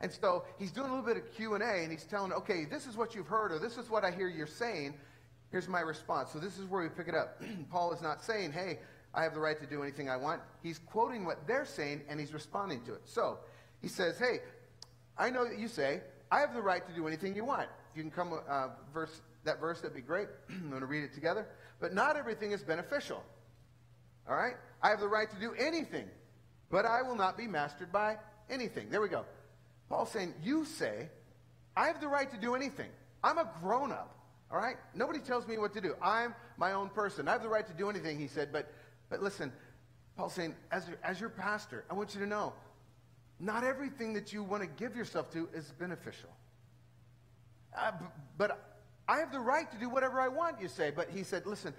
And 0.00 0.10
so 0.10 0.44
he's 0.58 0.72
doing 0.72 0.88
a 0.88 0.94
little 0.94 1.06
bit 1.06 1.18
of 1.18 1.30
Q&A, 1.34 1.58
and 1.58 1.92
he's 1.92 2.04
telling, 2.04 2.32
okay, 2.32 2.64
this 2.64 2.86
is 2.86 2.96
what 2.96 3.14
you've 3.14 3.26
heard, 3.26 3.52
or 3.52 3.58
this 3.58 3.76
is 3.76 3.90
what 3.90 4.02
I 4.02 4.12
hear 4.12 4.28
you're 4.28 4.46
saying. 4.46 4.94
Here's 5.50 5.68
my 5.68 5.80
response. 5.80 6.32
So 6.32 6.38
this 6.38 6.58
is 6.58 6.64
where 6.66 6.82
we 6.82 6.88
pick 6.88 7.08
it 7.08 7.14
up. 7.14 7.42
Paul 7.70 7.92
is 7.92 8.00
not 8.00 8.24
saying, 8.24 8.52
hey, 8.52 8.78
I 9.14 9.22
have 9.22 9.34
the 9.34 9.40
right 9.40 9.58
to 9.58 9.66
do 9.66 9.82
anything 9.82 10.08
I 10.08 10.16
want. 10.16 10.40
He's 10.62 10.78
quoting 10.78 11.24
what 11.24 11.46
they're 11.46 11.64
saying 11.64 12.02
and 12.08 12.20
he's 12.20 12.32
responding 12.32 12.82
to 12.82 12.94
it. 12.94 13.02
So 13.04 13.38
he 13.80 13.88
says, 13.88 14.18
hey, 14.18 14.40
I 15.16 15.30
know 15.30 15.44
that 15.48 15.58
you 15.58 15.68
say, 15.68 16.02
I 16.30 16.40
have 16.40 16.54
the 16.54 16.62
right 16.62 16.86
to 16.86 16.92
do 16.94 17.06
anything 17.06 17.34
you 17.34 17.44
want. 17.44 17.68
If 17.90 17.96
you 17.96 18.02
can 18.02 18.10
come 18.10 18.38
uh, 18.48 18.68
verse 18.92 19.20
that 19.44 19.60
verse, 19.60 19.80
that'd 19.80 19.96
be 19.96 20.02
great. 20.02 20.28
I'm 20.50 20.68
going 20.68 20.80
to 20.80 20.86
read 20.86 21.04
it 21.04 21.14
together. 21.14 21.46
But 21.80 21.94
not 21.94 22.16
everything 22.16 22.52
is 22.52 22.62
beneficial. 22.62 23.22
All 24.28 24.36
right? 24.36 24.54
I 24.82 24.90
have 24.90 25.00
the 25.00 25.08
right 25.08 25.30
to 25.30 25.36
do 25.40 25.54
anything, 25.54 26.06
but 26.70 26.84
I 26.84 27.02
will 27.02 27.16
not 27.16 27.36
be 27.36 27.46
mastered 27.46 27.90
by 27.90 28.18
anything. 28.50 28.90
There 28.90 29.00
we 29.00 29.08
go. 29.08 29.24
Paul's 29.88 30.10
saying, 30.10 30.34
You 30.42 30.64
say, 30.64 31.08
I 31.76 31.86
have 31.86 32.00
the 32.00 32.08
right 32.08 32.30
to 32.30 32.36
do 32.36 32.54
anything. 32.54 32.90
I'm 33.24 33.38
a 33.38 33.50
grown 33.62 33.90
up. 33.90 34.16
All 34.50 34.58
right? 34.58 34.76
Nobody 34.94 35.18
tells 35.18 35.46
me 35.46 35.58
what 35.58 35.72
to 35.74 35.80
do. 35.80 35.94
I'm 36.02 36.34
my 36.56 36.72
own 36.72 36.90
person. 36.90 37.28
I 37.28 37.32
have 37.32 37.42
the 37.42 37.48
right 37.48 37.66
to 37.66 37.74
do 37.74 37.88
anything, 37.88 38.18
he 38.18 38.28
said. 38.28 38.52
But, 38.52 38.72
but 39.08 39.22
listen, 39.22 39.52
Paul's 40.16 40.34
saying, 40.34 40.54
as, 40.70 40.84
as 41.02 41.20
your 41.20 41.30
pastor, 41.30 41.84
I 41.90 41.94
want 41.94 42.14
you 42.14 42.20
to 42.20 42.26
know 42.26 42.52
not 43.40 43.64
everything 43.64 44.12
that 44.14 44.32
you 44.32 44.42
want 44.42 44.62
to 44.62 44.68
give 44.68 44.96
yourself 44.96 45.30
to 45.32 45.48
is 45.54 45.72
beneficial. 45.78 46.30
Uh, 47.76 47.92
but 48.36 48.58
I 49.08 49.18
have 49.18 49.32
the 49.32 49.40
right 49.40 49.70
to 49.70 49.78
do 49.78 49.88
whatever 49.88 50.20
I 50.20 50.28
want, 50.28 50.60
you 50.60 50.68
say. 50.68 50.90
But 50.90 51.08
he 51.10 51.22
said, 51.22 51.46
listen, 51.46 51.72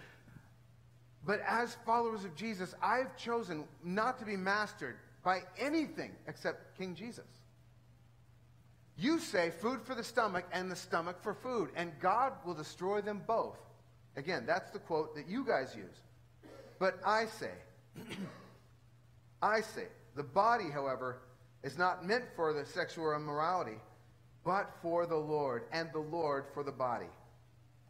but 1.26 1.42
as 1.48 1.78
followers 1.86 2.24
of 2.24 2.36
Jesus, 2.36 2.74
I've 2.82 3.16
chosen 3.18 3.66
not 3.84 4.20
to 4.20 4.26
be 4.26 4.38
mastered 4.38 4.96
by 5.24 5.42
anything 5.58 6.12
except 6.28 6.78
King 6.78 6.96
Jesus. 6.96 7.26
You 8.98 9.20
say 9.20 9.50
food 9.50 9.82
for 9.82 9.96
the 9.96 10.04
stomach 10.04 10.46
and 10.52 10.70
the 10.70 10.76
stomach 10.76 11.22
for 11.22 11.34
food, 11.34 11.70
and 11.76 11.92
God 12.00 12.34
will 12.46 12.54
destroy 12.54 13.02
them 13.02 13.22
both. 13.28 13.58
Again, 14.18 14.44
that's 14.46 14.72
the 14.72 14.80
quote 14.80 15.16
that 15.16 15.28
you 15.28 15.46
guys 15.46 15.76
use. 15.76 16.02
But 16.80 17.00
I 17.06 17.26
say, 17.26 17.52
I 19.42 19.62
say, 19.62 19.88
the 20.16 20.24
body, 20.24 20.70
however, 20.70 21.22
is 21.64 21.78
not 21.78 22.06
meant 22.06 22.26
for 22.36 22.54
the 22.54 22.66
sexual 22.66 23.16
immorality, 23.16 23.78
but 24.44 24.72
for 24.82 25.06
the 25.06 25.16
Lord, 25.16 25.64
and 25.72 25.90
the 25.94 26.00
Lord 26.00 26.46
for 26.54 26.64
the 26.64 26.72
body. 26.72 27.08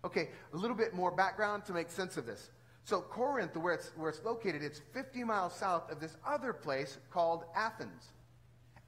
Okay, 0.04 0.30
a 0.54 0.58
little 0.58 0.78
bit 0.78 0.94
more 0.94 1.12
background 1.12 1.66
to 1.66 1.74
make 1.74 1.90
sense 1.90 2.18
of 2.18 2.26
this. 2.26 2.52
So 2.84 3.02
Corinth, 3.02 3.56
where 3.56 3.74
it's, 3.74 3.92
where 3.96 4.10
it's 4.10 4.24
located, 4.24 4.64
it's 4.64 4.82
50 4.94 5.24
miles 5.24 5.54
south 5.54 5.92
of 5.92 6.00
this 6.00 6.18
other 6.26 6.54
place 6.54 6.98
called 7.12 7.44
Athens. 7.56 8.12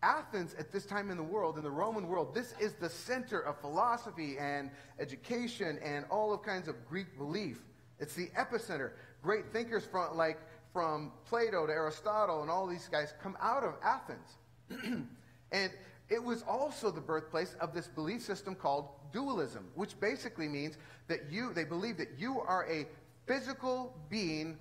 Athens, 0.01 0.55
at 0.57 0.71
this 0.71 0.85
time 0.85 1.11
in 1.11 1.17
the 1.17 1.23
world, 1.23 1.57
in 1.57 1.63
the 1.63 1.69
Roman 1.69 2.07
world, 2.07 2.33
this 2.33 2.55
is 2.59 2.73
the 2.73 2.89
center 2.89 3.39
of 3.39 3.59
philosophy 3.61 4.37
and 4.39 4.71
education 4.99 5.77
and 5.83 6.05
all 6.09 6.33
of 6.33 6.41
kinds 6.41 6.67
of 6.67 6.75
Greek 6.87 7.15
belief. 7.17 7.61
It's 7.99 8.15
the 8.15 8.27
epicenter. 8.29 8.93
Great 9.21 9.51
thinkers 9.53 9.85
from 9.85 10.17
like 10.17 10.39
from 10.73 11.11
Plato 11.25 11.67
to 11.67 11.71
Aristotle 11.71 12.41
and 12.41 12.49
all 12.49 12.65
these 12.65 12.87
guys 12.87 13.13
come 13.21 13.37
out 13.41 13.63
of 13.63 13.75
Athens. 13.83 14.37
and 15.51 15.71
it 16.09 16.21
was 16.21 16.43
also 16.43 16.91
the 16.91 17.01
birthplace 17.01 17.55
of 17.61 17.73
this 17.73 17.87
belief 17.87 18.21
system 18.21 18.55
called 18.55 18.89
dualism, 19.13 19.67
which 19.75 19.99
basically 19.99 20.47
means 20.47 20.77
that 21.07 21.31
you 21.31 21.53
they 21.53 21.63
believe 21.63 21.97
that 21.97 22.09
you 22.17 22.41
are 22.41 22.67
a 22.69 22.85
physical 23.25 23.95
being, 24.09 24.57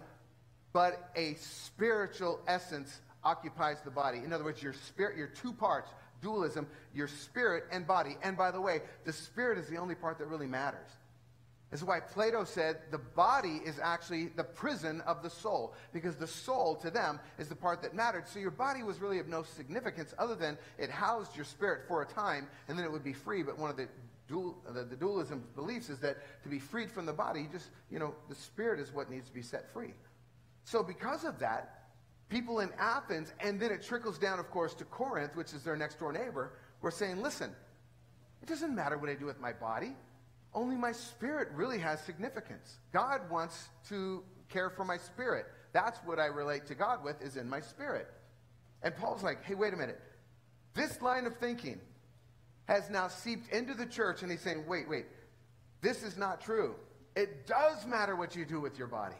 but 0.72 1.10
a 1.16 1.34
spiritual 1.34 2.40
essence 2.46 3.00
occupies 3.24 3.78
the 3.84 3.90
body. 3.90 4.18
In 4.18 4.32
other 4.32 4.44
words, 4.44 4.62
your 4.62 4.72
spirit, 4.72 5.16
your 5.16 5.26
two 5.26 5.52
parts, 5.52 5.90
dualism, 6.22 6.66
your 6.94 7.08
spirit 7.08 7.64
and 7.72 7.86
body. 7.86 8.16
And 8.22 8.36
by 8.36 8.50
the 8.50 8.60
way, 8.60 8.82
the 9.04 9.12
spirit 9.12 9.58
is 9.58 9.68
the 9.68 9.76
only 9.76 9.94
part 9.94 10.18
that 10.18 10.26
really 10.26 10.46
matters. 10.46 10.90
This 11.70 11.80
is 11.80 11.86
why 11.86 12.00
Plato 12.00 12.42
said 12.42 12.78
the 12.90 12.98
body 12.98 13.60
is 13.64 13.78
actually 13.78 14.26
the 14.26 14.42
prison 14.42 15.00
of 15.02 15.22
the 15.22 15.30
soul, 15.30 15.74
because 15.92 16.16
the 16.16 16.26
soul 16.26 16.74
to 16.76 16.90
them 16.90 17.20
is 17.38 17.48
the 17.48 17.54
part 17.54 17.80
that 17.82 17.94
mattered. 17.94 18.26
So 18.26 18.40
your 18.40 18.50
body 18.50 18.82
was 18.82 19.00
really 19.00 19.20
of 19.20 19.28
no 19.28 19.44
significance 19.44 20.12
other 20.18 20.34
than 20.34 20.58
it 20.78 20.90
housed 20.90 21.36
your 21.36 21.44
spirit 21.44 21.82
for 21.86 22.02
a 22.02 22.06
time, 22.06 22.48
and 22.66 22.76
then 22.76 22.84
it 22.84 22.90
would 22.90 23.04
be 23.04 23.12
free. 23.12 23.44
But 23.44 23.56
one 23.56 23.70
of 23.70 23.76
the 23.76 23.86
dual, 24.26 24.56
the, 24.68 24.82
the 24.82 24.96
dualism 24.96 25.44
beliefs 25.54 25.90
is 25.90 26.00
that 26.00 26.42
to 26.42 26.48
be 26.48 26.58
freed 26.58 26.90
from 26.90 27.06
the 27.06 27.12
body, 27.12 27.48
just, 27.52 27.68
you 27.88 28.00
know, 28.00 28.14
the 28.28 28.34
spirit 28.34 28.80
is 28.80 28.92
what 28.92 29.08
needs 29.08 29.28
to 29.28 29.34
be 29.34 29.42
set 29.42 29.72
free. 29.72 29.94
So 30.64 30.82
because 30.82 31.24
of 31.24 31.38
that, 31.38 31.90
people 32.28 32.60
in 32.60 32.70
Athens, 32.78 33.32
and 33.38 33.60
then 33.60 33.70
it 33.70 33.82
trickles 33.82 34.18
down, 34.18 34.40
of 34.40 34.50
course, 34.50 34.74
to 34.74 34.84
Corinth, 34.84 35.36
which 35.36 35.52
is 35.52 35.62
their 35.62 35.76
next 35.76 36.00
door 36.00 36.12
neighbor, 36.12 36.52
were 36.82 36.90
saying, 36.90 37.22
listen, 37.22 37.54
it 38.42 38.48
doesn't 38.48 38.74
matter 38.74 38.98
what 38.98 39.08
I 39.08 39.14
do 39.14 39.26
with 39.26 39.38
my 39.40 39.52
body. 39.52 39.94
Only 40.52 40.76
my 40.76 40.92
spirit 40.92 41.48
really 41.54 41.78
has 41.78 42.00
significance. 42.00 42.78
God 42.92 43.30
wants 43.30 43.68
to 43.88 44.22
care 44.48 44.70
for 44.70 44.84
my 44.84 44.96
spirit. 44.96 45.46
That's 45.72 45.98
what 46.00 46.18
I 46.18 46.26
relate 46.26 46.66
to 46.66 46.74
God 46.74 47.04
with, 47.04 47.22
is 47.22 47.36
in 47.36 47.48
my 47.48 47.60
spirit. 47.60 48.08
And 48.82 48.96
Paul's 48.96 49.22
like, 49.22 49.44
hey, 49.44 49.54
wait 49.54 49.72
a 49.72 49.76
minute. 49.76 50.00
This 50.74 51.00
line 51.00 51.26
of 51.26 51.36
thinking 51.36 51.80
has 52.66 52.90
now 52.90 53.08
seeped 53.08 53.52
into 53.52 53.74
the 53.74 53.86
church, 53.86 54.22
and 54.22 54.30
he's 54.30 54.40
saying, 54.40 54.64
wait, 54.66 54.88
wait, 54.88 55.06
this 55.80 56.02
is 56.02 56.16
not 56.16 56.40
true. 56.40 56.74
It 57.16 57.46
does 57.46 57.86
matter 57.86 58.16
what 58.16 58.34
you 58.34 58.44
do 58.44 58.60
with 58.60 58.78
your 58.78 58.86
body. 58.86 59.16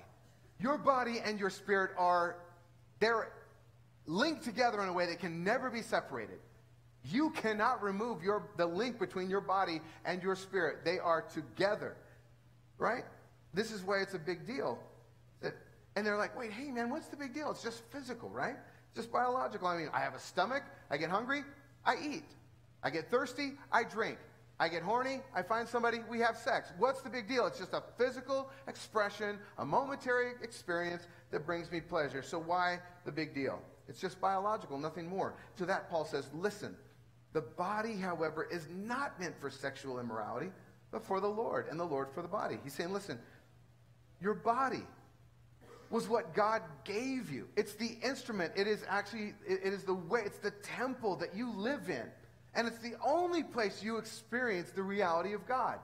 Your 0.58 0.78
body 0.78 1.20
and 1.24 1.38
your 1.38 1.50
spirit 1.50 1.90
are, 1.96 2.36
they're 2.98 3.32
linked 4.06 4.44
together 4.44 4.82
in 4.82 4.88
a 4.88 4.92
way 4.92 5.06
that 5.06 5.18
can 5.18 5.42
never 5.44 5.70
be 5.70 5.82
separated. 5.82 6.38
You 7.04 7.30
cannot 7.30 7.82
remove 7.82 8.22
your, 8.22 8.48
the 8.56 8.66
link 8.66 8.98
between 8.98 9.30
your 9.30 9.40
body 9.40 9.80
and 10.04 10.22
your 10.22 10.36
spirit. 10.36 10.84
They 10.84 10.98
are 10.98 11.22
together, 11.22 11.96
right? 12.78 13.04
This 13.54 13.72
is 13.72 13.82
why 13.82 14.00
it's 14.00 14.14
a 14.14 14.18
big 14.18 14.46
deal. 14.46 14.78
And 15.96 16.06
they're 16.06 16.18
like, 16.18 16.38
wait, 16.38 16.52
hey, 16.52 16.70
man, 16.70 16.90
what's 16.90 17.08
the 17.08 17.16
big 17.16 17.34
deal? 17.34 17.50
It's 17.50 17.62
just 17.62 17.82
physical, 17.90 18.28
right? 18.28 18.56
Just 18.94 19.10
biological. 19.10 19.66
I 19.66 19.76
mean, 19.76 19.88
I 19.92 20.00
have 20.00 20.14
a 20.14 20.20
stomach. 20.20 20.62
I 20.90 20.96
get 20.96 21.10
hungry. 21.10 21.42
I 21.84 21.96
eat. 22.02 22.24
I 22.82 22.90
get 22.90 23.10
thirsty, 23.10 23.52
I 23.70 23.84
drink. 23.84 24.18
I 24.58 24.68
get 24.68 24.82
horny, 24.82 25.20
I 25.34 25.40
find 25.40 25.66
somebody, 25.66 26.00
we 26.10 26.18
have 26.20 26.36
sex. 26.36 26.70
What's 26.78 27.00
the 27.00 27.08
big 27.08 27.26
deal? 27.26 27.46
It's 27.46 27.58
just 27.58 27.72
a 27.72 27.82
physical 27.96 28.50
expression, 28.68 29.38
a 29.56 29.64
momentary 29.64 30.32
experience 30.42 31.06
that 31.30 31.46
brings 31.46 31.70
me 31.70 31.80
pleasure. 31.80 32.22
So 32.22 32.38
why 32.38 32.80
the 33.06 33.12
big 33.12 33.34
deal? 33.34 33.62
It's 33.88 34.00
just 34.00 34.20
biological, 34.20 34.78
nothing 34.78 35.08
more. 35.08 35.34
To 35.56 35.66
that, 35.66 35.90
Paul 35.90 36.04
says, 36.04 36.28
listen, 36.34 36.76
the 37.32 37.40
body, 37.40 37.96
however, 37.96 38.48
is 38.50 38.68
not 38.72 39.18
meant 39.20 39.40
for 39.40 39.50
sexual 39.50 40.00
immorality, 40.00 40.50
but 40.90 41.04
for 41.04 41.20
the 41.20 41.28
Lord, 41.28 41.66
and 41.70 41.78
the 41.78 41.84
Lord 41.84 42.08
for 42.12 42.22
the 42.22 42.28
body. 42.28 42.58
He's 42.64 42.74
saying, 42.74 42.92
listen, 42.92 43.18
your 44.20 44.34
body 44.34 44.82
was 45.90 46.08
what 46.08 46.34
God 46.34 46.62
gave 46.84 47.30
you. 47.30 47.48
It's 47.56 47.74
the 47.74 47.98
instrument. 48.02 48.52
It 48.56 48.66
is 48.66 48.84
actually, 48.88 49.34
it 49.46 49.72
is 49.72 49.84
the 49.84 49.94
way, 49.94 50.22
it's 50.24 50.38
the 50.38 50.50
temple 50.50 51.16
that 51.16 51.34
you 51.34 51.52
live 51.52 51.88
in. 51.88 52.04
And 52.54 52.66
it's 52.66 52.78
the 52.78 52.94
only 53.04 53.42
place 53.42 53.82
you 53.82 53.98
experience 53.98 54.70
the 54.70 54.82
reality 54.82 55.32
of 55.34 55.46
God. 55.46 55.78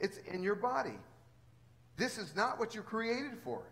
It's 0.00 0.18
in 0.18 0.42
your 0.42 0.56
body. 0.56 0.98
This 1.96 2.18
is 2.18 2.34
not 2.34 2.58
what 2.58 2.74
you're 2.74 2.84
created 2.84 3.38
for. 3.42 3.62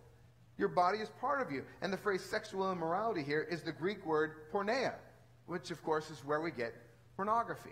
Your 0.57 0.68
body 0.68 0.99
is 0.99 1.11
part 1.20 1.45
of 1.45 1.53
you. 1.53 1.64
And 1.82 1.92
the 1.92 1.97
phrase 1.97 2.24
sexual 2.24 2.70
immorality 2.70 3.22
here 3.22 3.47
is 3.51 3.62
the 3.62 3.72
Greek 3.72 4.07
word 4.07 4.53
porneia, 4.53 4.95
which 5.47 5.70
of 5.70 5.82
course 5.82 6.11
is 6.11 6.24
where 6.24 6.40
we 6.40 6.53
get 6.53 6.72
pornography. 7.16 7.70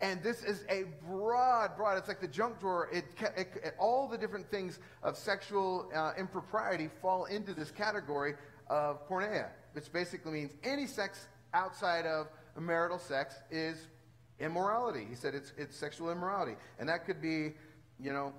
And 0.00 0.22
this 0.22 0.42
is 0.42 0.64
a 0.68 0.84
broad, 1.08 1.76
broad, 1.76 1.96
it's 1.96 2.08
like 2.08 2.20
the 2.20 2.28
junk 2.28 2.60
drawer. 2.60 2.88
It, 2.92 3.04
it, 3.36 3.48
it 3.64 3.74
all 3.78 4.08
the 4.08 4.18
different 4.18 4.50
things 4.50 4.78
of 5.02 5.16
sexual 5.16 5.90
uh, 5.94 6.12
impropriety 6.18 6.90
fall 7.00 7.24
into 7.24 7.54
this 7.54 7.70
category 7.70 8.34
of 8.68 9.08
porneia, 9.08 9.48
which 9.72 9.90
basically 9.92 10.32
means 10.32 10.52
any 10.64 10.86
sex 10.86 11.28
outside 11.54 12.04
of 12.04 12.26
marital 12.58 12.98
sex 12.98 13.36
is 13.50 13.88
immorality. 14.38 15.06
He 15.08 15.14
said 15.14 15.34
it's, 15.34 15.54
it's 15.56 15.74
sexual 15.74 16.10
immorality. 16.10 16.56
And 16.78 16.88
that 16.90 17.06
could 17.06 17.22
be, 17.22 17.54
you 17.98 18.12
know, 18.12 18.34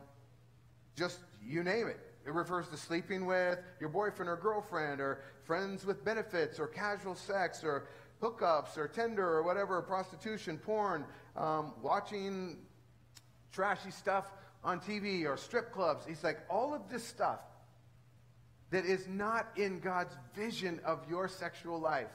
just 0.95 1.19
you 1.43 1.63
name 1.63 1.87
it. 1.87 1.99
It 2.25 2.33
refers 2.33 2.67
to 2.67 2.77
sleeping 2.77 3.25
with 3.25 3.59
your 3.79 3.89
boyfriend 3.89 4.29
or 4.29 4.35
girlfriend, 4.35 4.99
or 4.99 5.21
friends 5.45 5.85
with 5.85 6.03
benefits, 6.03 6.59
or 6.59 6.67
casual 6.67 7.15
sex, 7.15 7.63
or 7.63 7.87
hookups, 8.21 8.77
or 8.77 8.87
Tinder, 8.87 9.27
or 9.27 9.43
whatever, 9.43 9.81
prostitution, 9.81 10.57
porn, 10.57 11.05
um, 11.35 11.73
watching 11.81 12.57
trashy 13.51 13.91
stuff 13.91 14.31
on 14.63 14.79
TV, 14.79 15.25
or 15.25 15.37
strip 15.37 15.71
clubs. 15.71 16.05
He's 16.07 16.23
like, 16.23 16.39
all 16.49 16.73
of 16.73 16.89
this 16.89 17.03
stuff 17.03 17.39
that 18.69 18.85
is 18.85 19.07
not 19.07 19.47
in 19.55 19.79
God's 19.79 20.15
vision 20.35 20.79
of 20.85 20.99
your 21.09 21.27
sexual 21.27 21.79
life 21.79 22.11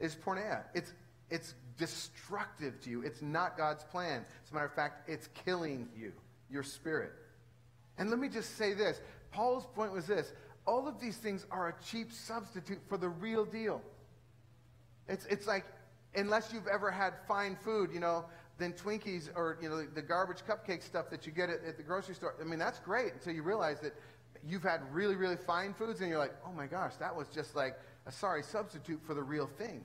is 0.00 0.14
porneia. 0.16 0.62
It's 0.74 0.92
it's 1.30 1.54
destructive 1.76 2.80
to 2.82 2.90
you. 2.90 3.02
It's 3.02 3.20
not 3.20 3.56
God's 3.56 3.82
plan. 3.84 4.24
As 4.44 4.50
a 4.50 4.54
matter 4.54 4.66
of 4.66 4.74
fact, 4.74 5.08
it's 5.08 5.28
killing 5.44 5.88
you, 5.96 6.12
your 6.48 6.62
spirit. 6.62 7.12
And 7.98 8.10
let 8.10 8.18
me 8.18 8.28
just 8.28 8.56
say 8.56 8.74
this 8.74 9.00
Paul's 9.32 9.66
point 9.74 9.92
was 9.92 10.06
this 10.06 10.32
all 10.66 10.88
of 10.88 11.00
these 11.00 11.16
things 11.16 11.46
are 11.50 11.68
a 11.68 11.74
cheap 11.84 12.12
substitute 12.12 12.80
for 12.88 12.96
the 12.96 13.08
real 13.08 13.44
deal. 13.44 13.82
It's, 15.08 15.26
it's 15.26 15.46
like, 15.46 15.64
unless 16.14 16.52
you've 16.52 16.66
ever 16.66 16.90
had 16.90 17.14
fine 17.28 17.56
food, 17.62 17.90
you 17.92 18.00
know, 18.00 18.24
than 18.58 18.72
Twinkies 18.72 19.28
or 19.34 19.58
you 19.60 19.68
know 19.68 19.82
the, 19.82 19.88
the 19.94 20.02
garbage 20.02 20.38
cupcake 20.48 20.82
stuff 20.82 21.10
that 21.10 21.26
you 21.26 21.32
get 21.32 21.50
at, 21.50 21.62
at 21.64 21.76
the 21.76 21.82
grocery 21.82 22.14
store. 22.14 22.34
I 22.40 22.44
mean, 22.44 22.58
that's 22.58 22.78
great 22.78 23.12
until 23.12 23.34
you 23.34 23.42
realize 23.42 23.80
that 23.80 23.94
you've 24.44 24.62
had 24.62 24.80
really, 24.92 25.16
really 25.16 25.36
fine 25.36 25.74
foods, 25.74 26.00
and 26.00 26.08
you're 26.08 26.18
like, 26.18 26.34
oh 26.46 26.52
my 26.52 26.66
gosh, 26.66 26.94
that 26.96 27.14
was 27.14 27.28
just 27.28 27.54
like 27.54 27.76
a 28.06 28.12
sorry 28.12 28.42
substitute 28.42 29.00
for 29.06 29.14
the 29.14 29.22
real 29.22 29.46
thing. 29.58 29.84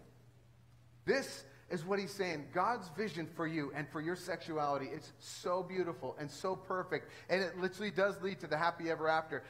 This 1.05 1.43
is 1.69 1.85
what 1.85 1.99
he's 1.99 2.13
saying. 2.13 2.45
God's 2.53 2.89
vision 2.97 3.27
for 3.35 3.47
you 3.47 3.71
and 3.75 3.87
for 3.89 4.01
your 4.01 4.15
sexuality 4.15 4.87
is 4.87 5.13
so 5.19 5.63
beautiful 5.63 6.15
and 6.19 6.29
so 6.29 6.55
perfect, 6.55 7.09
and 7.29 7.41
it 7.41 7.57
literally 7.57 7.91
does 7.91 8.21
lead 8.21 8.39
to 8.39 8.47
the 8.47 8.57
happy 8.57 8.89
ever 8.89 9.07
after. 9.07 9.43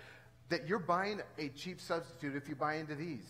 That 0.50 0.68
you're 0.68 0.80
buying 0.80 1.22
a 1.38 1.48
cheap 1.50 1.80
substitute 1.80 2.36
if 2.36 2.50
you 2.50 2.56
buy 2.56 2.76
into 2.76 2.94
these. 2.94 3.24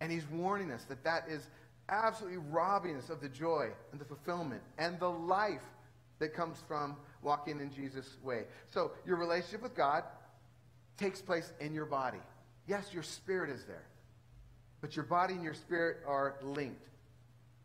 And 0.00 0.10
he's 0.10 0.26
warning 0.26 0.72
us 0.72 0.82
that 0.84 1.04
that 1.04 1.28
is 1.28 1.46
absolutely 1.90 2.38
robbing 2.38 2.96
us 2.96 3.10
of 3.10 3.20
the 3.20 3.28
joy 3.28 3.68
and 3.92 4.00
the 4.00 4.04
fulfillment 4.04 4.62
and 4.78 4.98
the 4.98 5.10
life 5.10 5.64
that 6.18 6.34
comes 6.34 6.62
from 6.66 6.96
walking 7.22 7.60
in 7.60 7.72
Jesus' 7.72 8.16
way. 8.22 8.44
So, 8.70 8.92
your 9.06 9.16
relationship 9.16 9.62
with 9.62 9.74
God 9.74 10.04
takes 10.96 11.20
place 11.20 11.52
in 11.60 11.74
your 11.74 11.86
body. 11.86 12.20
Yes, 12.66 12.92
your 12.92 13.02
spirit 13.02 13.50
is 13.50 13.64
there, 13.64 13.86
but 14.80 14.94
your 14.94 15.04
body 15.04 15.34
and 15.34 15.42
your 15.42 15.54
spirit 15.54 15.98
are 16.06 16.36
linked. 16.42 16.88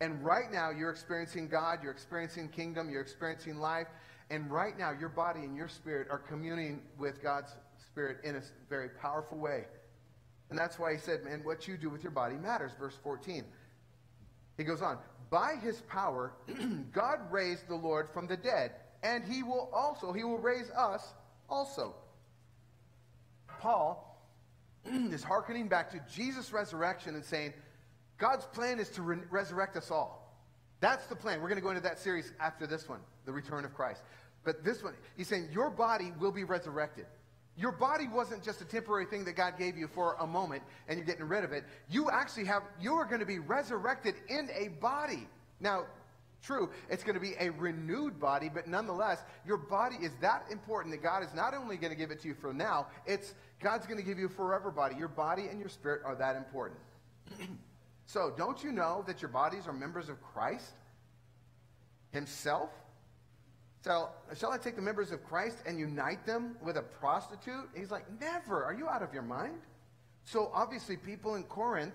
And 0.01 0.23
right 0.25 0.51
now, 0.51 0.71
you're 0.71 0.89
experiencing 0.89 1.47
God, 1.47 1.79
you're 1.81 1.91
experiencing 1.91 2.49
kingdom, 2.49 2.89
you're 2.89 3.01
experiencing 3.01 3.57
life. 3.57 3.87
And 4.29 4.49
right 4.51 4.77
now, 4.77 4.91
your 4.91 5.09
body 5.09 5.41
and 5.41 5.55
your 5.55 5.67
spirit 5.67 6.07
are 6.09 6.17
communing 6.17 6.81
with 6.97 7.21
God's 7.21 7.53
spirit 7.79 8.17
in 8.23 8.35
a 8.35 8.41
very 8.69 8.89
powerful 8.89 9.37
way. 9.37 9.65
And 10.49 10.59
that's 10.59 10.77
why 10.77 10.93
he 10.93 10.99
said, 10.99 11.23
man, 11.23 11.41
what 11.43 11.67
you 11.67 11.77
do 11.77 11.89
with 11.89 12.03
your 12.03 12.11
body 12.11 12.35
matters. 12.35 12.71
Verse 12.77 12.97
14. 13.03 13.45
He 14.57 14.63
goes 14.63 14.81
on, 14.81 14.97
by 15.29 15.55
his 15.61 15.81
power, 15.81 16.33
God 16.93 17.19
raised 17.31 17.67
the 17.67 17.75
Lord 17.75 18.09
from 18.13 18.27
the 18.27 18.37
dead, 18.37 18.71
and 19.03 19.23
he 19.23 19.43
will 19.43 19.69
also, 19.73 20.13
he 20.13 20.23
will 20.23 20.37
raise 20.37 20.69
us 20.71 21.13
also. 21.49 21.95
Paul 23.59 24.19
is 24.85 25.23
hearkening 25.23 25.67
back 25.67 25.91
to 25.91 26.01
Jesus' 26.13 26.53
resurrection 26.53 27.15
and 27.15 27.23
saying, 27.23 27.53
God's 28.17 28.45
plan 28.45 28.79
is 28.79 28.89
to 28.91 29.01
re- 29.01 29.17
resurrect 29.29 29.75
us 29.75 29.91
all. 29.91 30.39
That's 30.79 31.05
the 31.07 31.15
plan. 31.15 31.41
We're 31.41 31.49
going 31.49 31.57
to 31.57 31.63
go 31.63 31.69
into 31.69 31.81
that 31.83 31.99
series 31.99 32.31
after 32.39 32.67
this 32.67 32.87
one, 32.87 32.99
the 33.25 33.31
return 33.31 33.65
of 33.65 33.73
Christ. 33.73 34.03
But 34.43 34.63
this 34.63 34.83
one, 34.83 34.93
he's 35.17 35.27
saying 35.27 35.49
your 35.51 35.69
body 35.69 36.13
will 36.19 36.31
be 36.31 36.43
resurrected. 36.43 37.07
Your 37.57 37.71
body 37.71 38.07
wasn't 38.07 38.43
just 38.43 38.61
a 38.61 38.65
temporary 38.65 39.05
thing 39.05 39.23
that 39.25 39.33
God 39.33 39.57
gave 39.57 39.77
you 39.77 39.87
for 39.87 40.17
a 40.19 40.27
moment 40.27 40.61
and 40.87 40.97
you're 40.97 41.05
getting 41.05 41.27
rid 41.27 41.43
of 41.43 41.53
it. 41.53 41.63
You 41.89 42.09
actually 42.09 42.45
have, 42.45 42.63
you 42.81 42.95
are 42.95 43.05
going 43.05 43.21
to 43.21 43.25
be 43.25 43.39
resurrected 43.39 44.15
in 44.27 44.49
a 44.53 44.69
body. 44.81 45.27
Now, 45.61 45.85
true, 46.43 46.69
it's 46.89 47.03
going 47.03 47.15
to 47.15 47.21
be 47.21 47.33
a 47.39 47.49
renewed 47.51 48.19
body, 48.19 48.49
but 48.53 48.67
nonetheless, 48.67 49.23
your 49.45 49.57
body 49.57 49.95
is 50.01 50.11
that 50.19 50.45
important 50.51 50.93
that 50.93 51.01
God 51.01 51.23
is 51.23 51.33
not 51.33 51.53
only 51.53 51.77
going 51.77 51.91
to 51.91 51.97
give 51.97 52.11
it 52.11 52.21
to 52.21 52.27
you 52.27 52.35
for 52.35 52.53
now, 52.53 52.87
it's 53.05 53.33
God's 53.61 53.87
going 53.87 53.99
to 53.99 54.05
give 54.05 54.19
you 54.19 54.25
a 54.25 54.29
forever 54.29 54.69
body. 54.69 54.95
Your 54.97 55.07
body 55.07 55.47
and 55.49 55.59
your 55.59 55.69
spirit 55.69 56.01
are 56.03 56.15
that 56.15 56.35
important. 56.35 56.79
so, 58.05 58.33
don't 58.37 58.61
you 58.63 58.73
know 58.73 59.03
that 59.07 59.21
your 59.21 59.29
bodies 59.29 59.65
are 59.65 59.73
members 59.73 60.09
of 60.09 60.21
Christ 60.21 60.73
Himself? 62.11 62.69
So, 63.85 64.09
shall 64.35 64.51
I 64.51 64.57
take 64.57 64.75
the 64.75 64.81
members 64.81 65.11
of 65.11 65.23
Christ 65.23 65.59
and 65.67 65.77
unite 65.77 66.25
them 66.25 66.55
with 66.59 66.75
a 66.77 66.81
prostitute? 66.81 67.69
He's 67.77 67.91
like, 67.91 68.05
never. 68.19 68.63
Are 68.63 68.73
you 68.73 68.89
out 68.89 69.03
of 69.03 69.13
your 69.13 69.21
mind? 69.21 69.59
So, 70.23 70.49
obviously, 70.55 70.97
people 70.97 71.35
in 71.35 71.43
Corinth 71.43 71.93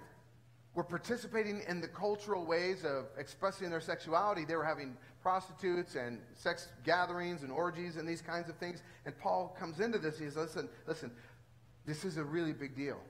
were 0.76 0.84
participating 0.84 1.62
in 1.66 1.80
the 1.80 1.88
cultural 1.88 2.47
ways 2.47 2.84
of 2.84 3.07
expressing 3.18 3.70
their 3.70 3.80
sexuality. 3.80 4.45
They 4.45 4.55
were 4.55 4.64
having 4.64 4.97
prostitutes 5.20 5.97
and 5.97 6.20
sex 6.32 6.68
gatherings 6.84 7.43
and 7.43 7.51
orgies 7.51 7.97
and 7.97 8.09
these 8.09 8.22
kinds 8.22 8.49
of 8.49 8.55
things. 8.59 8.84
And 9.05 9.18
Paul 9.18 9.57
comes 9.59 9.80
into 9.80 9.99
this. 9.99 10.16
He 10.16 10.26
says, 10.26 10.36
listen, 10.36 10.68
listen, 10.86 11.11
this 11.86 12.05
is 12.05 12.18
a 12.18 12.24
really 12.24 12.53
big 12.53 12.76
deal. 12.76 13.01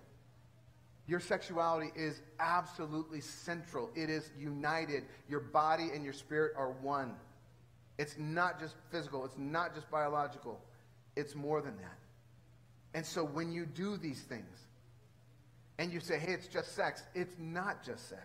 Your 1.06 1.20
sexuality 1.20 1.90
is 1.94 2.22
absolutely 2.38 3.20
central. 3.20 3.90
It 3.94 4.08
is 4.08 4.30
united. 4.38 5.04
Your 5.28 5.40
body 5.40 5.90
and 5.94 6.02
your 6.02 6.14
spirit 6.14 6.54
are 6.56 6.70
one. 6.80 7.16
It's 8.00 8.16
not 8.16 8.58
just 8.58 8.76
physical, 8.90 9.26
it's 9.26 9.36
not 9.36 9.74
just 9.74 9.90
biological, 9.90 10.58
it's 11.16 11.34
more 11.34 11.60
than 11.60 11.76
that. 11.76 11.98
And 12.94 13.04
so 13.04 13.22
when 13.22 13.52
you 13.52 13.66
do 13.66 13.98
these 13.98 14.22
things 14.22 14.56
and 15.76 15.92
you 15.92 16.00
say, 16.00 16.18
hey, 16.18 16.32
it's 16.32 16.46
just 16.46 16.74
sex, 16.74 17.02
it's 17.14 17.34
not 17.38 17.84
just 17.84 18.08
sex. 18.08 18.22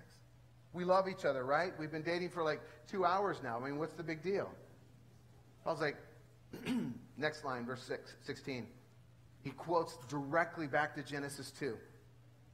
We 0.71 0.85
love 0.85 1.09
each 1.09 1.25
other, 1.25 1.43
right? 1.43 1.73
We've 1.77 1.91
been 1.91 2.03
dating 2.03 2.29
for 2.29 2.41
like 2.41 2.61
two 2.89 3.03
hours 3.03 3.41
now. 3.43 3.59
I 3.59 3.65
mean, 3.65 3.77
what's 3.77 3.91
the 3.91 4.03
big 4.03 4.23
deal? 4.23 4.49
Paul's 5.65 5.81
like, 5.81 5.97
next 7.17 7.43
line, 7.43 7.65
verse 7.65 7.83
six, 7.83 8.15
16. 8.23 8.67
He 9.43 9.49
quotes 9.49 9.97
directly 10.07 10.67
back 10.67 10.95
to 10.95 11.03
Genesis 11.03 11.51
2. 11.59 11.75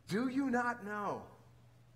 Do 0.07 0.27
you 0.27 0.49
not 0.49 0.83
know 0.83 1.21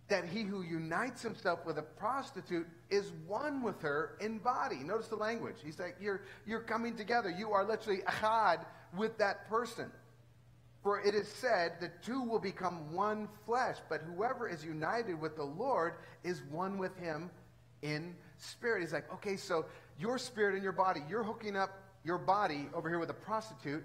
that 0.08 0.26
he 0.26 0.44
who 0.44 0.62
unites 0.62 1.22
himself 1.22 1.66
with 1.66 1.80
a 1.80 1.82
prostitute 1.82 2.68
is 2.90 3.12
one 3.26 3.64
with 3.64 3.82
her 3.82 4.18
in 4.22 4.38
body. 4.38 4.78
Notice 4.78 5.08
the 5.08 5.16
language. 5.16 5.56
He's 5.64 5.80
like, 5.80 5.96
you're, 6.00 6.22
you're 6.46 6.60
coming 6.60 6.96
together. 6.96 7.30
You 7.30 7.52
are 7.52 7.66
literally 7.66 8.02
echad 8.02 8.66
with 8.96 9.18
that 9.18 9.50
person. 9.50 9.92
For 10.84 11.02
it 11.02 11.16
is 11.16 11.28
said, 11.28 11.74
the 11.80 11.90
two 12.04 12.22
will 12.22 12.40
become 12.40 12.94
one 12.94 13.28
flesh, 13.48 13.78
but 13.90 14.02
whoever 14.02 14.48
is 14.48 14.64
united 14.64 15.20
with 15.20 15.36
the 15.36 15.44
Lord 15.44 15.96
is 16.24 16.44
one 16.52 16.78
with 16.78 16.96
him 16.98 17.32
in 17.82 18.14
spirit. 18.38 18.82
He's 18.82 18.94
like, 18.94 19.12
okay, 19.12 19.36
so 19.36 19.66
your 20.00 20.20
spirit 20.20 20.54
and 20.54 20.64
your 20.64 20.72
body, 20.72 21.02
you're 21.10 21.24
hooking 21.24 21.56
up 21.56 21.72
your 22.04 22.20
body 22.20 22.70
over 22.76 22.88
here 22.88 23.00
with 23.00 23.10
a 23.10 23.16
prostitute, 23.16 23.84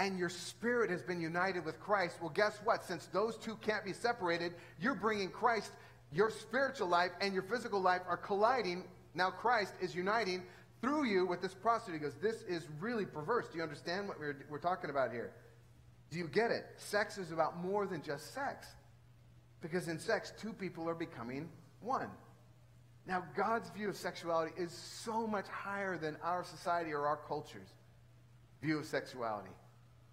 and 0.00 0.18
your 0.18 0.30
spirit 0.30 0.90
has 0.90 1.02
been 1.02 1.20
united 1.20 1.62
with 1.62 1.78
Christ, 1.78 2.16
well, 2.22 2.30
guess 2.30 2.58
what? 2.64 2.82
Since 2.82 3.06
those 3.06 3.36
two 3.36 3.56
can't 3.56 3.84
be 3.84 3.92
separated, 3.92 4.54
you're 4.80 4.94
bringing 4.94 5.28
Christ, 5.28 5.72
your 6.10 6.30
spiritual 6.30 6.88
life 6.88 7.10
and 7.20 7.34
your 7.34 7.42
physical 7.42 7.82
life 7.82 8.00
are 8.08 8.16
colliding. 8.16 8.84
Now 9.14 9.30
Christ 9.30 9.74
is 9.78 9.94
uniting 9.94 10.42
through 10.80 11.04
you 11.04 11.26
with 11.26 11.42
this 11.42 11.52
prostitute. 11.52 12.00
He 12.00 12.06
goes, 12.06 12.14
This 12.14 12.42
is 12.48 12.66
really 12.80 13.04
perverse. 13.04 13.48
Do 13.52 13.58
you 13.58 13.62
understand 13.62 14.08
what 14.08 14.18
we're, 14.18 14.46
we're 14.48 14.58
talking 14.58 14.88
about 14.88 15.12
here? 15.12 15.32
Do 16.10 16.16
you 16.16 16.28
get 16.28 16.50
it? 16.50 16.64
Sex 16.78 17.18
is 17.18 17.30
about 17.30 17.62
more 17.62 17.86
than 17.86 18.02
just 18.02 18.32
sex. 18.32 18.68
Because 19.60 19.88
in 19.88 19.98
sex, 19.98 20.32
two 20.40 20.54
people 20.54 20.88
are 20.88 20.94
becoming 20.94 21.46
one. 21.82 22.08
Now, 23.06 23.22
God's 23.36 23.68
view 23.68 23.90
of 23.90 23.96
sexuality 23.96 24.52
is 24.56 24.72
so 24.72 25.26
much 25.26 25.46
higher 25.48 25.98
than 25.98 26.16
our 26.22 26.42
society 26.42 26.92
or 26.92 27.06
our 27.06 27.18
culture's 27.28 27.68
view 28.62 28.78
of 28.78 28.86
sexuality. 28.86 29.50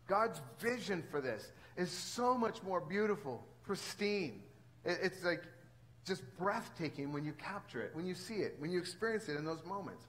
God's 0.08 0.42
vision 0.60 1.04
for 1.12 1.22
this 1.22 1.52
is 1.76 1.92
so 1.92 2.38
much 2.38 2.64
more 2.64 2.82
beautiful, 2.82 3.44
pristine. 3.64 4.42
It's 4.86 5.24
like 5.24 5.44
just 6.06 6.24
breathtaking 6.38 7.12
when 7.12 7.26
you 7.26 7.34
capture 7.34 7.82
it, 7.82 7.92
when 7.94 8.06
you 8.06 8.16
see 8.16 8.36
it, 8.36 8.56
when 8.60 8.72
you 8.72 8.80
experience 8.80 9.28
it 9.28 9.36
in 9.36 9.44
those 9.46 9.64
moments. 9.66 10.06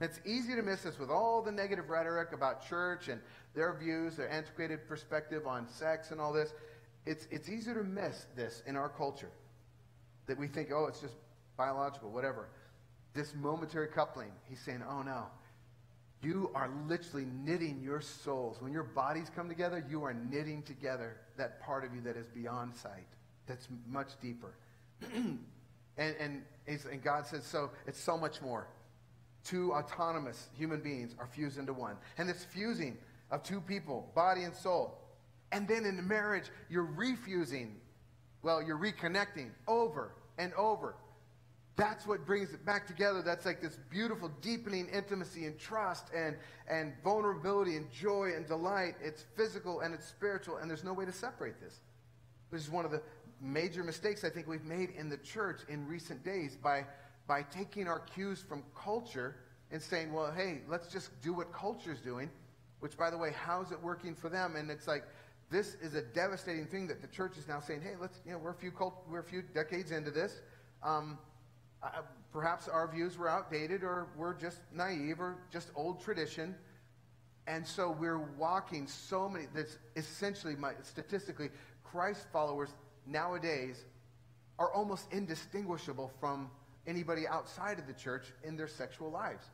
it's 0.00 0.18
easy 0.24 0.56
to 0.56 0.62
miss 0.62 0.82
this 0.82 0.98
with 0.98 1.10
all 1.10 1.42
the 1.42 1.52
negative 1.52 1.90
rhetoric 1.90 2.32
about 2.32 2.66
church 2.68 3.08
and 3.08 3.20
their 3.54 3.76
views, 3.78 4.16
their 4.16 4.30
antiquated 4.30 4.88
perspective 4.88 5.46
on 5.46 5.68
sex 5.68 6.10
and 6.10 6.20
all 6.20 6.32
this. 6.32 6.54
It's, 7.04 7.28
it's 7.30 7.48
easy 7.48 7.74
to 7.74 7.84
miss 7.84 8.26
this 8.34 8.62
in 8.66 8.76
our 8.76 8.88
culture. 8.88 9.30
That 10.26 10.38
we 10.38 10.48
think, 10.48 10.70
oh, 10.72 10.86
it's 10.86 11.00
just 11.00 11.14
biological, 11.56 12.10
whatever. 12.10 12.48
This 13.12 13.34
momentary 13.34 13.88
coupling, 13.88 14.32
he's 14.48 14.60
saying, 14.60 14.82
oh 14.88 15.02
no, 15.02 15.26
you 16.22 16.50
are 16.54 16.70
literally 16.88 17.26
knitting 17.44 17.80
your 17.82 18.00
souls. 18.00 18.58
When 18.60 18.72
your 18.72 18.84
bodies 18.84 19.30
come 19.34 19.48
together, 19.48 19.84
you 19.90 20.04
are 20.04 20.14
knitting 20.14 20.62
together 20.62 21.16
that 21.36 21.60
part 21.60 21.84
of 21.84 21.94
you 21.94 22.00
that 22.02 22.16
is 22.16 22.28
beyond 22.28 22.76
sight, 22.76 23.06
that's 23.46 23.68
much 23.88 24.10
deeper. 24.20 24.54
and, 25.14 25.38
and, 25.98 26.42
and 26.66 27.02
God 27.02 27.26
says, 27.26 27.44
so 27.44 27.70
it's 27.86 28.00
so 28.00 28.16
much 28.16 28.40
more. 28.40 28.68
Two 29.44 29.72
autonomous 29.72 30.48
human 30.56 30.80
beings 30.80 31.16
are 31.18 31.26
fused 31.26 31.58
into 31.58 31.72
one. 31.72 31.96
And 32.18 32.28
this 32.28 32.44
fusing 32.44 32.96
of 33.32 33.42
two 33.42 33.60
people, 33.60 34.10
body 34.14 34.44
and 34.44 34.54
soul. 34.54 34.98
And 35.50 35.66
then 35.66 35.84
in 35.84 36.06
marriage, 36.06 36.44
you're 36.70 36.84
refusing. 36.84 37.76
Well, 38.42 38.62
you're 38.62 38.78
reconnecting 38.78 39.50
over 39.66 40.12
and 40.38 40.52
over 40.54 40.94
that's 41.76 42.06
what 42.06 42.26
brings 42.26 42.52
it 42.52 42.64
back 42.66 42.86
together. 42.86 43.22
That's 43.22 43.46
like 43.46 43.62
this 43.62 43.78
beautiful, 43.90 44.30
deepening 44.40 44.88
intimacy 44.88 45.46
and 45.46 45.58
trust 45.58 46.08
and, 46.14 46.36
and 46.68 46.92
vulnerability 47.02 47.76
and 47.76 47.90
joy 47.90 48.32
and 48.36 48.46
delight. 48.46 48.94
It's 49.02 49.24
physical 49.36 49.80
and 49.80 49.94
it's 49.94 50.06
spiritual, 50.06 50.58
and 50.58 50.68
there's 50.68 50.84
no 50.84 50.92
way 50.92 51.06
to 51.06 51.12
separate 51.12 51.60
this. 51.60 51.80
This 52.50 52.62
is 52.62 52.70
one 52.70 52.84
of 52.84 52.90
the 52.90 53.00
major 53.40 53.82
mistakes 53.82 54.22
I 54.22 54.28
think 54.28 54.46
we've 54.46 54.64
made 54.64 54.90
in 54.90 55.08
the 55.08 55.16
church 55.16 55.60
in 55.68 55.86
recent 55.88 56.22
days 56.22 56.56
by, 56.56 56.84
by 57.26 57.42
taking 57.42 57.88
our 57.88 58.00
cues 58.00 58.44
from 58.46 58.62
culture 58.76 59.36
and 59.70 59.80
saying, 59.80 60.12
well, 60.12 60.30
hey, 60.30 60.60
let's 60.68 60.88
just 60.88 61.20
do 61.22 61.32
what 61.32 61.52
culture's 61.52 62.00
doing, 62.00 62.30
which, 62.80 62.98
by 62.98 63.10
the 63.10 63.16
way, 63.16 63.32
how's 63.34 63.72
it 63.72 63.82
working 63.82 64.14
for 64.14 64.28
them? 64.28 64.56
And 64.56 64.70
it's 64.70 64.86
like, 64.86 65.04
this 65.50 65.76
is 65.82 65.94
a 65.94 66.02
devastating 66.02 66.66
thing 66.66 66.86
that 66.88 67.00
the 67.00 67.08
church 67.08 67.38
is 67.38 67.48
now 67.48 67.60
saying, 67.60 67.80
hey, 67.80 67.94
let's, 67.98 68.20
you 68.26 68.32
know, 68.32 68.38
we're 68.38 68.50
a 68.50 68.54
few, 68.54 68.70
cult- 68.70 69.04
we're 69.10 69.20
a 69.20 69.24
few 69.24 69.42
decades 69.42 69.90
into 69.90 70.10
this. 70.10 70.42
Um, 70.82 71.18
perhaps 72.32 72.68
our 72.68 72.88
views 72.88 73.18
were 73.18 73.28
outdated 73.28 73.82
or 73.82 74.08
we're 74.16 74.34
just 74.34 74.58
naive 74.74 75.20
or 75.20 75.36
just 75.50 75.70
old 75.74 76.02
tradition. 76.02 76.54
And 77.46 77.66
so 77.66 77.90
we're 77.90 78.18
walking 78.38 78.86
so 78.86 79.28
many, 79.28 79.46
that's 79.54 79.78
essentially, 79.96 80.54
my, 80.54 80.72
statistically, 80.82 81.50
Christ 81.82 82.26
followers 82.32 82.70
nowadays 83.06 83.84
are 84.58 84.72
almost 84.72 85.12
indistinguishable 85.12 86.12
from 86.20 86.50
anybody 86.86 87.26
outside 87.26 87.78
of 87.78 87.86
the 87.86 87.92
church 87.92 88.32
in 88.44 88.56
their 88.56 88.68
sexual 88.68 89.10
lives. 89.10 89.46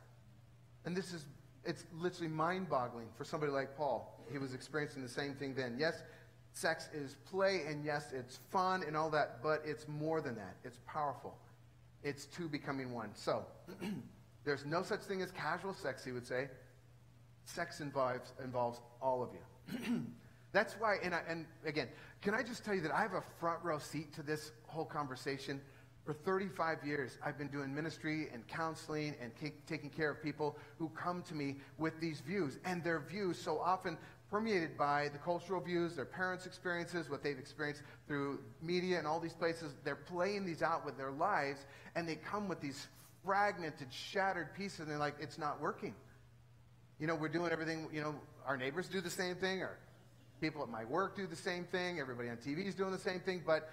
And 0.85 0.95
this 0.95 1.13
is, 1.13 1.25
it's 1.65 1.85
literally 1.93 2.29
mind 2.29 2.69
boggling 2.69 3.07
for 3.17 3.23
somebody 3.23 3.51
like 3.51 3.75
Paul. 3.75 4.23
He 4.31 4.37
was 4.37 4.53
experiencing 4.53 5.01
the 5.01 5.09
same 5.09 5.33
thing 5.33 5.55
then. 5.55 5.75
Yes, 5.79 6.03
sex 6.53 6.89
is 6.93 7.15
play, 7.29 7.63
and 7.67 7.83
yes, 7.83 8.11
it's 8.13 8.39
fun 8.51 8.83
and 8.85 8.95
all 8.95 9.09
that, 9.09 9.41
but 9.41 9.61
it's 9.65 9.87
more 9.87 10.21
than 10.21 10.35
that. 10.35 10.55
It's 10.63 10.79
powerful. 10.85 11.37
It's 12.03 12.25
two 12.25 12.47
becoming 12.47 12.93
one. 12.93 13.09
So, 13.13 13.45
there's 14.45 14.65
no 14.65 14.83
such 14.83 15.01
thing 15.01 15.21
as 15.21 15.31
casual 15.31 15.73
sex, 15.73 16.03
he 16.03 16.11
would 16.11 16.25
say. 16.25 16.49
Sex 17.45 17.81
involves, 17.81 18.33
involves 18.43 18.79
all 19.01 19.23
of 19.23 19.29
you. 19.33 20.01
That's 20.51 20.73
why, 20.73 20.95
and, 21.03 21.13
I, 21.13 21.21
and 21.27 21.45
again, 21.65 21.89
can 22.21 22.33
I 22.33 22.41
just 22.41 22.65
tell 22.65 22.73
you 22.73 22.81
that 22.81 22.93
I 22.93 23.01
have 23.01 23.13
a 23.13 23.23
front 23.39 23.63
row 23.63 23.79
seat 23.79 24.13
to 24.15 24.23
this 24.23 24.51
whole 24.67 24.85
conversation? 24.85 25.61
For 26.05 26.13
35 26.13 26.83
years, 26.83 27.19
I've 27.23 27.37
been 27.37 27.49
doing 27.49 27.75
ministry 27.75 28.29
and 28.33 28.47
counseling 28.47 29.15
and 29.21 29.31
taking 29.67 29.91
care 29.91 30.09
of 30.09 30.23
people 30.23 30.57
who 30.79 30.89
come 30.89 31.21
to 31.23 31.35
me 31.35 31.57
with 31.77 31.99
these 31.99 32.21
views. 32.21 32.57
And 32.65 32.83
their 32.83 32.99
views 32.99 33.37
so 33.37 33.59
often 33.59 33.95
permeated 34.29 34.77
by 34.77 35.09
the 35.09 35.17
cultural 35.17 35.59
views, 35.61 35.95
their 35.95 36.05
parents' 36.05 36.45
experiences, 36.45 37.09
what 37.09 37.23
they've 37.23 37.39
experienced 37.39 37.81
through 38.07 38.39
media 38.61 38.97
and 38.97 39.07
all 39.07 39.19
these 39.19 39.33
places. 39.33 39.73
They're 39.83 39.95
playing 39.95 40.45
these 40.45 40.61
out 40.61 40.85
with 40.85 40.97
their 40.97 41.11
lives, 41.11 41.65
and 41.95 42.07
they 42.07 42.15
come 42.15 42.47
with 42.47 42.61
these 42.61 42.87
fragmented, 43.25 43.91
shattered 43.91 44.53
pieces, 44.55 44.81
and 44.81 44.89
they're 44.89 44.97
like, 44.97 45.15
it's 45.19 45.37
not 45.37 45.59
working. 45.59 45.95
You 46.99 47.07
know, 47.07 47.15
we're 47.15 47.29
doing 47.29 47.51
everything, 47.51 47.87
you 47.91 48.01
know, 48.01 48.15
our 48.45 48.57
neighbors 48.57 48.87
do 48.87 49.01
the 49.01 49.09
same 49.09 49.35
thing, 49.35 49.61
our 49.61 49.77
people 50.41 50.61
at 50.61 50.69
my 50.69 50.85
work 50.85 51.15
do 51.15 51.27
the 51.27 51.35
same 51.35 51.65
thing, 51.65 51.99
everybody 51.99 52.29
on 52.29 52.37
TV 52.37 52.65
is 52.65 52.75
doing 52.75 52.91
the 52.91 52.97
same 52.97 53.19
thing, 53.19 53.41
but 53.45 53.69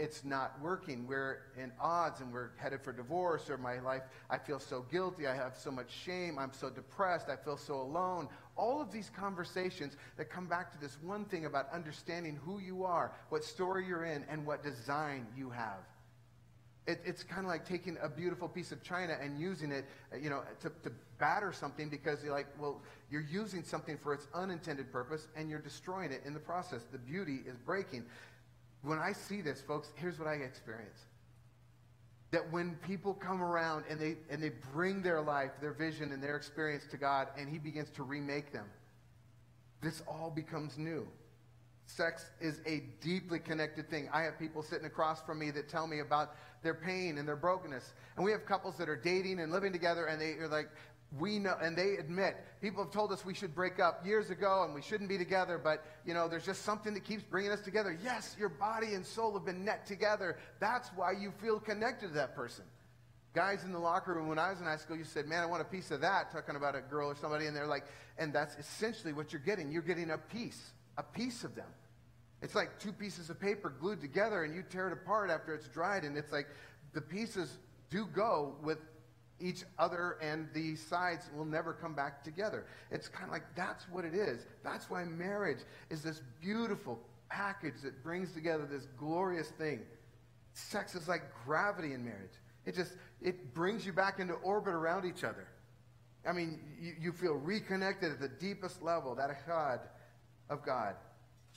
it's 0.00 0.24
not 0.24 0.58
working. 0.62 1.06
We're 1.06 1.42
in 1.58 1.70
odds 1.78 2.20
and 2.20 2.32
we're 2.32 2.50
headed 2.56 2.82
for 2.82 2.92
divorce, 2.92 3.50
or 3.50 3.58
my 3.58 3.80
life, 3.80 4.02
I 4.30 4.38
feel 4.38 4.58
so 4.58 4.86
guilty. 4.90 5.26
I 5.26 5.34
have 5.34 5.56
so 5.56 5.70
much 5.70 5.90
shame. 5.90 6.38
I'm 6.38 6.52
so 6.52 6.70
depressed. 6.70 7.28
I 7.28 7.36
feel 7.36 7.58
so 7.58 7.74
alone. 7.74 8.28
All 8.60 8.82
of 8.82 8.92
these 8.92 9.10
conversations 9.16 9.96
that 10.18 10.28
come 10.28 10.46
back 10.46 10.70
to 10.72 10.78
this 10.78 10.98
one 11.02 11.24
thing 11.24 11.46
about 11.46 11.72
understanding 11.72 12.38
who 12.44 12.58
you 12.58 12.84
are, 12.84 13.12
what 13.30 13.42
story 13.42 13.86
you're 13.86 14.04
in, 14.04 14.24
and 14.30 14.44
what 14.44 14.62
design 14.62 15.26
you 15.34 15.48
have. 15.48 15.80
It, 16.86 17.00
it's 17.04 17.22
kind 17.22 17.40
of 17.40 17.46
like 17.46 17.64
taking 17.66 17.96
a 18.02 18.08
beautiful 18.08 18.48
piece 18.48 18.72
of 18.72 18.82
china 18.82 19.16
and 19.20 19.40
using 19.40 19.72
it, 19.72 19.86
you 20.20 20.28
know, 20.28 20.42
to, 20.60 20.70
to 20.82 20.92
batter 21.18 21.52
something 21.52 21.88
because 21.88 22.22
you're 22.22 22.34
like, 22.34 22.48
well, 22.58 22.82
you're 23.10 23.26
using 23.30 23.64
something 23.64 23.96
for 23.96 24.12
its 24.12 24.26
unintended 24.34 24.92
purpose 24.92 25.28
and 25.36 25.48
you're 25.48 25.60
destroying 25.60 26.12
it 26.12 26.22
in 26.26 26.34
the 26.34 26.40
process. 26.40 26.82
The 26.92 26.98
beauty 26.98 27.40
is 27.46 27.56
breaking 27.56 28.04
when 28.82 28.98
I 28.98 29.12
see 29.12 29.40
this, 29.40 29.60
folks, 29.60 29.90
here's 29.96 30.18
what 30.18 30.28
I 30.28 30.34
experience. 30.34 31.00
That 32.30 32.50
when 32.52 32.76
people 32.86 33.14
come 33.14 33.42
around 33.42 33.84
and 33.90 33.98
they, 33.98 34.16
and 34.30 34.42
they 34.42 34.52
bring 34.72 35.02
their 35.02 35.20
life, 35.20 35.50
their 35.60 35.72
vision, 35.72 36.12
and 36.12 36.22
their 36.22 36.36
experience 36.36 36.84
to 36.90 36.96
God, 36.96 37.28
and 37.36 37.48
He 37.48 37.58
begins 37.58 37.90
to 37.90 38.02
remake 38.02 38.52
them, 38.52 38.66
this 39.80 40.02
all 40.06 40.30
becomes 40.30 40.78
new. 40.78 41.06
Sex 41.86 42.26
is 42.40 42.60
a 42.66 42.84
deeply 43.00 43.40
connected 43.40 43.90
thing. 43.90 44.08
I 44.12 44.22
have 44.22 44.38
people 44.38 44.62
sitting 44.62 44.86
across 44.86 45.20
from 45.22 45.40
me 45.40 45.50
that 45.50 45.68
tell 45.68 45.88
me 45.88 45.98
about 46.00 46.36
their 46.62 46.74
pain 46.74 47.18
and 47.18 47.26
their 47.26 47.36
brokenness. 47.36 47.94
And 48.14 48.24
we 48.24 48.30
have 48.30 48.46
couples 48.46 48.76
that 48.76 48.88
are 48.88 48.96
dating 48.96 49.40
and 49.40 49.50
living 49.50 49.72
together, 49.72 50.06
and 50.06 50.20
they 50.20 50.34
are 50.34 50.46
like, 50.46 50.68
we 51.18 51.38
know, 51.38 51.56
and 51.60 51.76
they 51.76 51.94
admit, 51.96 52.36
people 52.60 52.84
have 52.84 52.92
told 52.92 53.10
us 53.10 53.24
we 53.24 53.34
should 53.34 53.54
break 53.54 53.80
up 53.80 54.06
years 54.06 54.30
ago 54.30 54.62
and 54.64 54.74
we 54.74 54.80
shouldn't 54.80 55.08
be 55.08 55.18
together, 55.18 55.58
but, 55.58 55.84
you 56.06 56.14
know, 56.14 56.28
there's 56.28 56.46
just 56.46 56.62
something 56.62 56.94
that 56.94 57.04
keeps 57.04 57.22
bringing 57.24 57.50
us 57.50 57.60
together. 57.60 57.98
Yes, 58.02 58.36
your 58.38 58.48
body 58.48 58.94
and 58.94 59.04
soul 59.04 59.32
have 59.34 59.44
been 59.44 59.64
knit 59.64 59.84
together. 59.86 60.38
That's 60.60 60.88
why 60.94 61.12
you 61.12 61.32
feel 61.40 61.58
connected 61.58 62.08
to 62.08 62.14
that 62.14 62.36
person. 62.36 62.64
Guys 63.34 63.64
in 63.64 63.72
the 63.72 63.78
locker 63.78 64.14
room, 64.14 64.28
when 64.28 64.38
I 64.38 64.50
was 64.50 64.60
in 64.60 64.66
high 64.66 64.76
school, 64.76 64.96
you 64.96 65.04
said, 65.04 65.26
man, 65.26 65.42
I 65.42 65.46
want 65.46 65.62
a 65.62 65.64
piece 65.64 65.90
of 65.90 66.00
that, 66.00 66.32
talking 66.32 66.56
about 66.56 66.76
a 66.76 66.80
girl 66.80 67.10
or 67.10 67.16
somebody, 67.16 67.46
and 67.46 67.56
they're 67.56 67.66
like, 67.66 67.86
and 68.18 68.32
that's 68.32 68.56
essentially 68.56 69.12
what 69.12 69.32
you're 69.32 69.42
getting. 69.42 69.70
You're 69.70 69.82
getting 69.82 70.10
a 70.10 70.18
piece, 70.18 70.72
a 70.96 71.02
piece 71.02 71.42
of 71.44 71.54
them. 71.54 71.68
It's 72.42 72.54
like 72.54 72.78
two 72.78 72.92
pieces 72.92 73.30
of 73.30 73.40
paper 73.40 73.74
glued 73.80 74.00
together, 74.00 74.44
and 74.44 74.54
you 74.54 74.62
tear 74.68 74.88
it 74.88 74.92
apart 74.92 75.30
after 75.30 75.54
it's 75.54 75.68
dried, 75.68 76.04
and 76.04 76.16
it's 76.16 76.32
like 76.32 76.46
the 76.92 77.00
pieces 77.00 77.58
do 77.90 78.06
go 78.06 78.54
with 78.62 78.78
each 79.40 79.64
other 79.78 80.16
and 80.22 80.48
the 80.54 80.76
sides 80.76 81.30
will 81.36 81.44
never 81.44 81.72
come 81.72 81.94
back 81.94 82.22
together. 82.22 82.66
It's 82.90 83.08
kind 83.08 83.24
of 83.24 83.30
like 83.30 83.54
that's 83.54 83.84
what 83.90 84.04
it 84.04 84.14
is. 84.14 84.46
That's 84.62 84.90
why 84.90 85.04
marriage 85.04 85.60
is 85.90 86.02
this 86.02 86.22
beautiful 86.40 86.98
package 87.28 87.80
that 87.82 88.02
brings 88.02 88.32
together 88.32 88.66
this 88.70 88.86
glorious 88.98 89.48
thing. 89.48 89.80
Sex 90.52 90.94
is 90.94 91.08
like 91.08 91.22
gravity 91.44 91.92
in 91.92 92.04
marriage. 92.04 92.32
It 92.66 92.74
just 92.74 92.94
it 93.22 93.54
brings 93.54 93.86
you 93.86 93.92
back 93.92 94.18
into 94.18 94.34
orbit 94.34 94.74
around 94.74 95.04
each 95.04 95.24
other. 95.24 95.46
I 96.28 96.32
mean, 96.32 96.60
you, 96.78 96.92
you 97.00 97.12
feel 97.12 97.34
reconnected 97.34 98.12
at 98.12 98.20
the 98.20 98.28
deepest 98.28 98.82
level, 98.82 99.14
that 99.14 99.30
echad 99.30 99.80
of 100.50 100.64
God. 100.64 100.94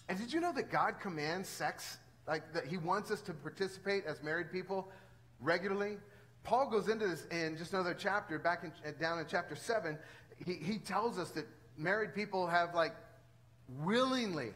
And 0.08 0.18
did 0.18 0.32
you 0.32 0.40
know 0.40 0.54
that 0.54 0.72
God 0.72 1.00
commands 1.02 1.50
sex? 1.50 1.98
Like 2.28 2.54
that 2.54 2.68
he 2.68 2.78
wants 2.78 3.12
us 3.12 3.22
to 3.22 3.34
participate 3.34 4.06
as 4.06 4.24
married 4.24 4.52
people 4.52 4.88
regularly? 5.42 5.98
Paul 6.44 6.70
goes 6.70 6.90
into 6.90 7.08
this 7.08 7.26
in 7.32 7.58
just 7.58 7.74
another 7.74 7.96
chapter, 7.98 8.38
back 8.38 8.64
in, 8.64 8.72
uh, 8.86 8.92
down 9.00 9.20
in 9.20 9.26
chapter 9.28 9.56
7. 9.56 9.98
He, 10.46 10.54
he 10.54 10.78
tells 10.78 11.18
us 11.18 11.32
that 11.32 11.46
married 11.78 12.14
people 12.14 12.48
have, 12.48 12.76
like, 12.76 12.94
willingly 13.80 14.52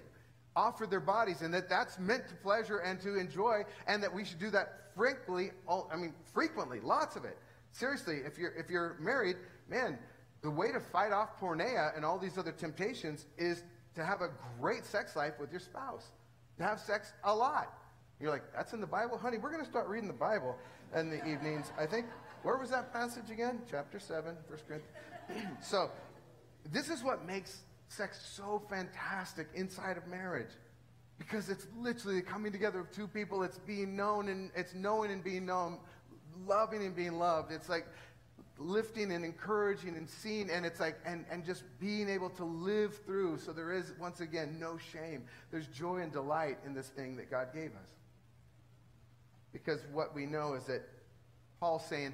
offered 0.56 0.90
their 0.90 1.00
bodies 1.00 1.44
and 1.44 1.54
that 1.54 1.70
that's 1.70 2.00
meant 2.00 2.28
to 2.28 2.36
pleasure 2.36 2.80
and 2.80 3.00
to 3.00 3.16
enjoy 3.18 3.64
and 3.88 4.02
that 4.02 4.14
we 4.14 4.26
should 4.26 4.40
do 4.40 4.50
that 4.50 4.92
frequently, 4.96 5.52
I 5.70 5.96
mean, 5.96 6.14
frequently, 6.34 6.80
lots 6.82 7.16
of 7.16 7.24
it. 7.24 7.38
Seriously, 7.72 8.18
if 8.26 8.38
you're, 8.38 8.54
if 8.54 8.70
you're 8.70 8.98
married, 9.00 9.36
man, 9.70 10.00
the 10.42 10.50
way 10.50 10.72
to 10.72 10.80
fight 10.80 11.12
off 11.12 11.40
porneia 11.40 11.96
and 11.96 12.04
all 12.04 12.18
these 12.18 12.38
other 12.38 12.52
temptations 12.52 13.28
is 13.38 13.64
to 13.96 14.04
have 14.04 14.22
a 14.22 14.30
great 14.60 14.86
sex 14.86 15.16
life 15.16 15.34
with 15.40 15.52
your 15.52 15.60
spouse, 15.60 16.08
to 16.58 16.64
have 16.64 16.80
sex 16.80 17.14
a 17.24 17.34
lot. 17.34 17.74
You're 18.20 18.32
like, 18.32 18.44
that's 18.54 18.74
in 18.74 18.82
the 18.82 18.88
Bible? 18.88 19.18
Honey, 19.18 19.38
we're 19.38 19.52
going 19.52 19.64
to 19.64 19.70
start 19.70 19.88
reading 19.88 20.08
the 20.08 20.14
Bible 20.14 20.56
in 20.96 21.10
the 21.10 21.18
evenings. 21.28 21.72
I 21.80 21.86
think, 21.86 22.08
where 22.44 22.58
was 22.58 22.70
that 22.72 22.92
passage 22.92 23.30
again? 23.30 23.60
Chapter 23.70 24.00
7, 24.00 24.36
1 24.48 24.60
Corinthians. 24.68 25.58
so, 25.62 25.92
this 26.72 26.90
is 26.90 27.04
what 27.04 27.26
makes 27.26 27.62
sex 27.90 28.20
so 28.36 28.62
fantastic 28.70 29.48
inside 29.54 29.98
of 29.98 30.08
marriage. 30.08 30.50
Because 31.20 31.50
it's 31.50 31.68
literally 31.80 32.18
the 32.18 32.26
coming 32.26 32.52
together 32.52 32.80
of 32.80 32.92
two 32.92 33.08
people. 33.08 33.44
It's 33.44 33.60
being 33.60 33.96
known 33.96 34.30
and 34.30 34.52
it's 34.56 34.74
knowing 34.74 35.12
and 35.12 35.24
being 35.24 35.46
known, 35.46 35.80
loving 36.46 36.86
and 36.86 36.96
being 36.96 37.18
loved. 37.18 37.52
It's 37.52 37.70
like 37.70 37.86
lifting 38.60 39.12
and 39.12 39.24
encouraging 39.24 39.96
and 39.96 40.10
seeing 40.10 40.50
and 40.50 40.66
it's 40.66 40.80
like 40.80 40.98
and, 41.06 41.26
and 41.32 41.46
just 41.46 41.64
being 41.80 42.10
able 42.10 42.30
to 42.30 42.44
live 42.44 43.00
through 43.06 43.38
so 43.38 43.54
there 43.54 43.72
is 43.72 43.94
once 44.00 44.20
again 44.20 44.58
no 44.60 44.78
shame 44.78 45.24
there's 45.52 45.68
joy 45.68 45.98
and 45.98 46.12
delight 46.12 46.58
in 46.66 46.74
this 46.74 46.88
thing 46.90 47.16
that 47.16 47.30
god 47.30 47.50
gave 47.54 47.70
us 47.76 47.97
because 49.64 49.82
what 49.92 50.14
we 50.14 50.26
know 50.26 50.54
is 50.54 50.66
that 50.66 50.84
Paul's 51.60 51.86
saying 51.86 52.14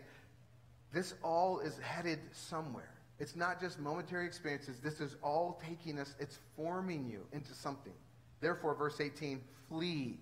this 0.94 1.14
all 1.24 1.60
is 1.60 1.78
headed 1.80 2.20
somewhere. 2.32 2.90
It's 3.20 3.36
not 3.36 3.60
just 3.60 3.80
momentary 3.80 4.26
experiences. 4.26 4.80
This 4.80 5.00
is 5.00 5.16
all 5.22 5.62
taking 5.66 6.00
us, 6.00 6.16
it's 6.20 6.40
forming 6.56 7.08
you 7.10 7.22
into 7.32 7.54
something. 7.54 7.94
Therefore, 8.42 8.76
verse 8.76 9.00
18, 9.00 9.42
flee 9.70 10.20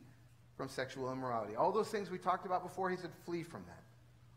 from 0.56 0.68
sexual 0.68 1.12
immorality. 1.12 1.56
All 1.56 1.72
those 1.72 1.90
things 1.90 2.10
we 2.10 2.18
talked 2.18 2.46
about 2.46 2.64
before, 2.64 2.90
he 2.90 2.98
said, 2.98 3.12
flee 3.26 3.44
from 3.44 3.64
that. 3.68 3.84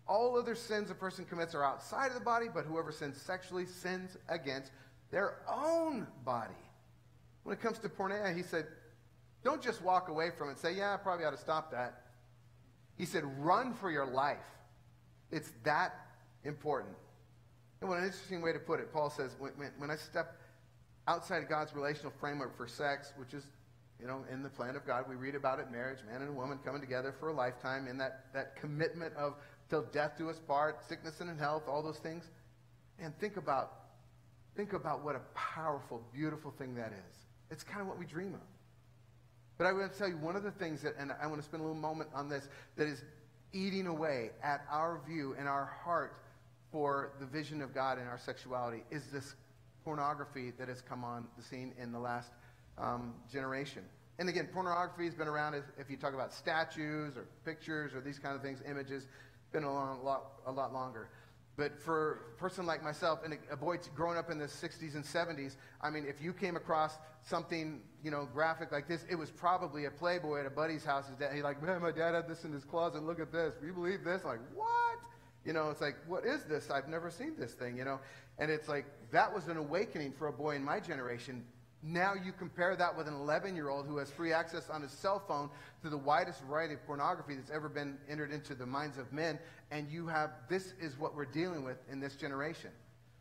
All 0.07 0.39
other 0.39 0.55
sins 0.55 0.91
a 0.91 0.95
person 0.95 1.25
commits 1.25 1.55
are 1.55 1.65
outside 1.65 2.09
of 2.09 2.15
the 2.15 2.21
body, 2.21 2.47
but 2.53 2.65
whoever 2.65 2.93
sins 2.93 3.21
sexually 3.21 3.67
sins 3.67 4.17
against 4.29 4.71
their 5.11 5.39
own 5.49 6.07
body. 6.25 6.53
When 7.43 7.55
it 7.55 7.61
comes 7.61 7.79
to 7.79 7.89
porneia, 7.89 8.35
he 8.35 8.43
said, 8.43 8.67
don't 9.43 9.63
just 9.63 9.83
walk 9.83 10.09
away 10.09 10.31
from 10.37 10.49
it 10.49 10.53
and 10.53 10.59
say, 10.59 10.75
yeah, 10.75 10.95
I 10.95 10.97
probably 10.97 11.27
ought 11.27 11.33
to 11.33 11.39
stop 11.39 11.71
that. 11.73 12.04
He 12.97 13.05
said, 13.05 13.25
run 13.45 13.75
for 13.75 13.91
your 13.91 14.07
life. 14.07 14.39
It's 15.31 15.51
that 15.65 15.95
important. 16.45 16.95
And 17.81 17.91
what 17.91 17.99
an 17.99 18.05
interesting 18.05 18.41
way 18.41 18.53
to 18.53 18.59
put 18.59 18.81
it. 18.81 18.93
Paul 18.93 19.11
says, 19.11 19.37
when, 19.39 19.53
when, 19.57 19.71
when 19.79 19.91
I 19.91 19.97
step 19.97 20.39
outside 21.09 21.43
of 21.43 21.49
God's 21.49 21.75
relational 21.75 22.13
framework 22.21 22.57
for 22.57 22.67
sex, 22.67 23.13
which 23.17 23.35
is, 23.35 23.45
you 24.01 24.07
know, 24.07 24.25
in 24.33 24.43
the 24.43 24.49
plan 24.49 24.77
of 24.77 24.87
God, 24.87 25.05
we 25.09 25.17
read 25.17 25.35
about 25.35 25.59
it, 25.59 25.71
marriage, 25.71 25.99
man 26.11 26.23
and 26.23 26.35
woman 26.37 26.59
coming 26.65 26.81
together 26.81 27.15
for 27.19 27.29
a 27.29 27.33
lifetime 27.33 27.87
in 27.89 27.99
that, 27.99 28.27
that 28.33 28.57
commitment 28.57 29.15
of 29.17 29.35
till 29.69 29.83
death 29.93 30.13
do 30.17 30.31
us 30.31 30.39
part, 30.39 30.87
sickness 30.89 31.21
and 31.21 31.39
health, 31.39 31.65
all 31.69 31.83
those 31.83 31.99
things. 31.99 32.31
And 32.99 33.17
think 33.19 33.37
about, 33.37 33.73
think 34.57 34.73
about 34.73 35.05
what 35.05 35.17
a 35.17 35.21
powerful, 35.35 36.03
beautiful 36.13 36.53
thing 36.53 36.75
that 36.77 36.93
is. 36.93 37.17
It's 37.51 37.65
kind 37.65 37.81
of 37.81 37.87
what 37.87 37.99
we 37.99 38.07
dream 38.07 38.35
of. 38.35 38.41
But 39.57 39.67
I 39.67 39.73
want 39.73 39.93
to 39.93 39.99
tell 39.99 40.09
you 40.09 40.17
one 40.17 40.37
of 40.37 40.43
the 40.43 40.51
things 40.51 40.83
that, 40.83 40.95
and 40.99 41.13
I 41.23 41.27
want 41.27 41.41
to 41.41 41.45
spend 41.45 41.61
a 41.61 41.67
little 41.67 41.81
moment 41.81 42.11
on 42.15 42.29
this, 42.29 42.49
that 42.77 42.89
is 42.89 43.03
eating 43.53 43.87
away 43.87 44.31
at 44.43 44.63
our 44.71 45.01
view 45.07 45.37
and 45.39 45.49
our 45.49 45.73
heart 45.85 46.17
for 46.73 47.13
the 47.21 47.27
vision 47.27 47.63
of 47.63 47.73
God 47.73 47.99
in 47.99 48.05
our 48.05 48.19
sexuality 48.19 48.83
is 48.91 49.07
this 49.13 49.37
pornography 49.85 50.53
that 50.59 50.67
has 50.67 50.81
come 50.81 51.05
on 51.05 51.27
the 51.37 51.43
scene 51.43 51.73
in 51.81 51.93
the 51.93 51.99
last 51.99 52.31
um, 52.79 53.15
generation. 53.31 53.85
And 54.19 54.29
again, 54.29 54.49
pornography 54.53 55.05
has 55.05 55.15
been 55.15 55.29
around 55.29 55.55
as, 55.55 55.63
if 55.79 55.89
you 55.91 55.97
talk 55.97 56.15
about 56.15 56.33
statues 56.33 57.17
or 57.17 57.27
pictures 57.45 57.95
or 57.95 58.01
these 58.01 58.19
kind 58.19 58.35
of 58.35 58.43
things, 58.43 58.61
images, 58.69 59.07
been 59.53 59.65
along 59.65 60.01
a, 60.01 60.03
lot, 60.03 60.33
a 60.47 60.53
lot 60.53 60.73
longer. 60.73 61.09
But 61.57 61.81
for 61.81 62.33
a 62.35 62.41
person 62.41 62.67
like 62.67 62.83
myself 62.83 63.21
and 63.25 63.39
a, 63.51 63.57
boy 63.57 63.77
growing 63.95 64.19
up 64.19 64.29
in 64.29 64.39
the 64.39 64.47
60s 64.47 64.97
and 64.97 65.05
70s, 65.05 65.55
I 65.81 65.89
mean, 65.89 66.05
if 66.05 66.21
you 66.21 66.33
came 66.33 66.57
across 66.57 66.99
something, 67.23 67.81
you 68.03 68.11
know, 68.11 68.29
graphic 68.33 68.73
like 68.73 68.89
this, 68.89 69.05
it 69.09 69.15
was 69.15 69.31
probably 69.31 69.85
a 69.85 69.91
Playboy 69.91 70.41
at 70.41 70.47
a 70.47 70.51
buddy's 70.51 70.85
house. 70.85 71.07
His 71.07 71.17
dad, 71.17 71.33
he's 71.33 71.45
like, 71.45 71.63
man, 71.63 71.81
my 71.81 71.93
dad 71.93 72.15
had 72.15 72.29
this 72.29 72.45
in 72.45 72.53
his 72.53 72.65
closet. 72.65 73.05
Look 73.05 73.21
at 73.21 73.31
this. 73.31 73.55
Do 73.61 73.67
you 73.67 73.73
believe 73.73 74.03
this? 74.03 74.23
I'm 74.23 74.31
like, 74.31 74.41
what? 74.53 74.99
You 75.45 75.53
know, 75.53 75.71
it's 75.71 75.81
like, 75.81 75.97
what 76.09 76.25
is 76.25 76.43
this? 76.45 76.71
I've 76.71 76.89
never 76.89 77.11
seen 77.11 77.35
this 77.39 77.53
thing, 77.53 77.77
you 77.77 77.85
know? 77.85 78.01
And 78.39 78.51
it's 78.51 78.69
like, 78.69 78.87
that 79.13 79.33
was 79.33 79.47
an 79.47 79.57
awakening 79.57 80.13
for 80.13 80.27
a 80.27 80.33
boy 80.33 80.57
in 80.57 80.65
my 80.65 80.81
generation. 80.81 81.45
Now 81.87 82.15
you 82.15 82.33
compare 82.33 82.75
that 82.77 82.97
with 82.97 83.09
an 83.09 83.15
11 83.15 83.55
year 83.55 83.69
old 83.69 83.87
who 83.87 83.99
has 83.99 84.11
free 84.11 84.33
access 84.33 84.71
on 84.71 84.81
his 84.81 84.91
cell 84.91 85.23
phone 85.29 85.51
to 85.83 85.91
the 85.91 85.99
widest 85.99 86.43
variety 86.45 86.73
of 86.75 86.87
pornography 86.87 87.35
that's 87.35 87.51
ever 87.51 87.69
been 87.69 87.99
entered 88.09 88.33
into 88.33 88.55
the 88.55 88.65
minds 88.65 88.97
of 88.97 89.13
men. 89.13 89.39
And 89.71 89.91
you 89.91 90.07
have, 90.07 90.31
this 90.49 90.73
is 90.81 90.99
what 90.99 91.15
we're 91.15 91.27
dealing 91.27 91.63
with 91.63 91.77
in 91.93 92.01
this 92.01 92.17
generation. 92.17 92.71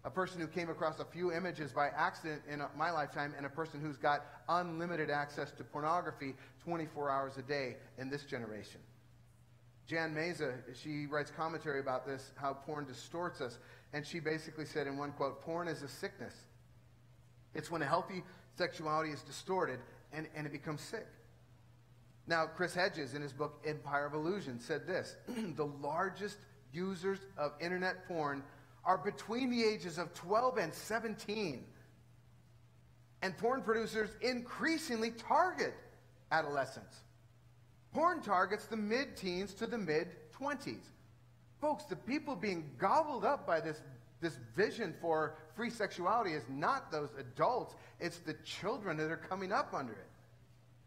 A 0.05 0.09
person 0.09 0.39
who 0.39 0.47
came 0.47 0.69
across 0.69 0.99
a 0.99 1.05
few 1.05 1.33
images 1.33 1.73
by 1.73 1.89
accident 1.89 2.41
in 2.49 2.61
my 2.77 2.89
lifetime, 2.91 3.33
and 3.37 3.45
a 3.45 3.49
person 3.49 3.81
who's 3.81 3.97
got 3.97 4.25
unlimited 4.49 5.09
access 5.09 5.51
to 5.51 5.63
pornography 5.63 6.33
24 6.63 7.09
hours 7.09 7.37
a 7.37 7.41
day 7.41 7.77
in 7.97 8.09
this 8.09 8.23
generation. 8.23 8.79
Jan 9.87 10.13
Meza, 10.15 10.53
she 10.73 11.05
writes 11.05 11.31
commentary 11.35 11.79
about 11.79 12.05
this, 12.05 12.31
how 12.35 12.53
porn 12.53 12.85
distorts 12.85 13.41
us. 13.41 13.59
And 13.91 14.05
she 14.05 14.19
basically 14.19 14.65
said 14.65 14.87
in 14.87 14.97
one 14.97 15.11
quote, 15.11 15.41
porn 15.41 15.67
is 15.67 15.83
a 15.83 15.87
sickness. 15.89 16.33
It's 17.53 17.69
when 17.69 17.81
a 17.81 17.85
healthy 17.85 18.23
sexuality 18.57 19.11
is 19.11 19.21
distorted 19.21 19.79
and, 20.11 20.27
and 20.35 20.45
it 20.45 20.51
becomes 20.51 20.81
sick. 20.81 21.07
Now, 22.27 22.45
Chris 22.45 22.73
Hedges, 22.73 23.15
in 23.15 23.21
his 23.21 23.33
book 23.33 23.61
Empire 23.65 24.05
of 24.05 24.13
Illusion, 24.13 24.59
said 24.59 24.87
this 24.87 25.15
The 25.55 25.65
largest 25.65 26.37
users 26.71 27.19
of 27.37 27.53
internet 27.59 28.07
porn 28.07 28.43
are 28.85 28.97
between 28.97 29.49
the 29.49 29.63
ages 29.63 29.97
of 29.97 30.13
12 30.13 30.57
and 30.57 30.73
17. 30.73 31.63
And 33.21 33.37
porn 33.37 33.61
producers 33.61 34.09
increasingly 34.21 35.11
target 35.11 35.73
adolescents. 36.31 36.97
Porn 37.93 38.21
targets 38.21 38.65
the 38.65 38.75
mid 38.75 39.15
teens 39.15 39.53
to 39.55 39.67
the 39.67 39.77
mid 39.77 40.07
20s. 40.37 40.81
Folks, 41.61 41.85
the 41.85 41.95
people 41.95 42.35
being 42.35 42.69
gobbled 42.77 43.23
up 43.23 43.47
by 43.47 43.61
this, 43.61 43.81
this 44.19 44.37
vision 44.55 44.93
for 44.99 45.35
free 45.55 45.69
sexuality 45.69 46.31
is 46.31 46.43
not 46.49 46.91
those 46.91 47.09
adults, 47.19 47.75
it's 47.99 48.19
the 48.19 48.35
children 48.43 48.97
that 48.97 49.11
are 49.11 49.17
coming 49.17 49.51
up 49.51 49.73
under 49.73 49.93
it. 49.93 50.09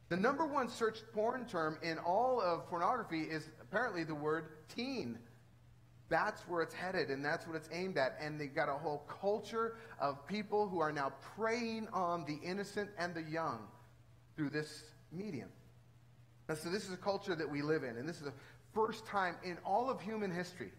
The 0.08 0.16
number 0.16 0.46
one 0.46 0.68
searched 0.68 1.04
porn 1.12 1.46
term 1.46 1.78
in 1.82 1.98
all 1.98 2.40
of 2.40 2.68
pornography 2.68 3.22
is 3.22 3.48
apparently 3.60 4.04
the 4.04 4.14
word 4.14 4.50
teen. 4.74 5.18
That's 6.08 6.42
where 6.42 6.62
it's 6.62 6.74
headed, 6.74 7.10
and 7.10 7.24
that's 7.24 7.46
what 7.48 7.56
it's 7.56 7.68
aimed 7.72 7.98
at. 7.98 8.16
And 8.20 8.40
they've 8.40 8.54
got 8.54 8.68
a 8.68 8.74
whole 8.74 9.02
culture 9.20 9.76
of 10.00 10.24
people 10.28 10.68
who 10.68 10.78
are 10.78 10.92
now 10.92 11.12
preying 11.36 11.88
on 11.92 12.24
the 12.24 12.38
innocent 12.48 12.90
and 12.96 13.12
the 13.14 13.22
young 13.22 13.66
through 14.36 14.50
this 14.50 14.84
medium. 15.10 15.48
And 16.48 16.56
so, 16.56 16.70
this 16.70 16.84
is 16.84 16.92
a 16.92 16.98
culture 16.98 17.34
that 17.34 17.50
we 17.50 17.60
live 17.62 17.82
in, 17.82 17.96
and 17.96 18.08
this 18.08 18.18
is 18.18 18.22
the 18.22 18.32
first 18.72 19.04
time 19.06 19.34
in 19.42 19.58
all 19.64 19.90
of 19.90 20.00
human 20.00 20.30
history 20.30 20.70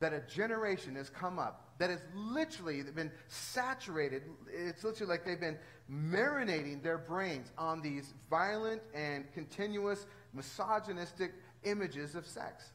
that 0.00 0.14
a 0.14 0.20
generation 0.20 0.94
has 0.96 1.10
come 1.10 1.38
up 1.38 1.63
that 1.78 1.90
has 1.90 2.00
literally 2.14 2.82
been 2.82 3.10
saturated. 3.28 4.22
It's 4.52 4.84
literally 4.84 5.10
like 5.10 5.24
they've 5.24 5.40
been 5.40 5.58
marinating 5.90 6.82
their 6.82 6.98
brains 6.98 7.52
on 7.58 7.82
these 7.82 8.14
violent 8.30 8.80
and 8.94 9.30
continuous 9.32 10.06
misogynistic 10.32 11.32
images 11.64 12.14
of 12.14 12.26
sex. 12.26 12.72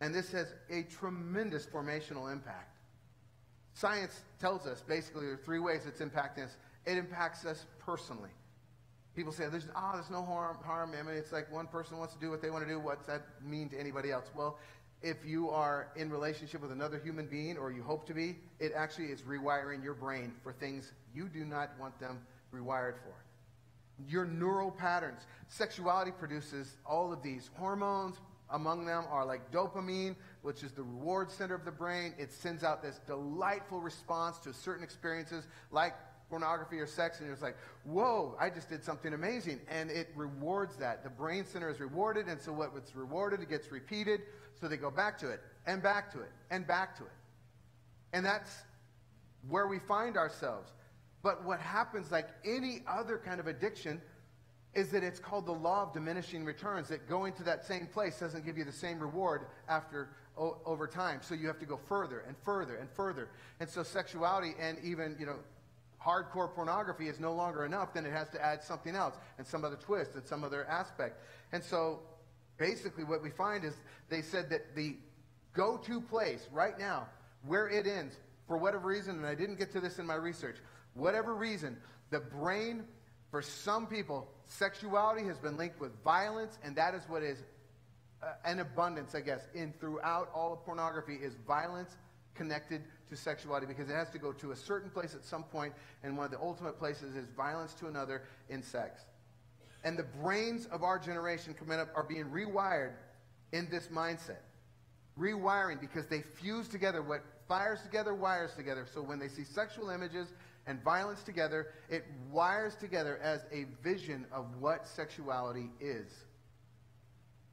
And 0.00 0.14
this 0.14 0.30
has 0.32 0.52
a 0.70 0.82
tremendous 0.82 1.66
formational 1.66 2.30
impact. 2.32 2.78
Science 3.74 4.24
tells 4.38 4.66
us 4.66 4.82
basically 4.86 5.26
there 5.26 5.34
are 5.34 5.38
three 5.44 5.58
ways 5.58 5.82
it's 5.86 6.00
impacting 6.00 6.44
us. 6.44 6.56
It 6.84 6.98
impacts 6.98 7.46
us 7.46 7.66
personally. 7.78 8.30
People 9.14 9.32
say 9.32 9.44
there's 9.50 9.68
ah, 9.76 9.90
oh, 9.92 9.96
there's 9.96 10.10
no 10.10 10.22
harm 10.24 10.56
harm. 10.64 10.92
I 10.98 11.02
mean, 11.02 11.14
it's 11.16 11.32
like 11.32 11.52
one 11.52 11.66
person 11.66 11.98
wants 11.98 12.14
to 12.14 12.20
do 12.20 12.30
what 12.30 12.40
they 12.40 12.50
want 12.50 12.64
to 12.64 12.70
do. 12.70 12.80
What's 12.80 13.06
that 13.06 13.22
mean 13.44 13.68
to 13.70 13.78
anybody 13.78 14.10
else? 14.10 14.30
Well, 14.34 14.58
if 15.02 15.24
you 15.24 15.50
are 15.50 15.88
in 15.96 16.10
relationship 16.10 16.62
with 16.62 16.72
another 16.72 16.98
human 16.98 17.26
being 17.26 17.56
or 17.58 17.72
you 17.72 17.82
hope 17.82 18.06
to 18.06 18.14
be, 18.14 18.36
it 18.60 18.72
actually 18.74 19.06
is 19.06 19.22
rewiring 19.22 19.82
your 19.82 19.94
brain 19.94 20.32
for 20.42 20.52
things 20.52 20.92
you 21.14 21.28
do 21.28 21.44
not 21.44 21.70
want 21.78 21.98
them 21.98 22.20
rewired 22.54 22.94
for. 22.94 23.14
Your 24.08 24.24
neural 24.24 24.70
patterns. 24.70 25.22
Sexuality 25.48 26.12
produces 26.12 26.76
all 26.86 27.12
of 27.12 27.22
these 27.22 27.50
hormones. 27.54 28.16
Among 28.50 28.84
them 28.84 29.04
are 29.10 29.24
like 29.24 29.50
dopamine, 29.50 30.14
which 30.42 30.62
is 30.62 30.72
the 30.72 30.82
reward 30.82 31.30
center 31.30 31.54
of 31.54 31.64
the 31.64 31.70
brain. 31.70 32.14
It 32.18 32.32
sends 32.32 32.64
out 32.64 32.82
this 32.82 33.00
delightful 33.06 33.80
response 33.80 34.38
to 34.40 34.52
certain 34.52 34.84
experiences 34.84 35.46
like 35.70 35.94
pornography 36.32 36.80
or 36.80 36.86
sex, 36.86 37.20
and 37.20 37.30
it's 37.30 37.42
like, 37.42 37.58
whoa, 37.84 38.34
I 38.40 38.48
just 38.48 38.70
did 38.70 38.82
something 38.82 39.12
amazing. 39.12 39.60
And 39.68 39.90
it 39.90 40.08
rewards 40.16 40.76
that. 40.76 41.04
The 41.04 41.10
brain 41.10 41.44
center 41.44 41.68
is 41.68 41.78
rewarded, 41.78 42.26
and 42.26 42.40
so 42.40 42.54
what's 42.54 42.96
rewarded, 42.96 43.42
it 43.42 43.50
gets 43.50 43.70
repeated. 43.70 44.22
So 44.58 44.66
they 44.66 44.78
go 44.78 44.90
back 44.90 45.18
to 45.18 45.28
it, 45.28 45.40
and 45.66 45.82
back 45.82 46.10
to 46.12 46.20
it, 46.20 46.30
and 46.50 46.66
back 46.66 46.96
to 46.96 47.02
it. 47.02 47.12
And 48.14 48.24
that's 48.24 48.50
where 49.46 49.66
we 49.66 49.78
find 49.78 50.16
ourselves. 50.16 50.72
But 51.22 51.44
what 51.44 51.60
happens, 51.60 52.10
like 52.10 52.28
any 52.46 52.82
other 52.88 53.20
kind 53.22 53.38
of 53.38 53.46
addiction, 53.46 54.00
is 54.72 54.88
that 54.92 55.04
it's 55.04 55.20
called 55.20 55.44
the 55.44 55.52
law 55.52 55.82
of 55.82 55.92
diminishing 55.92 56.46
returns, 56.46 56.88
that 56.88 57.06
going 57.10 57.34
to 57.34 57.42
that 57.42 57.62
same 57.66 57.86
place 57.86 58.18
doesn't 58.18 58.46
give 58.46 58.56
you 58.56 58.64
the 58.64 58.72
same 58.72 58.98
reward 58.98 59.42
after 59.68 60.08
over 60.38 60.86
time. 60.86 61.20
So 61.20 61.34
you 61.34 61.46
have 61.48 61.58
to 61.58 61.66
go 61.66 61.76
further 61.76 62.24
and 62.26 62.34
further 62.38 62.76
and 62.76 62.88
further. 62.88 63.28
And 63.60 63.68
so 63.68 63.82
sexuality 63.82 64.54
and 64.58 64.78
even, 64.82 65.14
you 65.20 65.26
know, 65.26 65.36
hardcore 66.04 66.52
pornography 66.52 67.08
is 67.08 67.20
no 67.20 67.32
longer 67.32 67.64
enough, 67.64 67.94
then 67.94 68.04
it 68.04 68.12
has 68.12 68.28
to 68.30 68.44
add 68.44 68.62
something 68.62 68.94
else 68.94 69.14
and 69.38 69.46
some 69.46 69.64
other 69.64 69.76
twist 69.76 70.14
and 70.14 70.26
some 70.26 70.44
other 70.44 70.66
aspect. 70.66 71.20
And 71.52 71.62
so 71.62 72.00
basically 72.58 73.04
what 73.04 73.22
we 73.22 73.30
find 73.30 73.64
is 73.64 73.74
they 74.08 74.22
said 74.22 74.50
that 74.50 74.74
the 74.76 74.96
go-to 75.52 76.00
place 76.00 76.48
right 76.52 76.78
now 76.78 77.06
where 77.44 77.68
it 77.68 77.86
ends 77.86 78.16
for 78.46 78.56
whatever 78.56 78.86
reason 78.86 79.16
and 79.16 79.26
i 79.26 79.34
didn't 79.34 79.56
get 79.56 79.72
to 79.72 79.80
this 79.80 79.98
in 79.98 80.06
my 80.06 80.14
research 80.14 80.56
whatever 80.94 81.34
reason 81.34 81.76
the 82.10 82.20
brain 82.20 82.84
for 83.30 83.42
some 83.42 83.86
people 83.86 84.28
sexuality 84.44 85.26
has 85.26 85.38
been 85.38 85.56
linked 85.56 85.80
with 85.80 85.92
violence 86.04 86.58
and 86.62 86.76
that 86.76 86.94
is 86.94 87.02
what 87.08 87.22
is 87.22 87.42
uh, 88.22 88.26
an 88.44 88.60
abundance 88.60 89.14
i 89.14 89.20
guess 89.20 89.48
in 89.54 89.72
throughout 89.80 90.30
all 90.34 90.52
of 90.52 90.64
pornography 90.64 91.14
is 91.14 91.34
violence 91.46 91.96
connected 92.34 92.82
to 93.12 93.16
sexuality 93.16 93.66
because 93.66 93.88
it 93.88 93.94
has 93.94 94.10
to 94.10 94.18
go 94.18 94.32
to 94.32 94.50
a 94.50 94.56
certain 94.56 94.90
place 94.90 95.14
at 95.14 95.24
some 95.24 95.44
point 95.44 95.72
and 96.02 96.16
one 96.16 96.24
of 96.24 96.32
the 96.32 96.40
ultimate 96.40 96.78
places 96.78 97.14
is 97.14 97.28
violence 97.36 97.74
to 97.74 97.86
another 97.86 98.22
in 98.48 98.62
sex 98.62 99.02
and 99.84 99.98
the 99.98 100.04
brains 100.04 100.66
of 100.66 100.82
our 100.82 100.98
generation 100.98 101.54
coming 101.54 101.78
up 101.78 101.88
are 101.94 102.04
being 102.04 102.26
rewired 102.26 102.92
in 103.52 103.68
this 103.70 103.88
mindset. 103.88 104.40
Rewiring 105.18 105.80
because 105.80 106.06
they 106.06 106.22
fuse 106.22 106.68
together 106.68 107.02
what 107.02 107.22
fires 107.48 107.82
together, 107.82 108.14
wires 108.14 108.54
together. 108.54 108.86
So 108.92 109.02
when 109.02 109.18
they 109.18 109.28
see 109.28 109.44
sexual 109.44 109.90
images 109.90 110.28
and 110.66 110.82
violence 110.82 111.22
together, 111.22 111.72
it 111.90 112.04
wires 112.30 112.76
together 112.76 113.18
as 113.22 113.44
a 113.52 113.66
vision 113.82 114.24
of 114.32 114.46
what 114.60 114.86
sexuality 114.86 115.70
is. 115.80 116.24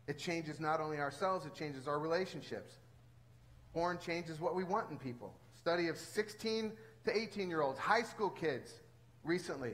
It 0.07 0.17
changes 0.17 0.59
not 0.59 0.79
only 0.79 0.97
ourselves, 0.97 1.45
it 1.45 1.55
changes 1.55 1.87
our 1.87 1.99
relationships. 1.99 2.73
Porn 3.73 3.99
changes 4.03 4.39
what 4.39 4.55
we 4.55 4.63
want 4.63 4.89
in 4.89 4.97
people. 4.97 5.33
Study 5.59 5.89
of 5.89 5.97
16 5.97 6.71
to 7.03 7.17
18 7.17 7.49
year 7.49 7.61
olds, 7.61 7.77
high 7.77 8.03
school 8.03 8.29
kids 8.29 8.71
recently 9.23 9.73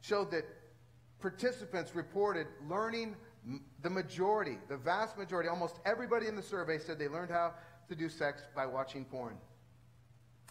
showed 0.00 0.30
that 0.30 0.44
participants 1.20 1.94
reported 1.94 2.46
learning 2.68 3.16
the 3.82 3.90
majority, 3.90 4.56
the 4.68 4.76
vast 4.78 5.18
majority, 5.18 5.50
almost 5.50 5.76
everybody 5.84 6.26
in 6.26 6.36
the 6.36 6.42
survey 6.42 6.78
said 6.78 6.98
they 6.98 7.08
learned 7.08 7.30
how 7.30 7.52
to 7.88 7.94
do 7.94 8.08
sex 8.08 8.42
by 8.56 8.64
watching 8.64 9.04
porn. 9.04 9.36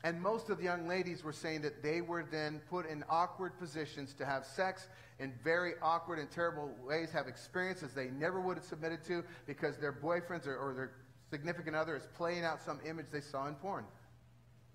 And 0.03 0.21
most 0.21 0.49
of 0.49 0.57
the 0.57 0.65
young 0.65 0.87
ladies 0.87 1.23
were 1.23 1.33
saying 1.33 1.61
that 1.61 1.81
they 1.81 2.01
were 2.01 2.23
then 2.29 2.61
put 2.69 2.87
in 2.87 3.03
awkward 3.09 3.57
positions 3.57 4.13
to 4.15 4.25
have 4.25 4.45
sex 4.45 4.87
in 5.17 5.33
very 5.43 5.73
awkward 5.81 6.19
and 6.19 6.29
terrible 6.29 6.69
ways, 6.85 7.09
have 7.11 7.27
experiences 7.27 7.93
they 7.93 8.09
never 8.09 8.39
would 8.39 8.57
have 8.57 8.65
submitted 8.65 9.03
to 9.05 9.23
because 9.47 9.77
their 9.77 9.93
boyfriends 9.93 10.45
or, 10.45 10.57
or 10.57 10.73
their 10.75 10.91
significant 11.31 11.75
other 11.75 11.95
is 11.95 12.07
playing 12.15 12.43
out 12.43 12.61
some 12.61 12.79
image 12.85 13.07
they 13.11 13.21
saw 13.21 13.47
in 13.47 13.55
porn. 13.55 13.85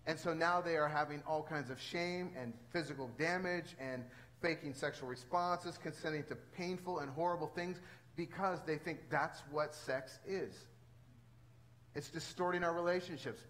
And 0.08 0.18
so 0.18 0.32
now 0.32 0.62
they 0.62 0.76
are 0.76 0.88
having 0.88 1.22
all 1.28 1.42
kinds 1.42 1.68
of 1.68 1.78
shame 1.78 2.30
and 2.34 2.54
physical 2.72 3.10
damage 3.18 3.76
and 3.78 4.02
faking 4.40 4.72
sexual 4.72 5.06
responses, 5.06 5.76
consenting 5.76 6.24
to 6.24 6.34
painful 6.56 7.00
and 7.00 7.10
horrible 7.10 7.48
things 7.54 7.78
because 8.16 8.60
they 8.66 8.78
think 8.78 9.00
that's 9.10 9.42
what 9.50 9.74
sex 9.74 10.18
is. 10.26 10.64
It's 11.94 12.08
distorting 12.08 12.64
our 12.64 12.72
relationships. 12.72 13.42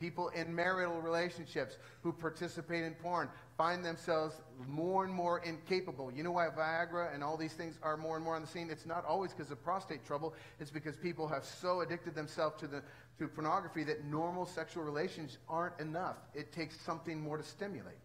People 0.00 0.28
in 0.30 0.54
marital 0.54 1.00
relationships 1.02 1.76
who 2.02 2.12
participate 2.12 2.84
in 2.84 2.94
porn 2.94 3.28
find 3.58 3.84
themselves 3.84 4.36
more 4.66 5.04
and 5.04 5.12
more 5.12 5.40
incapable. 5.40 6.10
You 6.12 6.22
know 6.22 6.32
why 6.32 6.48
Viagra 6.48 7.14
and 7.14 7.22
all 7.24 7.36
these 7.36 7.54
things 7.54 7.78
are 7.82 7.96
more 7.96 8.16
and 8.16 8.24
more 8.24 8.36
on 8.36 8.42
the 8.42 8.48
scene? 8.48 8.68
It's 8.70 8.86
not 8.86 9.04
always 9.06 9.32
because 9.32 9.50
of 9.50 9.62
prostate 9.62 10.04
trouble. 10.06 10.34
It's 10.60 10.70
because 10.70 10.96
people 10.96 11.28
have 11.28 11.44
so 11.44 11.80
addicted 11.80 12.14
themselves 12.14 12.56
to, 12.60 12.66
the, 12.66 12.82
to 13.18 13.28
pornography 13.28 13.84
that 13.84 14.04
normal 14.04 14.44
sexual 14.44 14.84
relations 14.84 15.38
aren't 15.48 15.78
enough. 15.80 16.16
It 16.34 16.52
takes 16.52 16.78
something 16.80 17.20
more 17.20 17.38
to 17.38 17.42
stimulate. 17.42 17.98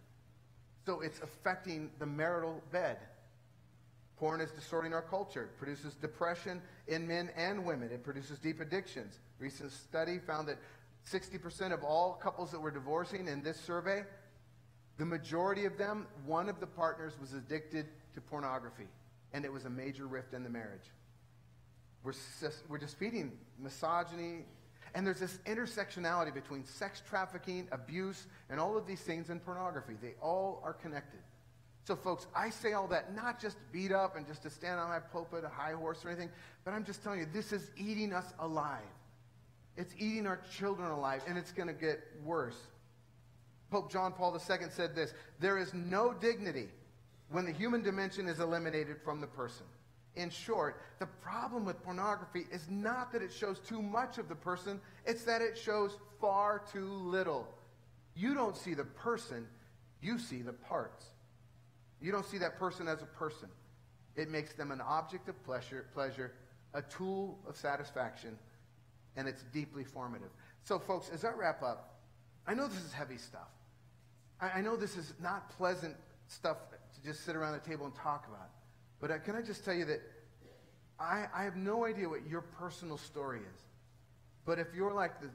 So 0.85 1.01
it's 1.01 1.19
affecting 1.19 1.91
the 1.99 2.05
marital 2.05 2.61
bed. 2.71 2.97
Porn 4.17 4.39
is 4.39 4.51
distorting 4.51 4.93
our 4.93 5.01
culture. 5.01 5.43
It 5.43 5.57
produces 5.57 5.95
depression 5.95 6.61
in 6.87 7.07
men 7.07 7.29
and 7.35 7.65
women. 7.65 7.89
It 7.91 8.03
produces 8.03 8.39
deep 8.39 8.59
addictions. 8.59 9.19
Recent 9.39 9.71
study 9.71 10.19
found 10.19 10.47
that 10.47 10.57
60% 11.11 11.73
of 11.73 11.83
all 11.83 12.13
couples 12.13 12.51
that 12.51 12.59
were 12.59 12.71
divorcing 12.71 13.27
in 13.27 13.41
this 13.41 13.59
survey, 13.59 14.03
the 14.97 15.05
majority 15.05 15.65
of 15.65 15.77
them, 15.77 16.07
one 16.25 16.49
of 16.49 16.59
the 16.59 16.67
partners 16.67 17.13
was 17.19 17.33
addicted 17.33 17.87
to 18.13 18.21
pornography, 18.21 18.87
and 19.33 19.43
it 19.43 19.51
was 19.51 19.65
a 19.65 19.69
major 19.69 20.05
rift 20.05 20.33
in 20.33 20.43
the 20.43 20.49
marriage. 20.49 20.91
We're 22.03 22.13
just, 22.13 22.63
we're 22.69 22.77
just 22.77 22.97
feeding 22.97 23.31
misogyny, 23.59 24.45
and 24.93 25.05
there's 25.05 25.19
this 25.19 25.39
intersectionality 25.45 26.33
between 26.33 26.65
sex 26.65 27.01
trafficking, 27.07 27.67
abuse, 27.71 28.27
and 28.49 28.59
all 28.59 28.77
of 28.77 28.85
these 28.85 29.01
things 29.01 29.29
in 29.29 29.39
pornography. 29.39 29.93
They 30.01 30.13
all 30.21 30.61
are 30.63 30.73
connected. 30.73 31.19
So, 31.83 31.95
folks, 31.95 32.27
I 32.35 32.49
say 32.49 32.73
all 32.73 32.87
that 32.87 33.15
not 33.15 33.39
just 33.39 33.57
beat 33.71 33.91
up 33.91 34.15
and 34.15 34.27
just 34.27 34.43
to 34.43 34.49
stand 34.49 34.79
on 34.79 34.89
my 34.89 34.99
pulpit, 34.99 35.43
a 35.43 35.49
high 35.49 35.73
horse 35.73 36.05
or 36.05 36.09
anything, 36.09 36.29
but 36.63 36.73
I'm 36.73 36.85
just 36.85 37.03
telling 37.03 37.19
you, 37.19 37.27
this 37.33 37.51
is 37.51 37.71
eating 37.75 38.13
us 38.13 38.33
alive. 38.39 38.81
It's 39.77 39.93
eating 39.97 40.27
our 40.27 40.39
children 40.57 40.91
alive, 40.91 41.23
and 41.27 41.37
it's 41.37 41.51
going 41.51 41.67
to 41.67 41.73
get 41.73 41.99
worse. 42.23 42.57
Pope 43.71 43.91
John 43.91 44.11
Paul 44.11 44.33
II 44.33 44.57
said 44.69 44.95
this 44.95 45.13
There 45.39 45.57
is 45.57 45.73
no 45.73 46.13
dignity 46.13 46.67
when 47.29 47.45
the 47.45 47.51
human 47.51 47.81
dimension 47.81 48.27
is 48.27 48.39
eliminated 48.39 48.97
from 49.03 49.21
the 49.21 49.27
person. 49.27 49.65
In 50.15 50.29
short, 50.29 50.81
the 50.99 51.05
problem 51.05 51.63
with 51.63 51.81
pornography 51.83 52.45
is 52.51 52.67
not 52.69 53.13
that 53.13 53.21
it 53.21 53.31
shows 53.31 53.59
too 53.59 53.81
much 53.81 54.17
of 54.17 54.27
the 54.27 54.35
person, 54.35 54.81
it's 55.05 55.23
that 55.23 55.41
it 55.41 55.57
shows 55.57 55.97
far 56.19 56.63
too 56.71 56.85
little. 56.85 57.47
You 58.15 58.33
don't 58.33 58.57
see 58.57 58.73
the 58.73 58.83
person, 58.83 59.47
you 60.01 60.19
see 60.19 60.41
the 60.41 60.53
parts. 60.53 61.05
You 62.01 62.11
don't 62.11 62.25
see 62.25 62.39
that 62.39 62.57
person 62.59 62.87
as 62.87 63.01
a 63.01 63.05
person. 63.05 63.47
It 64.15 64.29
makes 64.29 64.53
them 64.53 64.71
an 64.71 64.81
object 64.81 65.29
of 65.29 65.41
pleasure, 65.43 65.85
pleasure 65.93 66.33
a 66.73 66.81
tool 66.81 67.37
of 67.47 67.55
satisfaction, 67.55 68.37
and 69.15 69.27
it's 69.27 69.43
deeply 69.53 69.83
formative. 69.83 70.29
So, 70.63 70.79
folks, 70.79 71.09
as 71.13 71.25
I 71.25 71.31
wrap 71.31 71.61
up, 71.63 71.99
I 72.47 72.53
know 72.53 72.67
this 72.67 72.83
is 72.83 72.93
heavy 72.93 73.17
stuff. 73.17 73.49
I, 74.39 74.49
I 74.49 74.61
know 74.61 74.75
this 74.75 74.97
is 74.97 75.13
not 75.21 75.49
pleasant 75.57 75.95
stuff 76.27 76.57
to 76.69 77.03
just 77.03 77.25
sit 77.25 77.35
around 77.35 77.53
the 77.53 77.69
table 77.69 77.85
and 77.85 77.95
talk 77.95 78.27
about. 78.27 78.49
But 79.01 79.11
uh, 79.11 79.17
can 79.17 79.35
I 79.35 79.41
just 79.41 79.65
tell 79.65 79.73
you 79.73 79.85
that 79.85 80.01
I, 80.99 81.25
I 81.35 81.43
have 81.43 81.55
no 81.55 81.85
idea 81.85 82.07
what 82.07 82.25
your 82.27 82.41
personal 82.41 82.97
story 82.97 83.39
is. 83.39 83.61
But 84.45 84.59
if 84.59 84.67
you're 84.75 84.93
like 84.93 85.19
the 85.19 85.29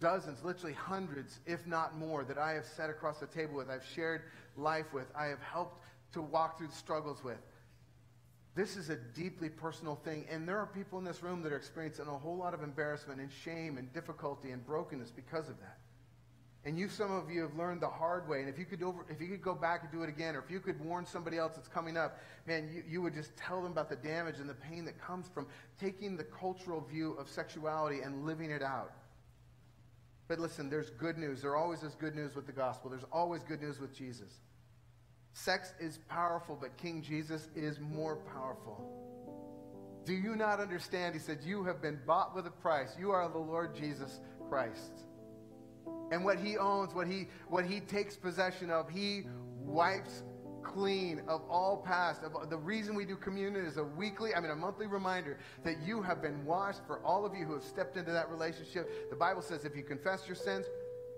dozens, 0.00 0.42
literally 0.42 0.74
hundreds, 0.74 1.40
if 1.46 1.66
not 1.66 1.96
more, 1.96 2.24
that 2.24 2.38
I 2.38 2.52
have 2.52 2.64
sat 2.64 2.90
across 2.90 3.20
the 3.20 3.26
table 3.26 3.54
with, 3.56 3.70
I've 3.70 3.84
shared 3.94 4.22
life 4.56 4.92
with, 4.92 5.06
I 5.16 5.26
have 5.26 5.40
helped 5.40 5.82
to 6.12 6.22
walk 6.22 6.58
through 6.58 6.68
the 6.68 6.74
struggles 6.74 7.22
with, 7.22 7.38
this 8.54 8.76
is 8.76 8.88
a 8.88 8.96
deeply 8.96 9.48
personal 9.48 9.96
thing. 9.96 10.26
And 10.30 10.48
there 10.48 10.58
are 10.58 10.66
people 10.66 10.98
in 10.98 11.04
this 11.04 11.22
room 11.22 11.42
that 11.42 11.52
are 11.52 11.56
experiencing 11.56 12.06
a 12.06 12.18
whole 12.18 12.36
lot 12.36 12.54
of 12.54 12.62
embarrassment 12.62 13.20
and 13.20 13.30
shame 13.44 13.78
and 13.78 13.92
difficulty 13.92 14.52
and 14.52 14.64
brokenness 14.64 15.10
because 15.10 15.48
of 15.48 15.58
that. 15.60 15.78
And 16.66 16.78
you, 16.78 16.88
some 16.88 17.12
of 17.12 17.30
you 17.30 17.42
have 17.42 17.54
learned 17.56 17.82
the 17.82 17.88
hard 17.88 18.26
way. 18.26 18.40
And 18.40 18.48
if 18.48 18.58
you 18.58 18.64
could 18.64 18.82
over, 18.82 19.04
if 19.10 19.20
you 19.20 19.28
could 19.28 19.42
go 19.42 19.54
back 19.54 19.82
and 19.82 19.92
do 19.92 20.02
it 20.02 20.08
again, 20.08 20.34
or 20.34 20.38
if 20.38 20.50
you 20.50 20.60
could 20.60 20.82
warn 20.82 21.04
somebody 21.04 21.36
else 21.36 21.52
that's 21.54 21.68
coming 21.68 21.96
up, 21.96 22.18
man, 22.46 22.70
you, 22.74 22.82
you 22.88 23.02
would 23.02 23.12
just 23.12 23.36
tell 23.36 23.62
them 23.62 23.72
about 23.72 23.90
the 23.90 23.96
damage 23.96 24.38
and 24.38 24.48
the 24.48 24.54
pain 24.54 24.86
that 24.86 24.98
comes 24.98 25.28
from 25.28 25.46
taking 25.78 26.16
the 26.16 26.24
cultural 26.24 26.80
view 26.80 27.12
of 27.18 27.28
sexuality 27.28 28.00
and 28.00 28.24
living 28.24 28.50
it 28.50 28.62
out. 28.62 28.92
But 30.26 30.38
listen, 30.38 30.70
there's 30.70 30.88
good 30.88 31.18
news. 31.18 31.42
There 31.42 31.54
always 31.54 31.82
is 31.82 31.94
good 31.96 32.14
news 32.14 32.34
with 32.34 32.46
the 32.46 32.52
gospel. 32.52 32.88
There's 32.88 33.04
always 33.12 33.42
good 33.42 33.60
news 33.60 33.78
with 33.78 33.94
Jesus. 33.94 34.40
Sex 35.34 35.74
is 35.78 35.98
powerful, 36.08 36.56
but 36.58 36.74
King 36.78 37.02
Jesus 37.02 37.48
is 37.54 37.78
more 37.78 38.16
powerful. 38.16 39.04
Do 40.06 40.14
you 40.14 40.34
not 40.34 40.60
understand? 40.60 41.14
He 41.14 41.20
said, 41.20 41.40
You 41.44 41.64
have 41.64 41.82
been 41.82 41.98
bought 42.06 42.34
with 42.34 42.46
a 42.46 42.50
price. 42.50 42.94
You 42.98 43.10
are 43.10 43.28
the 43.28 43.38
Lord 43.38 43.74
Jesus 43.74 44.20
Christ. 44.48 45.04
And 46.10 46.24
what 46.24 46.38
he 46.38 46.56
owns, 46.56 46.94
what 46.94 47.06
he, 47.06 47.28
what 47.48 47.64
he 47.64 47.80
takes 47.80 48.16
possession 48.16 48.70
of, 48.70 48.88
he 48.88 49.24
wipes 49.58 50.22
clean 50.62 51.22
of 51.28 51.42
all 51.48 51.76
past. 51.76 52.22
Of, 52.22 52.50
the 52.50 52.56
reason 52.56 52.94
we 52.94 53.04
do 53.04 53.16
communion 53.16 53.64
is 53.64 53.76
a 53.76 53.84
weekly, 53.84 54.34
I 54.34 54.40
mean, 54.40 54.50
a 54.50 54.56
monthly 54.56 54.86
reminder 54.86 55.38
that 55.64 55.76
you 55.86 56.02
have 56.02 56.22
been 56.22 56.44
washed 56.44 56.80
for 56.86 57.00
all 57.04 57.24
of 57.24 57.34
you 57.34 57.44
who 57.44 57.54
have 57.54 57.64
stepped 57.64 57.96
into 57.96 58.12
that 58.12 58.30
relationship. 58.30 59.10
The 59.10 59.16
Bible 59.16 59.42
says 59.42 59.64
if 59.64 59.76
you 59.76 59.82
confess 59.82 60.26
your 60.26 60.36
sins, 60.36 60.66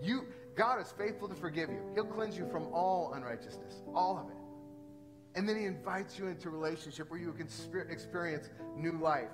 you, 0.01 0.27
God 0.55 0.81
is 0.81 0.93
faithful 0.99 1.29
to 1.29 1.35
forgive 1.35 1.71
you. 1.71 1.81
He'll 1.95 2.05
cleanse 2.05 2.37
you 2.37 2.47
from 2.51 2.67
all 2.73 3.13
unrighteousness, 3.15 3.83
all 3.95 4.19
of 4.19 4.29
it. 4.29 4.37
And 5.37 5.49
then 5.49 5.59
he 5.59 5.65
invites 5.67 6.19
you 6.19 6.29
into 6.29 6.49
a 6.49 6.51
relationship 6.51 7.11
where 7.11 7.21
you 7.21 7.33
can 7.33 7.49
experience 7.91 8.49
new 8.77 8.99
life. 8.99 9.29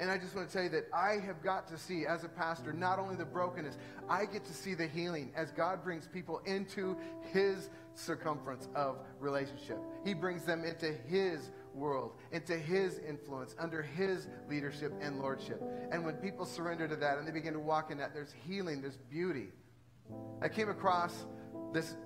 And 0.00 0.10
I 0.10 0.16
just 0.16 0.36
want 0.36 0.48
to 0.48 0.52
tell 0.52 0.62
you 0.62 0.68
that 0.70 0.88
I 0.94 1.14
have 1.24 1.42
got 1.42 1.66
to 1.68 1.78
see, 1.78 2.06
as 2.06 2.22
a 2.22 2.28
pastor, 2.28 2.72
not 2.72 2.98
only 2.98 3.16
the 3.16 3.24
brokenness, 3.24 3.76
I 4.08 4.26
get 4.26 4.44
to 4.44 4.54
see 4.54 4.74
the 4.74 4.86
healing 4.86 5.32
as 5.34 5.50
God 5.50 5.82
brings 5.82 6.06
people 6.06 6.40
into 6.46 6.96
his 7.32 7.70
circumference 7.94 8.68
of 8.76 8.98
relationship. 9.18 9.78
He 10.04 10.14
brings 10.14 10.44
them 10.44 10.64
into 10.64 10.92
his 11.08 11.50
world, 11.74 12.12
into 12.30 12.56
his 12.56 13.00
influence, 13.00 13.56
under 13.58 13.82
his 13.82 14.28
leadership 14.48 14.92
and 15.00 15.18
lordship. 15.18 15.60
And 15.90 16.04
when 16.04 16.14
people 16.16 16.46
surrender 16.46 16.86
to 16.86 16.96
that 16.96 17.18
and 17.18 17.26
they 17.26 17.32
begin 17.32 17.54
to 17.54 17.60
walk 17.60 17.90
in 17.90 17.98
that, 17.98 18.14
there's 18.14 18.34
healing, 18.46 18.80
there's 18.80 18.98
beauty. 19.10 19.48
I 20.40 20.48
came 20.48 20.68
across 20.68 21.26
this 21.72 21.96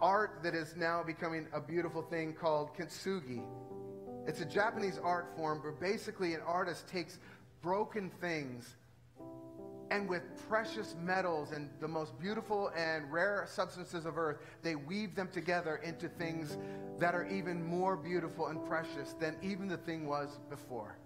art 0.00 0.40
that 0.42 0.54
is 0.54 0.76
now 0.76 1.02
becoming 1.02 1.46
a 1.54 1.60
beautiful 1.60 2.02
thing 2.02 2.34
called 2.34 2.76
kintsugi. 2.76 3.42
It's 4.26 4.40
a 4.40 4.44
Japanese 4.44 4.98
art 5.02 5.32
form 5.36 5.62
where 5.62 5.72
basically 5.72 6.34
an 6.34 6.40
artist 6.46 6.88
takes 6.88 7.18
broken 7.60 8.10
things 8.20 8.76
and 9.92 10.08
with 10.08 10.22
precious 10.48 10.96
metals 11.04 11.52
and 11.52 11.68
the 11.78 11.86
most 11.86 12.18
beautiful 12.18 12.70
and 12.74 13.12
rare 13.12 13.44
substances 13.46 14.06
of 14.06 14.16
earth, 14.16 14.38
they 14.62 14.74
weave 14.74 15.14
them 15.14 15.28
together 15.30 15.82
into 15.84 16.08
things 16.08 16.56
that 16.98 17.14
are 17.14 17.26
even 17.28 17.62
more 17.62 17.94
beautiful 17.94 18.46
and 18.46 18.64
precious 18.66 19.12
than 19.20 19.36
even 19.42 19.68
the 19.68 19.76
thing 19.76 20.06
was 20.06 20.40
before. 20.48 20.96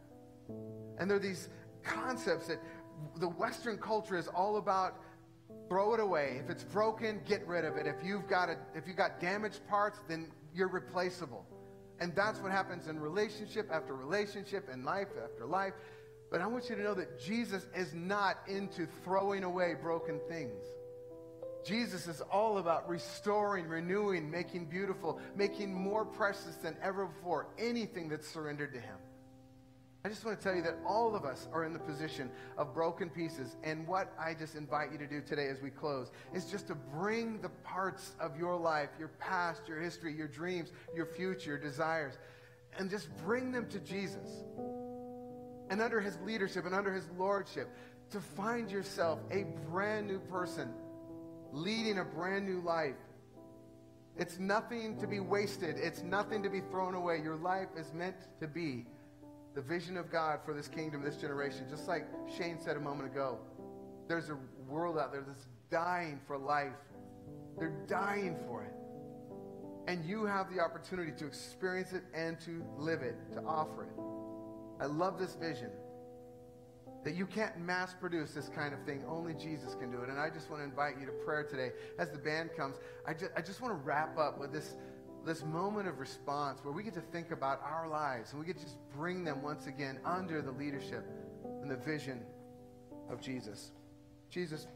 And 0.98 1.10
there 1.10 1.16
are 1.16 1.20
these 1.20 1.48
concepts 1.82 2.46
that 2.46 2.62
the 3.16 3.28
Western 3.28 3.76
culture 3.76 4.16
is 4.16 4.28
all 4.28 4.56
about 4.56 5.00
throw 5.68 5.94
it 5.94 6.00
away. 6.00 6.40
If 6.44 6.48
it's 6.48 6.62
broken, 6.62 7.20
get 7.26 7.44
rid 7.48 7.64
of 7.64 7.76
it. 7.76 7.88
If 7.88 8.04
you've 8.04 8.28
got 8.28 8.48
a, 8.50 8.56
if 8.76 8.86
you've 8.86 8.96
got 8.96 9.20
damaged 9.20 9.66
parts, 9.66 9.98
then 10.06 10.30
you're 10.54 10.68
replaceable. 10.68 11.44
And 12.00 12.14
that's 12.14 12.40
what 12.40 12.52
happens 12.52 12.88
in 12.88 13.00
relationship 13.00 13.68
after 13.72 13.94
relationship 13.94 14.68
and 14.70 14.84
life 14.84 15.08
after 15.22 15.46
life. 15.46 15.72
But 16.30 16.40
I 16.40 16.46
want 16.46 16.68
you 16.68 16.76
to 16.76 16.82
know 16.82 16.94
that 16.94 17.20
Jesus 17.20 17.66
is 17.74 17.94
not 17.94 18.38
into 18.48 18.86
throwing 19.04 19.44
away 19.44 19.74
broken 19.80 20.20
things. 20.28 20.64
Jesus 21.64 22.06
is 22.06 22.20
all 22.20 22.58
about 22.58 22.88
restoring, 22.88 23.66
renewing, 23.66 24.30
making 24.30 24.66
beautiful, 24.66 25.18
making 25.34 25.74
more 25.74 26.04
precious 26.04 26.54
than 26.62 26.76
ever 26.82 27.06
before 27.06 27.48
anything 27.58 28.08
that's 28.08 28.28
surrendered 28.28 28.72
to 28.74 28.80
Him. 28.80 28.96
I 30.06 30.08
just 30.08 30.24
want 30.24 30.38
to 30.38 30.44
tell 30.44 30.54
you 30.54 30.62
that 30.62 30.76
all 30.86 31.16
of 31.16 31.24
us 31.24 31.48
are 31.52 31.64
in 31.64 31.72
the 31.72 31.80
position 31.80 32.30
of 32.56 32.72
broken 32.72 33.10
pieces. 33.10 33.56
And 33.64 33.84
what 33.88 34.12
I 34.16 34.34
just 34.34 34.54
invite 34.54 34.92
you 34.92 34.98
to 34.98 35.06
do 35.08 35.20
today 35.20 35.48
as 35.48 35.60
we 35.60 35.68
close 35.68 36.12
is 36.32 36.44
just 36.44 36.68
to 36.68 36.76
bring 36.76 37.42
the 37.42 37.48
parts 37.64 38.12
of 38.20 38.38
your 38.38 38.54
life, 38.54 38.90
your 39.00 39.08
past, 39.18 39.62
your 39.66 39.80
history, 39.80 40.14
your 40.14 40.28
dreams, 40.28 40.70
your 40.94 41.06
future, 41.06 41.50
your 41.50 41.58
desires, 41.58 42.18
and 42.78 42.88
just 42.88 43.08
bring 43.24 43.50
them 43.50 43.68
to 43.68 43.80
Jesus. 43.80 44.44
And 45.70 45.82
under 45.82 46.00
his 46.00 46.16
leadership 46.24 46.66
and 46.66 46.74
under 46.74 46.94
his 46.94 47.08
lordship, 47.18 47.68
to 48.10 48.20
find 48.20 48.70
yourself 48.70 49.18
a 49.32 49.44
brand 49.68 50.06
new 50.06 50.20
person 50.20 50.72
leading 51.50 51.98
a 51.98 52.04
brand 52.04 52.46
new 52.46 52.60
life. 52.60 52.94
It's 54.16 54.38
nothing 54.38 55.00
to 55.00 55.08
be 55.08 55.18
wasted. 55.18 55.74
It's 55.76 56.04
nothing 56.04 56.44
to 56.44 56.48
be 56.48 56.60
thrown 56.60 56.94
away. 56.94 57.20
Your 57.24 57.34
life 57.34 57.70
is 57.76 57.92
meant 57.92 58.14
to 58.38 58.46
be 58.46 58.86
the 59.56 59.62
vision 59.62 59.96
of 59.96 60.12
God 60.12 60.40
for 60.44 60.54
this 60.54 60.68
kingdom, 60.68 61.02
this 61.02 61.16
generation. 61.16 61.66
Just 61.68 61.88
like 61.88 62.06
Shane 62.38 62.58
said 62.60 62.76
a 62.76 62.80
moment 62.80 63.10
ago, 63.10 63.38
there's 64.06 64.30
a 64.30 64.38
world 64.68 64.98
out 64.98 65.10
there 65.10 65.24
that's 65.26 65.48
dying 65.70 66.20
for 66.28 66.38
life. 66.38 66.76
They're 67.58 67.76
dying 67.88 68.36
for 68.46 68.62
it. 68.64 68.74
And 69.90 70.04
you 70.04 70.26
have 70.26 70.54
the 70.54 70.60
opportunity 70.60 71.12
to 71.18 71.26
experience 71.26 71.92
it 71.92 72.04
and 72.14 72.38
to 72.40 72.62
live 72.76 73.02
it, 73.02 73.16
to 73.32 73.40
offer 73.44 73.84
it. 73.84 74.82
I 74.82 74.86
love 74.86 75.18
this 75.18 75.34
vision. 75.36 75.70
that 77.06 77.14
you 77.14 77.24
can't 77.24 77.56
mass 77.60 77.94
produce 77.94 78.32
this 78.32 78.48
kind 78.48 78.74
of 78.74 78.82
thing. 78.82 79.04
Only 79.08 79.32
Jesus 79.32 79.76
can 79.76 79.92
do 79.92 80.02
it. 80.02 80.08
And 80.08 80.18
I 80.18 80.28
just 80.28 80.50
want 80.50 80.60
to 80.60 80.64
invite 80.68 80.94
you 80.98 81.06
to 81.06 81.12
prayer 81.24 81.44
today. 81.44 81.70
As 82.00 82.10
the 82.10 82.18
band 82.18 82.50
comes, 82.56 82.78
I 83.06 83.12
just, 83.12 83.30
I 83.36 83.42
just 83.42 83.60
want 83.60 83.72
to 83.72 83.80
wrap 83.84 84.18
up 84.18 84.40
with 84.40 84.52
this, 84.52 84.74
this 85.26 85.44
moment 85.44 85.88
of 85.88 85.98
response 85.98 86.60
where 86.62 86.72
we 86.72 86.84
get 86.84 86.94
to 86.94 87.00
think 87.00 87.32
about 87.32 87.60
our 87.62 87.88
lives 87.88 88.30
and 88.30 88.40
we 88.40 88.46
get 88.46 88.56
to 88.56 88.62
just 88.62 88.78
bring 88.96 89.24
them 89.24 89.42
once 89.42 89.66
again 89.66 89.98
under 90.04 90.40
the 90.40 90.52
leadership 90.52 91.04
and 91.60 91.68
the 91.68 91.76
vision 91.76 92.22
of 93.10 93.20
Jesus. 93.20 93.72
Jesus 94.30 94.68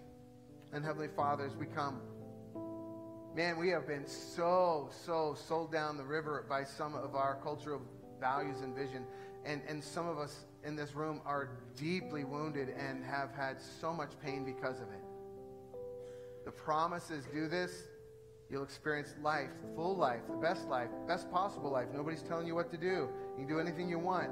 and 0.72 0.84
Heavenly 0.84 1.08
Father, 1.16 1.46
as 1.46 1.54
we 1.54 1.66
come, 1.66 2.00
man, 3.36 3.58
we 3.58 3.68
have 3.70 3.86
been 3.86 4.08
so, 4.08 4.90
so 5.06 5.36
sold 5.46 5.70
down 5.70 5.96
the 5.96 6.04
river 6.04 6.44
by 6.48 6.64
some 6.64 6.96
of 6.96 7.14
our 7.14 7.38
cultural 7.44 7.80
values 8.20 8.60
and 8.60 8.74
vision. 8.74 9.06
And, 9.44 9.62
and 9.68 9.82
some 9.82 10.08
of 10.08 10.18
us 10.18 10.46
in 10.64 10.74
this 10.74 10.96
room 10.96 11.20
are 11.24 11.50
deeply 11.76 12.24
wounded 12.24 12.70
and 12.70 13.04
have 13.04 13.30
had 13.32 13.58
so 13.80 13.92
much 13.92 14.10
pain 14.20 14.44
because 14.44 14.80
of 14.80 14.88
it. 14.88 15.04
The 16.44 16.50
promise 16.50 17.12
is 17.12 17.24
do 17.26 17.46
this, 17.46 17.84
you'll 18.50 18.64
experience 18.64 19.14
life, 19.22 19.50
the 19.62 19.74
full 19.74 19.96
life, 19.96 20.20
the 20.28 20.36
best 20.36 20.66
life, 20.68 20.88
best 21.06 21.30
possible 21.30 21.70
life. 21.70 21.88
Nobody's 21.94 22.22
telling 22.22 22.46
you 22.46 22.54
what 22.54 22.70
to 22.70 22.76
do. 22.76 23.08
You 23.38 23.46
can 23.46 23.48
do 23.48 23.60
anything 23.60 23.88
you 23.88 23.98
want. 23.98 24.30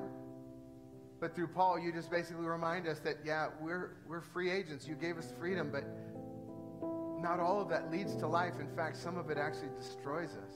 But 1.21 1.35
through 1.35 1.49
Paul, 1.49 1.79
you 1.79 1.93
just 1.93 2.11
basically 2.11 2.47
remind 2.47 2.87
us 2.87 3.01
that, 3.01 3.17
yeah, 3.25 3.49
we're, 3.61 3.97
we're 4.09 4.21
free 4.21 4.51
agents. 4.51 4.87
You 4.87 4.95
gave 4.95 5.19
us 5.19 5.33
freedom, 5.39 5.71
but 5.73 5.85
not 7.21 7.41
all 7.41 7.61
of 7.61 7.69
that 7.71 7.91
leads 7.91 8.15
to 8.17 8.27
life. 8.27 8.55
In 8.61 8.69
fact, 8.77 8.97
some 8.97 9.17
of 9.17 9.31
it 9.31 9.39
actually 9.39 9.71
destroys 9.77 10.31
us. 10.31 10.53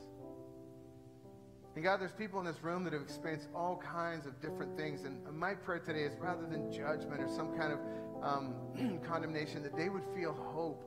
And 1.75 1.83
God, 1.83 2.01
there's 2.01 2.13
people 2.13 2.39
in 2.39 2.45
this 2.47 2.63
room 2.63 2.85
that 2.85 2.93
have 2.93 3.03
experienced 3.03 3.49
all 3.55 3.77
kinds 3.77 4.27
of 4.27 4.41
different 4.43 4.77
things. 4.77 5.05
And 5.05 5.25
my 5.33 5.55
prayer 5.55 5.79
today 5.79 6.03
is 6.03 6.13
rather 6.21 6.47
than 6.47 6.71
judgment 6.71 7.21
or 7.21 7.29
some 7.29 7.57
kind 7.57 7.73
of 7.73 7.79
um, 8.23 9.01
condemnation, 9.09 9.63
that 9.63 9.77
they 9.77 9.89
would 9.89 10.05
feel 10.15 10.33
hope. 10.33 10.85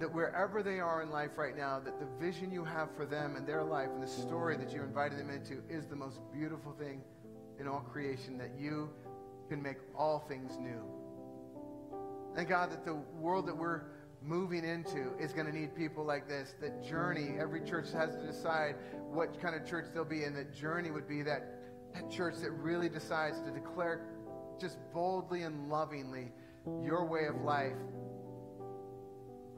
That 0.00 0.14
wherever 0.14 0.62
they 0.62 0.78
are 0.78 1.02
in 1.02 1.10
life 1.10 1.36
right 1.36 1.56
now, 1.56 1.80
that 1.80 1.98
the 1.98 2.06
vision 2.24 2.52
you 2.52 2.64
have 2.64 2.88
for 2.96 3.04
them 3.04 3.34
and 3.36 3.46
their 3.46 3.64
life 3.64 3.88
and 3.92 4.02
the 4.02 4.06
story 4.06 4.56
that 4.56 4.72
you 4.72 4.82
invited 4.82 5.18
them 5.18 5.30
into 5.30 5.60
is 5.68 5.86
the 5.86 5.96
most 5.96 6.20
beautiful 6.32 6.72
thing 6.72 7.02
in 7.58 7.66
all 7.66 7.80
creation, 7.80 8.38
that 8.38 8.52
you 8.56 8.90
can 9.48 9.60
make 9.60 9.78
all 9.96 10.24
things 10.28 10.56
new. 10.58 10.82
And 12.36 12.46
God, 12.46 12.70
that 12.70 12.84
the 12.84 12.94
world 13.18 13.48
that 13.48 13.56
we're 13.56 13.82
moving 14.22 14.64
into 14.64 15.12
is 15.18 15.32
going 15.32 15.46
to 15.46 15.52
need 15.52 15.74
people 15.74 16.04
like 16.04 16.28
this. 16.28 16.54
That 16.60 16.84
journey, 16.84 17.36
every 17.40 17.60
church 17.60 17.90
has 17.92 18.14
to 18.14 18.26
decide 18.26 18.76
what 19.10 19.40
kind 19.40 19.54
of 19.54 19.66
church 19.66 19.86
they'll 19.92 20.04
be 20.04 20.24
in. 20.24 20.34
That 20.34 20.54
journey 20.54 20.90
would 20.90 21.08
be 21.08 21.22
that, 21.22 21.42
that 21.94 22.10
church 22.10 22.36
that 22.42 22.50
really 22.52 22.88
decides 22.88 23.40
to 23.40 23.50
declare 23.50 24.02
just 24.60 24.78
boldly 24.92 25.42
and 25.42 25.68
lovingly 25.68 26.32
your 26.84 27.04
way 27.04 27.26
of 27.26 27.40
life 27.42 27.76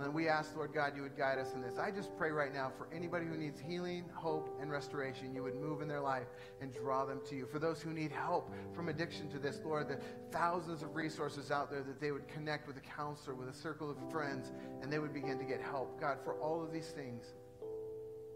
and 0.03 0.15
we 0.15 0.29
ask, 0.29 0.57
Lord 0.57 0.73
God, 0.73 0.93
you 0.97 1.03
would 1.03 1.17
guide 1.17 1.39
us 1.39 1.53
in 1.55 1.61
this. 1.61 1.79
I 1.79 1.91
just 1.91 2.17
pray 2.17 2.31
right 2.31 2.53
now 2.53 2.73
for 2.77 2.89
anybody 2.93 3.27
who 3.27 3.37
needs 3.37 3.61
healing, 3.61 4.05
hope, 4.15 4.57
and 4.61 4.71
restoration, 4.71 5.35
you 5.35 5.43
would 5.43 5.57
move 5.57 5.83
in 5.83 5.89
their 5.89 6.01
life 6.01 6.29
and 6.61 6.73
draw 6.73 7.05
them 7.05 7.21
to 7.29 7.37
you. 7.37 7.47
For 7.47 7.59
those 7.59 7.81
who 7.81 7.93
need 7.93 8.11
help 8.11 8.51
from 8.75 8.89
addiction 8.89 9.29
to 9.31 9.39
this, 9.39 9.61
Lord, 9.65 9.89
the 9.89 9.99
thousands 10.31 10.83
of 10.83 10.95
resources 10.97 11.51
out 11.51 11.71
there 11.71 11.83
that 11.83 12.01
they 12.01 12.13
would 12.13 12.29
connect 12.29 12.67
with 12.67 12.77
a 12.77 12.81
counselor, 12.81 13.35
with 13.35 13.49
a 13.49 13.55
circle 13.55 13.91
of 13.91 13.97
friends, 14.11 14.53
and 14.83 14.93
they 14.93 14.99
would 14.99 15.13
begin 15.13 15.39
to 15.39 15.45
get 15.45 15.61
help. 15.61 16.01
God, 16.01 16.19
for 16.25 16.35
all 16.35 16.63
of 16.63 16.73
these 16.73 16.89
things, 16.89 17.27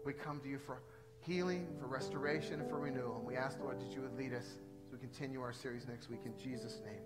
we 0.05 0.13
come 0.13 0.39
to 0.41 0.47
you 0.47 0.59
for 0.59 0.81
healing, 1.19 1.67
for 1.79 1.87
restoration, 1.87 2.61
and 2.61 2.69
for 2.69 2.79
renewal. 2.79 3.17
And 3.17 3.25
we 3.25 3.35
ask, 3.35 3.59
Lord, 3.59 3.79
that 3.79 3.91
you 3.95 4.01
would 4.01 4.15
lead 4.15 4.33
us 4.33 4.45
as 4.85 4.91
we 4.91 4.99
continue 4.99 5.41
our 5.41 5.53
series 5.53 5.87
next 5.87 6.09
week 6.09 6.21
in 6.25 6.37
Jesus' 6.37 6.79
name. 6.85 7.01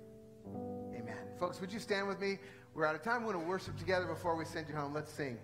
Amen. 0.96 1.16
Folks, 1.40 1.62
would 1.62 1.72
you 1.72 1.80
stand 1.80 2.08
with 2.08 2.20
me? 2.20 2.40
We're 2.74 2.86
out 2.86 2.96
of 2.96 3.04
time. 3.04 3.22
We 3.22 3.34
want 3.34 3.40
to 3.40 3.48
worship 3.48 3.78
together 3.78 4.06
before 4.06 4.36
we 4.36 4.46
send 4.46 4.68
you 4.70 4.76
home. 4.76 4.94
Let's 4.94 5.12
sing. 5.12 5.38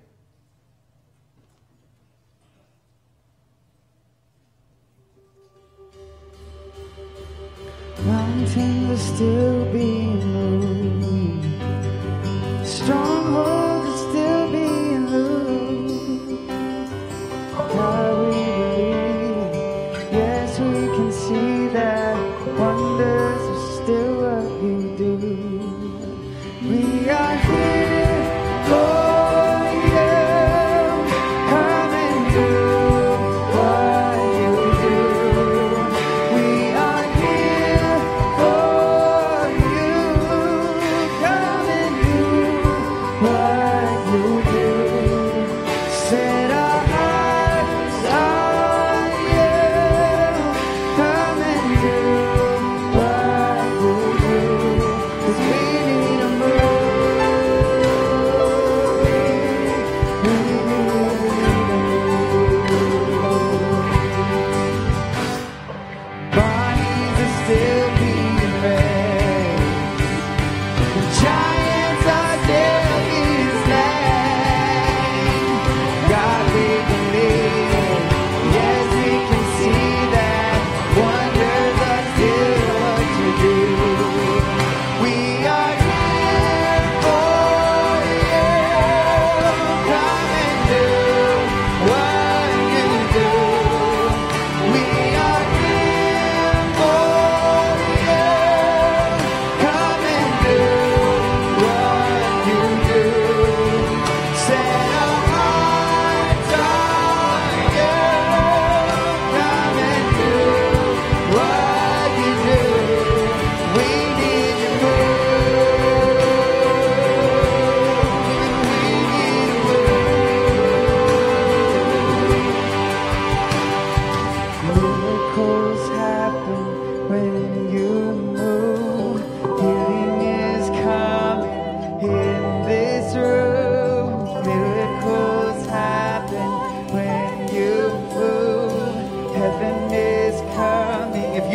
Mountains 8.06 8.92
are 8.92 9.16
still 9.16 9.55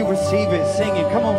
you 0.01 0.09
receive 0.09 0.49
it, 0.49 0.67
sing 0.77 0.97
it. 0.97 1.13
Come 1.13 1.25
on. 1.27 1.37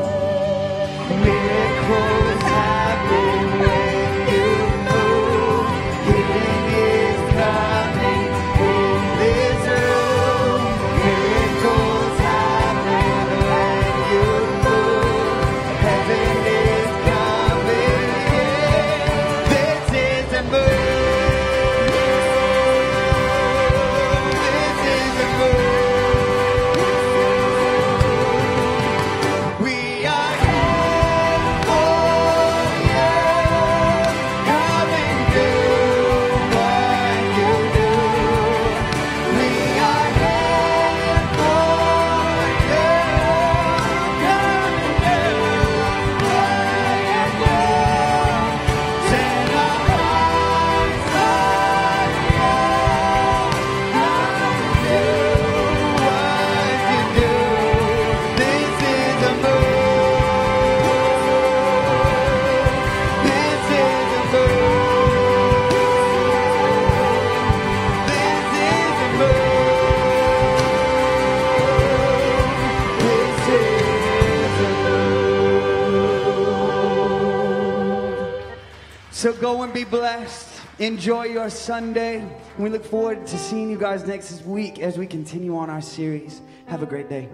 So 79.22 79.34
go 79.34 79.61
and 79.61 79.72
be 79.72 79.84
blessed. 79.84 80.49
Enjoy 80.80 81.26
your 81.26 81.52
Sunday. 81.52 82.27
We 82.57 82.72
look 82.72 82.84
forward 82.84 83.27
to 83.27 83.38
seeing 83.38 83.69
you 83.69 83.77
guys 83.77 84.03
next 84.03 84.41
week 84.45 84.80
as 84.80 84.98
we 84.98 85.06
continue 85.06 85.56
on 85.57 85.69
our 85.69 85.80
series. 85.80 86.41
Have 86.65 86.81
a 86.81 86.88
great 86.88 87.07
day. 87.07 87.30